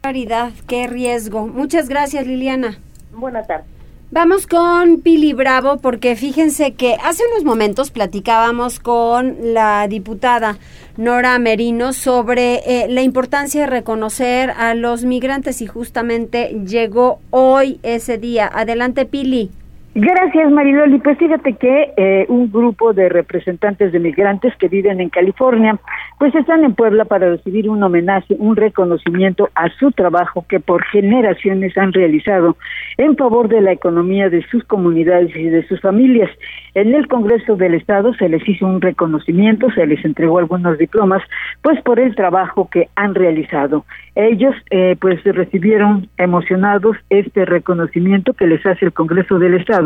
Claridad, 0.00 0.50
qué 0.66 0.86
riesgo. 0.86 1.46
Muchas 1.46 1.88
gracias, 1.88 2.26
Liliana. 2.26 2.78
Buenas 3.12 3.46
tardes. 3.46 3.83
Vamos 4.14 4.46
con 4.46 5.00
Pili 5.00 5.32
Bravo 5.32 5.78
porque 5.78 6.14
fíjense 6.14 6.74
que 6.74 6.94
hace 7.02 7.24
unos 7.32 7.42
momentos 7.42 7.90
platicábamos 7.90 8.78
con 8.78 9.52
la 9.54 9.88
diputada 9.88 10.56
Nora 10.96 11.36
Merino 11.40 11.92
sobre 11.92 12.62
eh, 12.64 12.86
la 12.88 13.02
importancia 13.02 13.62
de 13.62 13.66
reconocer 13.66 14.50
a 14.52 14.76
los 14.76 15.04
migrantes 15.04 15.60
y 15.62 15.66
justamente 15.66 16.60
llegó 16.64 17.18
hoy 17.30 17.80
ese 17.82 18.16
día. 18.16 18.48
Adelante 18.54 19.04
Pili. 19.04 19.50
Gracias, 19.96 20.50
Mariloli. 20.50 20.98
Pues 20.98 21.16
fíjate 21.18 21.52
que 21.52 21.92
eh, 21.96 22.26
un 22.28 22.50
grupo 22.50 22.92
de 22.92 23.08
representantes 23.08 23.92
de 23.92 24.00
migrantes 24.00 24.52
que 24.56 24.66
viven 24.66 25.00
en 25.00 25.08
California, 25.08 25.78
pues 26.18 26.34
están 26.34 26.64
en 26.64 26.74
Puebla 26.74 27.04
para 27.04 27.30
recibir 27.30 27.70
un 27.70 27.80
homenaje, 27.80 28.34
un 28.40 28.56
reconocimiento 28.56 29.50
a 29.54 29.68
su 29.78 29.92
trabajo 29.92 30.44
que 30.48 30.58
por 30.58 30.82
generaciones 30.86 31.78
han 31.78 31.92
realizado 31.92 32.56
en 32.96 33.16
favor 33.16 33.46
de 33.46 33.60
la 33.60 33.70
economía 33.70 34.28
de 34.30 34.44
sus 34.48 34.64
comunidades 34.64 35.34
y 35.36 35.44
de 35.44 35.64
sus 35.68 35.80
familias. 35.80 36.30
En 36.74 36.92
el 36.92 37.06
Congreso 37.06 37.54
del 37.54 37.74
Estado 37.74 38.14
se 38.14 38.28
les 38.28 38.46
hizo 38.48 38.66
un 38.66 38.80
reconocimiento, 38.80 39.70
se 39.76 39.86
les 39.86 40.04
entregó 40.04 40.38
algunos 40.38 40.76
diplomas, 40.76 41.22
pues 41.62 41.80
por 41.82 42.00
el 42.00 42.16
trabajo 42.16 42.68
que 42.68 42.88
han 42.96 43.14
realizado. 43.14 43.84
Ellos, 44.16 44.54
eh, 44.70 44.96
pues 45.00 45.22
recibieron 45.24 46.08
emocionados 46.18 46.96
este 47.10 47.44
reconocimiento 47.44 48.32
que 48.32 48.46
les 48.46 48.64
hace 48.64 48.86
el 48.86 48.92
Congreso 48.92 49.38
del 49.38 49.54
Estado, 49.54 49.83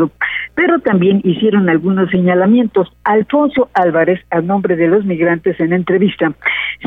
pero 0.55 0.79
también 0.79 1.21
hicieron 1.23 1.69
algunos 1.69 2.09
señalamientos. 2.09 2.87
Alfonso 3.03 3.69
Álvarez, 3.73 4.19
a 4.29 4.41
nombre 4.41 4.75
de 4.75 4.87
los 4.87 5.05
migrantes 5.05 5.59
en 5.59 5.73
entrevista, 5.73 6.33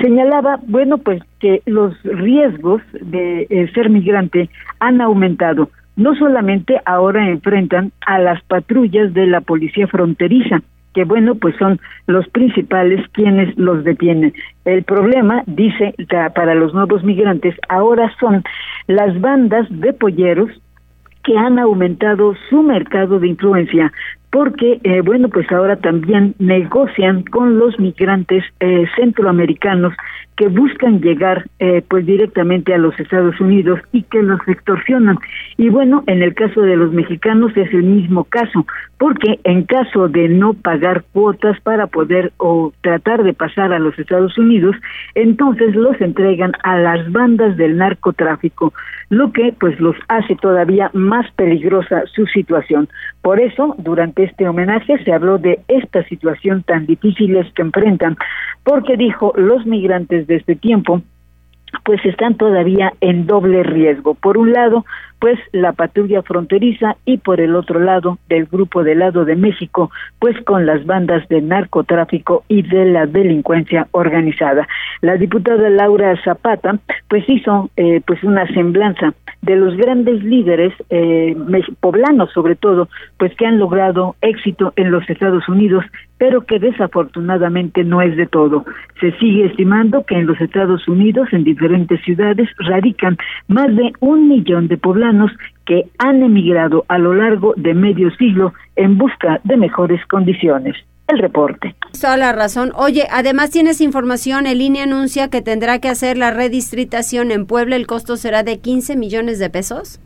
señalaba, 0.00 0.58
bueno, 0.66 0.98
pues 0.98 1.22
que 1.40 1.62
los 1.66 1.94
riesgos 2.02 2.82
de 3.00 3.46
eh, 3.50 3.70
ser 3.74 3.90
migrante 3.90 4.48
han 4.80 5.00
aumentado 5.00 5.68
no 5.96 6.14
solamente 6.14 6.80
ahora 6.84 7.28
enfrentan 7.28 7.92
a 8.06 8.18
las 8.18 8.42
patrullas 8.44 9.12
de 9.12 9.26
la 9.26 9.40
policía 9.40 9.86
fronteriza, 9.86 10.62
que 10.94 11.04
bueno, 11.04 11.34
pues 11.34 11.54
son 11.56 11.80
los 12.06 12.28
principales 12.28 13.06
quienes 13.12 13.56
los 13.56 13.84
detienen. 13.84 14.32
El 14.64 14.84
problema, 14.84 15.42
dice, 15.46 15.94
para 16.34 16.54
los 16.54 16.74
nuevos 16.74 17.02
migrantes, 17.02 17.54
ahora 17.68 18.12
son 18.20 18.42
las 18.86 19.18
bandas 19.20 19.66
de 19.70 19.92
polleros 19.92 20.50
que 21.24 21.36
han 21.36 21.58
aumentado 21.58 22.34
su 22.48 22.62
mercado 22.62 23.18
de 23.18 23.28
influencia 23.28 23.92
porque, 24.32 24.80
eh, 24.82 25.02
bueno, 25.02 25.28
pues 25.28 25.52
ahora 25.52 25.76
también 25.76 26.34
negocian 26.38 27.22
con 27.22 27.58
los 27.58 27.78
migrantes 27.78 28.42
eh, 28.60 28.86
centroamericanos 28.96 29.92
que 30.36 30.48
buscan 30.48 31.02
llegar 31.02 31.44
eh, 31.58 31.84
pues 31.86 32.06
directamente 32.06 32.72
a 32.72 32.78
los 32.78 32.98
Estados 32.98 33.38
Unidos 33.40 33.78
y 33.92 34.04
que 34.04 34.22
los 34.22 34.40
extorsionan. 34.48 35.18
Y 35.58 35.68
bueno, 35.68 36.02
en 36.06 36.22
el 36.22 36.34
caso 36.34 36.62
de 36.62 36.76
los 36.76 36.92
mexicanos 36.92 37.54
es 37.56 37.70
el 37.74 37.82
mismo 37.82 38.24
caso, 38.24 38.66
porque 38.98 39.38
en 39.44 39.64
caso 39.64 40.08
de 40.08 40.30
no 40.30 40.54
pagar 40.54 41.04
cuotas 41.12 41.60
para 41.60 41.86
poder 41.86 42.32
o 42.38 42.72
tratar 42.80 43.24
de 43.24 43.34
pasar 43.34 43.74
a 43.74 43.78
los 43.78 43.98
Estados 43.98 44.38
Unidos, 44.38 44.74
entonces 45.14 45.76
los 45.76 46.00
entregan 46.00 46.52
a 46.62 46.78
las 46.78 47.12
bandas 47.12 47.58
del 47.58 47.76
narcotráfico, 47.76 48.72
lo 49.10 49.30
que 49.32 49.54
pues 49.60 49.78
los 49.78 49.96
hace 50.08 50.36
todavía 50.36 50.90
más 50.94 51.30
peligrosa 51.32 52.04
su 52.14 52.26
situación. 52.28 52.88
Por 53.22 53.40
eso, 53.40 53.76
durante 53.78 54.24
este 54.24 54.48
homenaje 54.48 55.02
se 55.04 55.12
habló 55.12 55.38
de 55.38 55.60
esta 55.68 56.02
situación 56.08 56.64
tan 56.64 56.86
difícil 56.86 57.38
que 57.54 57.62
enfrentan, 57.62 58.16
porque 58.64 58.96
dijo 58.96 59.32
los 59.36 59.64
migrantes 59.64 60.26
de 60.26 60.36
este 60.36 60.56
tiempo 60.56 61.02
pues 61.84 62.04
están 62.04 62.36
todavía 62.36 62.92
en 63.00 63.26
doble 63.26 63.62
riesgo. 63.62 64.14
Por 64.14 64.38
un 64.38 64.52
lado, 64.52 64.84
pues 65.22 65.38
la 65.52 65.72
patrulla 65.72 66.22
fronteriza 66.22 66.96
y 67.04 67.18
por 67.18 67.40
el 67.40 67.54
otro 67.54 67.78
lado 67.78 68.18
del 68.28 68.46
grupo 68.46 68.82
del 68.82 68.98
lado 68.98 69.24
de 69.24 69.36
México, 69.36 69.90
pues 70.18 70.36
con 70.44 70.66
las 70.66 70.84
bandas 70.84 71.28
de 71.28 71.40
narcotráfico 71.40 72.44
y 72.48 72.62
de 72.62 72.86
la 72.86 73.06
delincuencia 73.06 73.86
organizada. 73.92 74.66
La 75.00 75.16
diputada 75.16 75.70
Laura 75.70 76.20
Zapata 76.24 76.78
pues 77.08 77.22
hizo 77.28 77.70
eh, 77.76 78.00
pues 78.04 78.22
una 78.24 78.46
semblanza 78.48 79.14
de 79.42 79.56
los 79.56 79.76
grandes 79.76 80.22
líderes 80.24 80.72
eh, 80.90 81.36
poblanos 81.78 82.32
sobre 82.32 82.56
todo, 82.56 82.88
pues 83.16 83.32
que 83.36 83.46
han 83.46 83.58
logrado 83.58 84.16
éxito 84.22 84.72
en 84.76 84.90
los 84.90 85.08
Estados 85.08 85.48
Unidos, 85.48 85.84
pero 86.22 86.42
que 86.42 86.60
desafortunadamente 86.60 87.82
no 87.82 88.00
es 88.00 88.16
de 88.16 88.28
todo. 88.28 88.64
Se 89.00 89.10
sigue 89.18 89.46
estimando 89.46 90.04
que 90.04 90.14
en 90.14 90.26
los 90.26 90.40
Estados 90.40 90.86
Unidos, 90.86 91.26
en 91.32 91.42
diferentes 91.42 92.00
ciudades, 92.04 92.48
radican 92.58 93.18
más 93.48 93.74
de 93.74 93.92
un 93.98 94.28
millón 94.28 94.68
de 94.68 94.76
poblanos 94.76 95.32
que 95.66 95.86
han 95.98 96.22
emigrado 96.22 96.84
a 96.86 96.98
lo 96.98 97.12
largo 97.12 97.54
de 97.56 97.74
medio 97.74 98.12
siglo 98.12 98.54
en 98.76 98.98
busca 98.98 99.40
de 99.42 99.56
mejores 99.56 100.00
condiciones. 100.06 100.76
El 101.08 101.18
reporte. 101.18 101.74
Toda 102.00 102.16
la 102.16 102.32
razón. 102.32 102.70
Oye, 102.76 103.08
además 103.10 103.50
tienes 103.50 103.80
información, 103.80 104.46
el 104.46 104.60
INE 104.60 104.82
anuncia 104.82 105.28
que 105.28 105.42
tendrá 105.42 105.80
que 105.80 105.88
hacer 105.88 106.16
la 106.16 106.30
redistritación 106.30 107.32
en 107.32 107.46
Puebla, 107.46 107.74
el 107.74 107.88
costo 107.88 108.14
será 108.14 108.44
de 108.44 108.60
15 108.60 108.96
millones 108.96 109.40
de 109.40 109.50
pesos. 109.50 109.98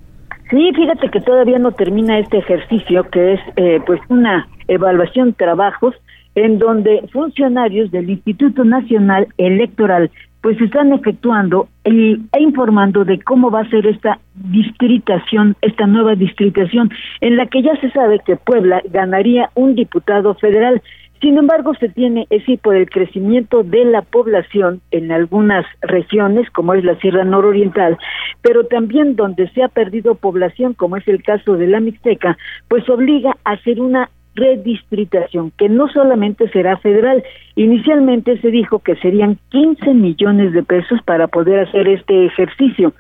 Sí, 0.49 0.71
fíjate 0.75 1.11
que 1.11 1.21
todavía 1.21 1.59
no 1.59 1.73
termina 1.73 2.19
este 2.19 2.39
ejercicio, 2.39 3.05
que 3.11 3.35
es 3.35 3.41
eh, 3.57 3.81
pues 3.85 4.01
una 4.09 4.49
evaluación 4.69 5.35
trabajos 5.35 5.95
en 6.37 6.59
donde 6.59 7.03
funcionarios 7.13 7.91
del 7.91 8.11
Instituto 8.11 8.63
Nacional 8.63 9.27
Electoral 9.39 10.11
pues 10.43 10.61
están 10.61 10.93
efectuando 10.93 11.67
e, 11.83 12.19
informando 12.39 13.05
de 13.05 13.19
cómo 13.19 13.51
va 13.51 13.63
a 13.63 13.71
ser 13.71 13.85
esta 13.85 14.21
distritación, 14.35 15.57
esta 15.61 15.89
nueva 15.89 16.15
distritación, 16.15 16.89
en 17.21 17.37
la 17.37 17.47
que 17.47 17.63
ya 17.63 17.75
se 17.81 17.91
sabe 17.91 18.21
que 18.25 18.37
Puebla 18.37 18.81
ganaría 18.93 19.51
un 19.57 19.75
diputado 19.75 20.35
federal. 20.35 20.81
Sin 21.21 21.37
embargo, 21.37 21.75
se 21.81 21.89
tiene, 21.89 22.29
es 22.31 22.41
decir, 22.41 22.61
por 22.61 22.77
el 22.77 22.89
crecimiento 22.89 23.65
de 23.65 23.87
la 23.87 24.03
población 24.03 24.83
en 24.93 25.11
algunas 25.11 25.67
regiones, 25.81 26.49
como 26.51 26.75
es 26.75 26.85
la 26.85 26.95
Sierra 27.01 27.25
Nororiental, 27.25 27.99
pero 28.43 28.67
también 28.67 29.17
donde 29.17 29.49
se 29.49 29.65
ha 29.65 29.69
perdido 29.69 30.15
población, 30.15 30.75
como 30.75 30.97
es 30.97 31.09
el 31.09 31.25
caso 31.25 31.55
de 31.55 31.67
la 31.67 31.81
Mixteca, 31.81 32.39
pues 32.69 32.89
obliga 32.89 33.35
a 33.45 33.53
hacer 33.53 33.81
una 33.81 34.11
redistritación, 34.37 35.51
que 35.59 35.69
no 35.69 35.89
solamente 35.89 36.49
será 36.51 36.77
federal. 36.77 37.25
Inicialmente 37.57 38.39
se 38.41 38.49
dijo 38.51 38.79
que 38.79 38.95
serían 38.97 39.39
15 39.49 39.95
millones 39.95 40.53
de 40.53 40.63
pesos 40.63 41.01
para 41.05 41.27
poder 41.27 41.67
hacer 41.67 41.89
este 41.89 42.27
ejercicio, 42.27 42.93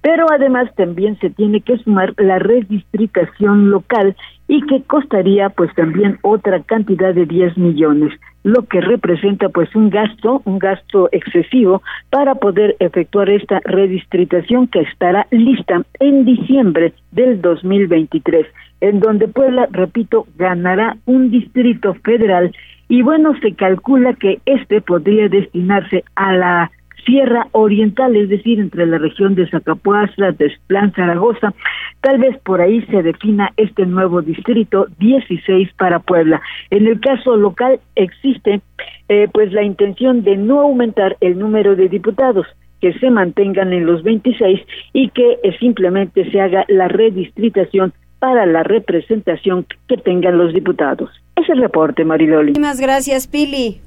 pero 0.00 0.26
además 0.32 0.74
también 0.74 1.18
se 1.20 1.30
tiene 1.30 1.60
que 1.60 1.78
sumar 1.78 2.14
la 2.16 2.38
redistritación 2.38 3.70
local 3.70 4.16
y 4.50 4.62
que 4.62 4.82
costaría 4.82 5.48
pues 5.50 5.72
también 5.76 6.18
otra 6.22 6.60
cantidad 6.64 7.14
de 7.14 7.24
10 7.24 7.56
millones. 7.56 8.12
lo 8.42 8.62
que 8.62 8.80
representa 8.80 9.50
pues 9.50 9.68
un 9.76 9.90
gasto, 9.90 10.40
un 10.46 10.58
gasto 10.58 11.10
excesivo 11.12 11.82
para 12.08 12.34
poder 12.36 12.74
efectuar 12.80 13.28
esta 13.28 13.60
redistritación 13.64 14.66
que 14.66 14.80
estará 14.80 15.26
lista 15.30 15.82
en 16.00 16.24
diciembre 16.24 16.94
del 17.12 17.42
2023, 17.42 18.46
en 18.80 19.00
donde 19.00 19.28
Puebla, 19.28 19.68
repito, 19.70 20.26
ganará 20.38 20.96
un 21.04 21.30
distrito 21.30 21.92
federal 22.02 22.50
y 22.88 23.02
bueno, 23.02 23.38
se 23.40 23.52
calcula 23.54 24.14
que 24.14 24.40
este 24.46 24.80
podría 24.80 25.28
destinarse 25.28 26.02
a 26.16 26.32
la 26.32 26.70
Sierra 27.04 27.48
Oriental, 27.52 28.16
es 28.16 28.28
decir, 28.28 28.58
entre 28.58 28.86
la 28.86 28.98
región 28.98 29.34
de 29.34 29.48
Zacapuazla, 29.48 30.34
Plan 30.66 30.92
Zaragoza. 30.92 31.52
Tal 32.00 32.18
vez 32.18 32.38
por 32.38 32.60
ahí 32.60 32.82
se 32.86 33.02
defina 33.02 33.52
este 33.56 33.86
nuevo 33.86 34.22
distrito 34.22 34.86
16 34.98 35.70
para 35.76 36.00
Puebla. 36.00 36.40
En 36.70 36.86
el 36.86 37.00
caso 37.00 37.36
local 37.36 37.80
existe 37.94 38.60
eh, 39.08 39.28
pues 39.32 39.52
la 39.52 39.62
intención 39.62 40.22
de 40.22 40.36
no 40.36 40.60
aumentar 40.60 41.16
el 41.20 41.38
número 41.38 41.76
de 41.76 41.88
diputados 41.88 42.46
que 42.80 42.92
se 42.94 43.10
mantengan 43.10 43.72
en 43.72 43.86
los 43.86 44.02
26 44.02 44.60
y 44.92 45.10
que 45.10 45.38
eh, 45.42 45.56
simplemente 45.58 46.30
se 46.30 46.40
haga 46.40 46.64
la 46.68 46.88
redistritación 46.88 47.92
para 48.18 48.46
la 48.46 48.62
representación 48.62 49.66
que 49.88 49.96
tengan 49.96 50.38
los 50.38 50.52
diputados. 50.52 51.10
Es 51.36 51.48
el 51.48 51.60
reporte, 51.60 52.04
Mariloli. 52.04 52.52
Muchas 52.52 52.80
gracias, 52.80 53.26
Pili. 53.26 53.80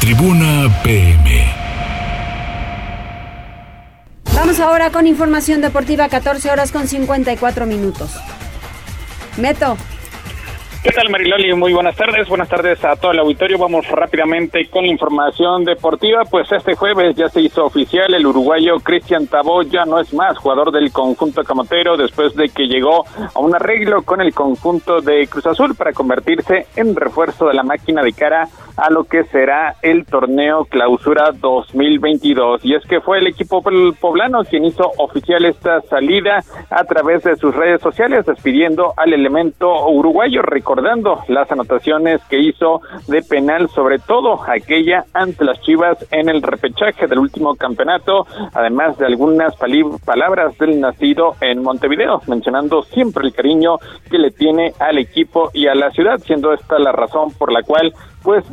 Tribuna 0.00 0.68
PM. 0.84 1.62
Vamos 4.34 4.60
ahora 4.60 4.90
con 4.90 5.06
información 5.06 5.60
deportiva, 5.60 6.08
14 6.08 6.50
horas 6.50 6.72
con 6.72 6.88
54 6.88 7.66
minutos. 7.66 8.16
Meto. 9.36 9.76
¿Qué 10.82 10.90
tal 10.90 11.10
Mariloli? 11.10 11.54
Muy 11.54 11.72
buenas 11.72 11.94
tardes, 11.94 12.28
buenas 12.28 12.48
tardes 12.48 12.84
a 12.84 12.96
todo 12.96 13.12
el 13.12 13.20
auditorio. 13.20 13.56
Vamos 13.56 13.86
rápidamente 13.86 14.68
con 14.68 14.84
la 14.84 14.90
información 14.90 15.64
deportiva. 15.64 16.22
Pues 16.28 16.50
este 16.50 16.74
jueves 16.74 17.14
ya 17.14 17.28
se 17.28 17.40
hizo 17.40 17.64
oficial 17.66 18.12
el 18.12 18.26
uruguayo 18.26 18.80
Cristian 18.80 19.28
Tabó 19.28 19.62
ya 19.62 19.84
no 19.84 20.00
es 20.00 20.12
más 20.12 20.36
jugador 20.38 20.72
del 20.72 20.90
conjunto 20.90 21.44
camotero 21.44 21.96
después 21.96 22.34
de 22.34 22.48
que 22.48 22.66
llegó 22.66 23.04
a 23.32 23.38
un 23.38 23.54
arreglo 23.54 24.02
con 24.02 24.20
el 24.20 24.34
conjunto 24.34 25.00
de 25.00 25.28
Cruz 25.28 25.46
Azul 25.46 25.76
para 25.76 25.92
convertirse 25.92 26.66
en 26.74 26.96
refuerzo 26.96 27.46
de 27.46 27.54
la 27.54 27.62
máquina 27.62 28.02
de 28.02 28.12
cara 28.12 28.48
lo 28.90 29.04
que 29.04 29.24
será 29.24 29.76
el 29.82 30.04
torneo 30.04 30.64
clausura 30.64 31.32
2022. 31.32 32.64
Y 32.64 32.74
es 32.74 32.84
que 32.86 33.00
fue 33.00 33.18
el 33.18 33.26
equipo 33.26 33.62
poblano 34.00 34.44
quien 34.44 34.64
hizo 34.64 34.90
oficial 34.98 35.44
esta 35.44 35.80
salida 35.82 36.42
a 36.70 36.84
través 36.84 37.22
de 37.24 37.36
sus 37.36 37.54
redes 37.54 37.80
sociales 37.80 38.26
despidiendo 38.26 38.92
al 38.96 39.12
elemento 39.12 39.88
uruguayo 39.88 40.42
recordando 40.42 41.20
las 41.28 41.50
anotaciones 41.50 42.22
que 42.28 42.38
hizo 42.38 42.80
de 43.08 43.22
penal, 43.22 43.68
sobre 43.68 43.98
todo 43.98 44.40
aquella 44.46 45.04
ante 45.12 45.44
las 45.44 45.60
Chivas 45.62 45.98
en 46.10 46.28
el 46.28 46.42
repechaje 46.42 47.06
del 47.06 47.18
último 47.18 47.54
campeonato, 47.54 48.26
además 48.52 48.98
de 48.98 49.06
algunas 49.06 49.54
palabras 50.04 50.56
del 50.58 50.80
nacido 50.80 51.36
en 51.40 51.62
Montevideo, 51.62 52.20
mencionando 52.26 52.82
siempre 52.82 53.26
el 53.26 53.32
cariño 53.32 53.76
que 54.10 54.18
le 54.18 54.30
tiene 54.30 54.72
al 54.78 54.98
equipo 54.98 55.50
y 55.54 55.66
a 55.66 55.74
la 55.74 55.90
ciudad, 55.90 56.18
siendo 56.18 56.52
esta 56.52 56.78
la 56.78 56.92
razón 56.92 57.32
por 57.38 57.52
la 57.52 57.62
cual 57.62 57.92
pues 58.22 58.44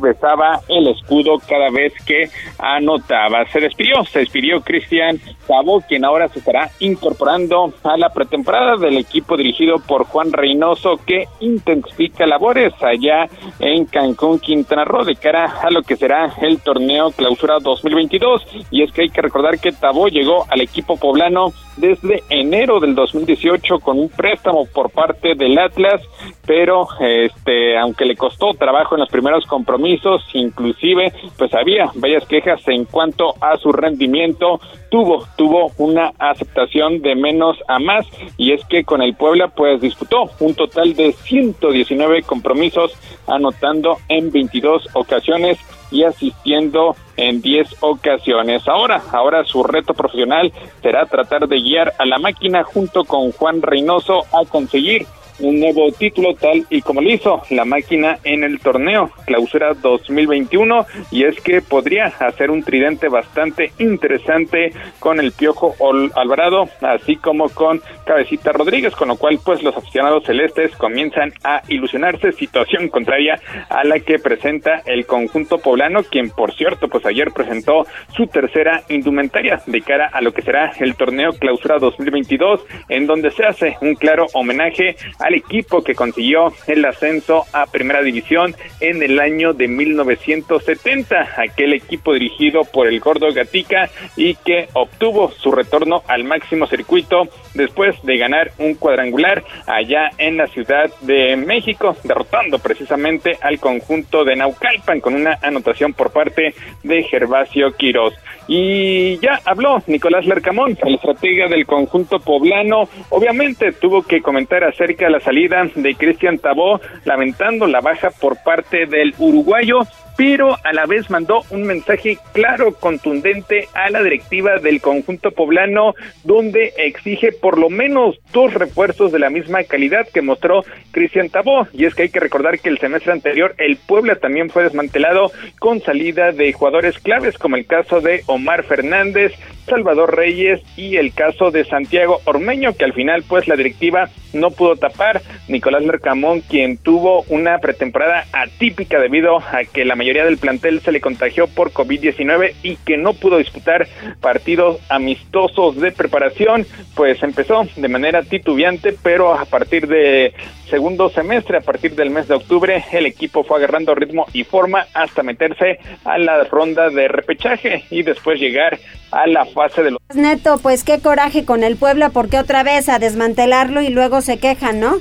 el 0.68 0.88
escudo 0.88 1.38
cada 1.46 1.70
vez 1.70 1.92
que 2.04 2.30
anotaba. 2.58 3.44
Se 3.46 3.60
despidió, 3.60 4.04
se 4.04 4.20
despidió 4.20 4.60
Cristian 4.60 5.20
Sabo, 5.46 5.80
quien 5.80 6.04
ahora 6.04 6.28
se 6.28 6.38
estará 6.38 6.70
incorporando 6.80 7.72
a 7.82 7.96
la 7.96 8.10
pretemporada 8.10 8.76
del 8.76 8.98
equipo 8.98 9.36
dirigido 9.36 9.78
por 9.78 10.04
Juan 10.04 10.32
Reynoso, 10.32 10.98
que 11.04 11.26
intensifica 11.40 12.26
labores 12.26 12.72
allá 12.82 13.28
en 13.58 13.84
Cancún, 13.86 14.38
Quintana 14.38 14.84
Roo, 14.84 15.04
de 15.04 15.16
cara 15.16 15.60
a 15.62 15.70
lo 15.70 15.82
que 15.82 15.96
será 15.96 16.32
el 16.40 16.60
torneo 16.60 17.10
Clausura 17.10 17.58
2022. 17.60 18.46
Y 18.70 18.82
es 18.82 18.92
que 18.92 19.02
hay 19.02 19.10
que 19.10 19.22
recordar 19.22 19.58
que 19.58 19.72
Tabó 19.72 20.08
llegó 20.08 20.46
al 20.50 20.60
equipo 20.60 20.96
poblano 20.96 21.52
desde 21.76 22.22
enero 22.28 22.80
del 22.80 22.94
2018 22.94 23.78
con 23.78 23.98
un 23.98 24.08
préstamo 24.08 24.66
por 24.66 24.90
parte 24.90 25.34
del 25.34 25.58
Atlas, 25.58 26.02
pero 26.46 26.86
este 27.00 27.78
aunque 27.78 28.04
le 28.04 28.16
costó 28.16 28.52
trabajo 28.54 28.94
en 28.94 29.00
los 29.00 29.08
primeros 29.08 29.46
compromisos, 29.46 30.22
inclusive 30.34 31.12
pues 31.38 31.54
había 31.54 31.90
varias 31.94 32.26
quejas 32.26 32.60
en 32.68 32.84
cuanto 32.84 33.34
a 33.40 33.56
su 33.58 33.72
rendimiento, 33.72 34.60
tuvo 34.90 35.26
tuvo 35.36 35.72
una 35.78 36.12
aceptación 36.18 37.00
de 37.00 37.14
menos 37.14 37.56
a 37.68 37.78
más 37.78 38.06
y 38.36 38.52
es 38.52 38.64
que 38.66 38.84
con 38.84 39.02
el 39.02 39.14
Puebla 39.14 39.48
pues 39.48 39.80
disputó 39.80 40.30
un 40.40 40.54
total 40.54 40.94
de 40.94 41.12
119 41.12 42.22
compromisos 42.22 42.92
anotando 43.26 43.98
en 44.08 44.30
22 44.30 44.88
ocasiones 44.94 45.58
y 45.90 46.04
asistiendo 46.04 46.94
en 47.16 47.40
10 47.40 47.76
ocasiones. 47.80 48.66
Ahora, 48.68 49.02
ahora 49.12 49.44
su 49.44 49.62
reto 49.62 49.94
profesional 49.94 50.52
será 50.82 51.06
tratar 51.06 51.48
de 51.48 51.60
guiar 51.60 51.92
a 51.98 52.06
la 52.06 52.18
máquina 52.18 52.62
junto 52.62 53.04
con 53.04 53.32
Juan 53.32 53.62
Reynoso 53.62 54.24
a 54.32 54.44
conseguir 54.48 55.06
un 55.40 55.60
nuevo 55.60 55.90
título 55.92 56.34
tal 56.34 56.64
y 56.70 56.82
como 56.82 57.00
lo 57.00 57.10
hizo 57.10 57.42
la 57.50 57.64
máquina 57.64 58.18
en 58.24 58.44
el 58.44 58.60
torneo 58.60 59.10
clausura 59.26 59.74
2021 59.74 60.86
y 61.10 61.24
es 61.24 61.40
que 61.40 61.62
podría 61.62 62.06
hacer 62.06 62.50
un 62.50 62.62
tridente 62.62 63.08
bastante 63.08 63.72
interesante 63.78 64.72
con 64.98 65.20
el 65.20 65.32
Piojo 65.32 65.74
Alvarado 66.14 66.68
así 66.80 67.16
como 67.16 67.48
con 67.48 67.80
Cabecita 68.04 68.52
Rodríguez 68.52 68.94
con 68.94 69.08
lo 69.08 69.16
cual 69.16 69.38
pues 69.44 69.62
los 69.62 69.76
aficionados 69.76 70.24
celestes 70.24 70.74
comienzan 70.76 71.32
a 71.44 71.62
ilusionarse 71.68 72.32
situación 72.32 72.88
contraria 72.88 73.40
a 73.68 73.84
la 73.84 74.00
que 74.00 74.18
presenta 74.18 74.82
el 74.86 75.06
conjunto 75.06 75.58
poblano 75.58 76.02
quien 76.02 76.30
por 76.30 76.54
cierto 76.54 76.88
pues 76.88 77.06
ayer 77.06 77.30
presentó 77.32 77.86
su 78.14 78.26
tercera 78.26 78.82
indumentaria 78.88 79.62
de 79.66 79.80
cara 79.80 80.10
a 80.12 80.20
lo 80.20 80.32
que 80.32 80.42
será 80.42 80.72
el 80.78 80.94
torneo 80.96 81.32
clausura 81.32 81.78
2022 81.78 82.64
en 82.88 83.06
donde 83.06 83.30
se 83.30 83.44
hace 83.44 83.76
un 83.80 83.94
claro 83.94 84.26
homenaje 84.34 84.96
a 85.18 85.29
equipo 85.34 85.82
que 85.82 85.94
consiguió 85.94 86.52
el 86.66 86.84
ascenso 86.84 87.44
a 87.52 87.66
Primera 87.66 88.02
División 88.02 88.54
en 88.80 89.02
el 89.02 89.18
año 89.18 89.52
de 89.52 89.68
1970, 89.68 91.34
aquel 91.36 91.74
equipo 91.74 92.14
dirigido 92.14 92.64
por 92.64 92.86
el 92.86 93.00
Gordo 93.00 93.32
Gatica 93.32 93.90
y 94.16 94.34
que 94.34 94.68
obtuvo 94.74 95.30
su 95.30 95.52
retorno 95.52 96.02
al 96.06 96.24
máximo 96.24 96.66
circuito 96.66 97.28
después 97.54 97.96
de 98.02 98.16
ganar 98.16 98.52
un 98.58 98.74
cuadrangular 98.74 99.42
allá 99.66 100.10
en 100.18 100.36
la 100.36 100.46
Ciudad 100.46 100.90
de 101.00 101.36
México, 101.36 101.96
derrotando 102.04 102.58
precisamente 102.58 103.36
al 103.40 103.58
conjunto 103.58 104.24
de 104.24 104.36
Naucalpan 104.36 105.00
con 105.00 105.14
una 105.14 105.38
anotación 105.42 105.92
por 105.92 106.12
parte 106.12 106.54
de 106.82 107.02
Gervasio 107.04 107.72
Quiroz. 107.72 108.14
Y 108.48 109.18
ya 109.18 109.40
habló 109.44 109.80
Nicolás 109.86 110.26
Lercamón, 110.26 110.76
el 110.84 110.94
estratega 110.96 111.46
del 111.46 111.66
conjunto 111.66 112.18
poblano. 112.18 112.88
Obviamente 113.10 113.72
tuvo 113.72 114.02
que 114.02 114.20
comentar 114.20 114.64
acerca 114.64 115.06
de 115.06 115.12
salida 115.20 115.62
de 115.74 115.94
Cristian 115.94 116.38
Tabó, 116.38 116.80
lamentando 117.04 117.66
la 117.66 117.80
baja 117.80 118.10
por 118.10 118.36
parte 118.42 118.86
del 118.86 119.14
uruguayo 119.18 119.80
pero 120.20 120.54
a 120.64 120.74
la 120.74 120.84
vez 120.84 121.08
mandó 121.08 121.44
un 121.48 121.62
mensaje 121.62 122.18
claro, 122.34 122.74
contundente 122.74 123.68
a 123.72 123.88
la 123.88 124.02
directiva 124.02 124.58
del 124.58 124.82
conjunto 124.82 125.30
poblano, 125.30 125.94
donde 126.24 126.74
exige 126.76 127.32
por 127.32 127.58
lo 127.58 127.70
menos 127.70 128.18
dos 128.30 128.52
refuerzos 128.52 129.12
de 129.12 129.18
la 129.18 129.30
misma 129.30 129.64
calidad 129.64 130.06
que 130.12 130.20
mostró 130.20 130.62
Cristian 130.90 131.30
Tabó. 131.30 131.66
Y 131.72 131.86
es 131.86 131.94
que 131.94 132.02
hay 132.02 132.08
que 132.10 132.20
recordar 132.20 132.58
que 132.58 132.68
el 132.68 132.76
semestre 132.76 133.12
anterior 133.12 133.54
el 133.56 133.78
Puebla 133.78 134.16
también 134.16 134.50
fue 134.50 134.64
desmantelado 134.64 135.32
con 135.58 135.80
salida 135.80 136.32
de 136.32 136.52
jugadores 136.52 136.98
claves, 136.98 137.38
como 137.38 137.56
el 137.56 137.64
caso 137.64 138.02
de 138.02 138.22
Omar 138.26 138.64
Fernández, 138.64 139.32
Salvador 139.70 140.16
Reyes 140.16 140.60
y 140.76 140.96
el 140.96 141.14
caso 141.14 141.50
de 141.50 141.64
Santiago 141.64 142.20
Ormeño, 142.24 142.74
que 142.76 142.84
al 142.84 142.92
final 142.92 143.24
pues 143.26 143.48
la 143.48 143.56
directiva 143.56 144.10
no 144.32 144.50
pudo 144.50 144.76
tapar. 144.76 145.22
Nicolás 145.48 145.82
Mercamón, 145.82 146.40
quien 146.40 146.76
tuvo 146.76 147.22
una 147.28 147.58
pretemporada 147.58 148.26
atípica 148.32 148.98
debido 148.98 149.38
a 149.38 149.64
que 149.72 149.84
la 149.84 149.96
mayoría 149.96 150.09
del 150.12 150.38
plantel 150.38 150.80
se 150.80 150.92
le 150.92 151.00
contagió 151.00 151.46
por 151.46 151.72
COVID-19 151.72 152.54
y 152.62 152.76
que 152.76 152.96
no 152.96 153.14
pudo 153.14 153.38
disputar 153.38 153.86
partidos 154.20 154.78
amistosos 154.88 155.76
de 155.76 155.92
preparación, 155.92 156.66
pues 156.94 157.22
empezó 157.22 157.66
de 157.76 157.88
manera 157.88 158.22
titubeante, 158.22 158.94
pero 159.02 159.34
a 159.34 159.44
partir 159.44 159.86
de 159.86 160.34
segundo 160.68 161.08
semestre, 161.10 161.58
a 161.58 161.60
partir 161.60 161.94
del 161.94 162.10
mes 162.10 162.28
de 162.28 162.34
octubre, 162.34 162.84
el 162.92 163.06
equipo 163.06 163.44
fue 163.44 163.58
agarrando 163.58 163.94
ritmo 163.94 164.26
y 164.32 164.44
forma 164.44 164.86
hasta 164.94 165.22
meterse 165.22 165.78
a 166.04 166.18
la 166.18 166.44
ronda 166.44 166.90
de 166.90 167.08
repechaje 167.08 167.84
y 167.90 168.02
después 168.02 168.38
llegar 168.40 168.78
a 169.10 169.26
la 169.26 169.44
fase 169.46 169.82
de 169.82 169.90
los... 169.92 170.00
Neto, 170.14 170.58
pues 170.62 170.84
qué 170.84 171.00
coraje 171.00 171.44
con 171.44 171.64
el 171.64 171.76
Puebla, 171.76 172.10
porque 172.10 172.38
otra 172.38 172.62
vez 172.62 172.88
a 172.88 172.98
desmantelarlo 172.98 173.82
y 173.82 173.88
luego 173.88 174.20
se 174.20 174.38
quejan, 174.38 174.80
¿no? 174.80 174.98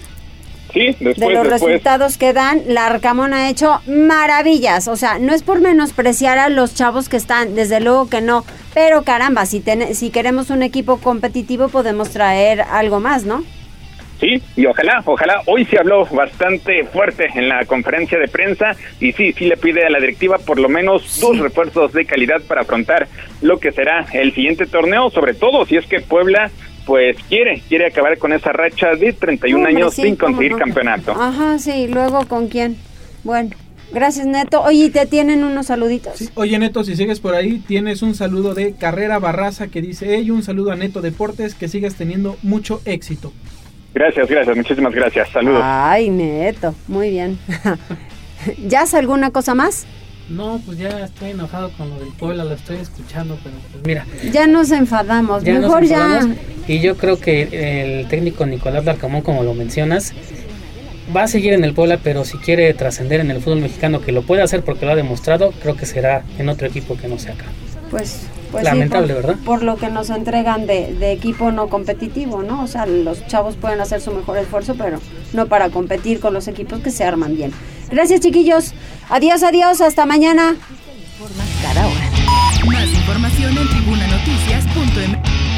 Sí, 0.73 0.95
después, 0.99 1.29
de 1.29 1.33
los 1.33 1.47
resultados 1.47 2.17
que 2.17 2.31
dan, 2.33 2.61
la 2.67 2.85
Arcamón 2.85 3.33
ha 3.33 3.49
hecho 3.49 3.81
maravillas. 3.87 4.87
O 4.87 4.95
sea, 4.95 5.17
no 5.19 5.33
es 5.33 5.43
por 5.43 5.61
menospreciar 5.61 6.37
a 6.37 6.49
los 6.49 6.75
chavos 6.75 7.09
que 7.09 7.17
están, 7.17 7.55
desde 7.55 7.79
luego 7.79 8.09
que 8.09 8.21
no. 8.21 8.45
Pero 8.73 9.03
caramba, 9.03 9.45
si, 9.45 9.63
si 9.93 10.09
queremos 10.11 10.49
un 10.49 10.61
equipo 10.61 10.97
competitivo 10.97 11.69
podemos 11.69 12.11
traer 12.11 12.61
algo 12.61 12.99
más, 12.99 13.23
¿no? 13.23 13.43
Sí, 14.19 14.41
y 14.57 14.65
ojalá, 14.65 15.01
ojalá, 15.05 15.41
hoy 15.45 15.63
se 15.65 15.79
habló 15.79 16.05
bastante 16.05 16.83
fuerte 16.83 17.27
en 17.35 17.47
la 17.47 17.63
conferencia 17.65 18.19
de 18.19 18.27
prensa 18.27 18.75
y 18.99 19.13
sí, 19.13 19.31
sí 19.31 19.45
le 19.45 19.55
pide 19.55 19.85
a 19.85 19.89
la 19.89 19.99
directiva 19.99 20.37
por 20.39 20.59
lo 20.59 20.67
menos 20.67 21.21
dos 21.21 21.39
refuerzos 21.39 21.93
de 21.93 22.05
calidad 22.05 22.41
para 22.41 22.61
afrontar 22.61 23.07
lo 23.41 23.59
que 23.59 23.71
será 23.71 24.05
el 24.11 24.33
siguiente 24.33 24.65
torneo, 24.65 25.09
sobre 25.09 25.35
todo 25.35 25.65
si 25.65 25.77
es 25.77 25.85
que 25.85 26.01
Puebla 26.01 26.51
pues 26.89 27.17
quiere, 27.29 27.61
quiere 27.69 27.85
acabar 27.85 28.17
con 28.17 28.33
esa 28.33 28.51
racha 28.51 28.95
de 28.95 29.13
31 29.13 29.59
Hombre, 29.59 29.75
años 29.75 29.93
sí, 29.93 30.01
sin 30.01 30.15
conseguir 30.15 30.53
no. 30.53 30.57
campeonato. 30.57 31.11
Ajá, 31.11 31.59
sí, 31.59 31.87
luego 31.87 32.25
con 32.27 32.47
quién. 32.47 32.77
Bueno, 33.23 33.51
gracias 33.93 34.25
Neto. 34.25 34.63
Oye, 34.63 34.89
¿te 34.89 35.05
tienen 35.05 35.43
unos 35.43 35.67
saluditos? 35.67 36.31
Oye 36.33 36.57
Neto, 36.57 36.83
si 36.83 36.95
sigues 36.95 37.19
por 37.19 37.35
ahí, 37.35 37.59
tienes 37.59 38.01
un 38.01 38.15
saludo 38.15 38.55
de 38.55 38.73
Carrera 38.73 39.19
Barraza 39.19 39.67
que 39.67 39.83
dice, 39.83 40.15
hey, 40.15 40.31
un 40.31 40.41
saludo 40.41 40.71
a 40.71 40.75
Neto 40.75 41.01
Deportes, 41.01 41.53
que 41.53 41.67
sigas 41.67 41.93
teniendo 41.93 42.37
mucho 42.41 42.81
éxito. 42.85 43.31
Gracias, 43.93 44.27
gracias, 44.27 44.57
muchísimas 44.57 44.91
gracias. 44.91 45.29
Saludos. 45.29 45.61
Ay, 45.63 46.09
Neto, 46.09 46.73
muy 46.87 47.11
bien. 47.11 47.37
¿Ya 48.67 48.81
hace 48.81 48.97
alguna 48.97 49.29
cosa 49.29 49.53
más? 49.53 49.85
No, 50.29 50.61
pues 50.65 50.77
ya 50.77 50.89
estoy 51.05 51.31
enojado 51.31 51.71
con 51.71 51.89
lo 51.89 51.99
del 51.99 52.09
Puebla, 52.09 52.43
lo 52.43 52.53
estoy 52.53 52.77
escuchando, 52.77 53.37
pero 53.43 53.55
pues 53.71 53.83
mira, 53.85 54.05
Ya 54.31 54.45
nos 54.47 54.71
enfadamos, 54.71 55.43
ya 55.43 55.53
nos 55.53 55.63
mejor 55.63 55.85
ya. 55.85 55.95
enfadamos. 56.05 56.37
Y 56.67 56.79
yo 56.81 56.95
creo 56.97 57.19
que 57.19 57.99
el 58.01 58.07
técnico 58.07 58.45
Nicolás 58.45 58.85
Larcamón, 58.85 59.21
como 59.21 59.41
lo 59.43 59.55
mencionas, 59.55 60.13
va 61.15 61.23
a 61.23 61.27
seguir 61.27 61.53
en 61.53 61.63
el 61.63 61.73
Puebla, 61.73 61.99
pero 62.03 62.25
si 62.25 62.37
quiere 62.37 62.71
trascender 62.75 63.19
en 63.21 63.31
el 63.31 63.41
fútbol 63.41 63.61
mexicano, 63.61 64.01
que 64.01 64.11
lo 64.11 64.21
puede 64.21 64.43
hacer 64.43 64.61
porque 64.63 64.85
lo 64.85 64.91
ha 64.91 64.95
demostrado, 64.95 65.51
creo 65.63 65.75
que 65.75 65.87
será 65.87 66.23
en 66.37 66.47
otro 66.49 66.67
equipo 66.67 66.95
que 66.95 67.07
no 67.07 67.17
sea 67.17 67.33
acá. 67.33 67.45
Pues, 67.89 68.21
pues 68.51 68.63
sí, 68.63 68.69
Lamentable, 68.71 69.13
por, 69.15 69.23
¿verdad? 69.23 69.43
Por 69.43 69.63
lo 69.63 69.77
que 69.77 69.89
nos 69.89 70.11
entregan 70.11 70.67
de, 70.67 70.93
de 70.93 71.11
equipo 71.11 71.51
no 71.51 71.69
competitivo, 71.69 72.43
¿no? 72.43 72.63
O 72.63 72.67
sea, 72.67 72.85
los 72.85 73.25
chavos 73.25 73.55
pueden 73.55 73.81
hacer 73.81 73.99
su 73.99 74.11
mejor 74.11 74.37
esfuerzo, 74.37 74.75
pero 74.77 74.99
no 75.33 75.47
para 75.47 75.71
competir 75.71 76.19
con 76.19 76.35
los 76.35 76.47
equipos 76.47 76.81
que 76.81 76.91
se 76.91 77.03
arman 77.03 77.35
bien. 77.35 77.51
Gracias, 77.89 78.19
chiquillos. 78.19 78.73
Adiós, 79.09 79.41
adiós, 79.41 79.81
hasta 79.81 80.05
mañana. 80.05 80.55
Cada 81.63 81.87
hora. 81.87 82.11
Más 82.71 82.89
información 82.89 83.57
en 83.57 83.69
tribunanoticias.mx. 83.69 85.49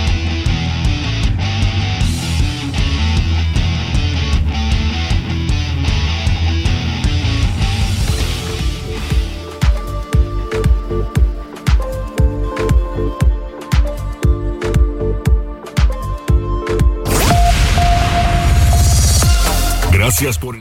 Gracias 19.92 20.38
por 20.38 20.58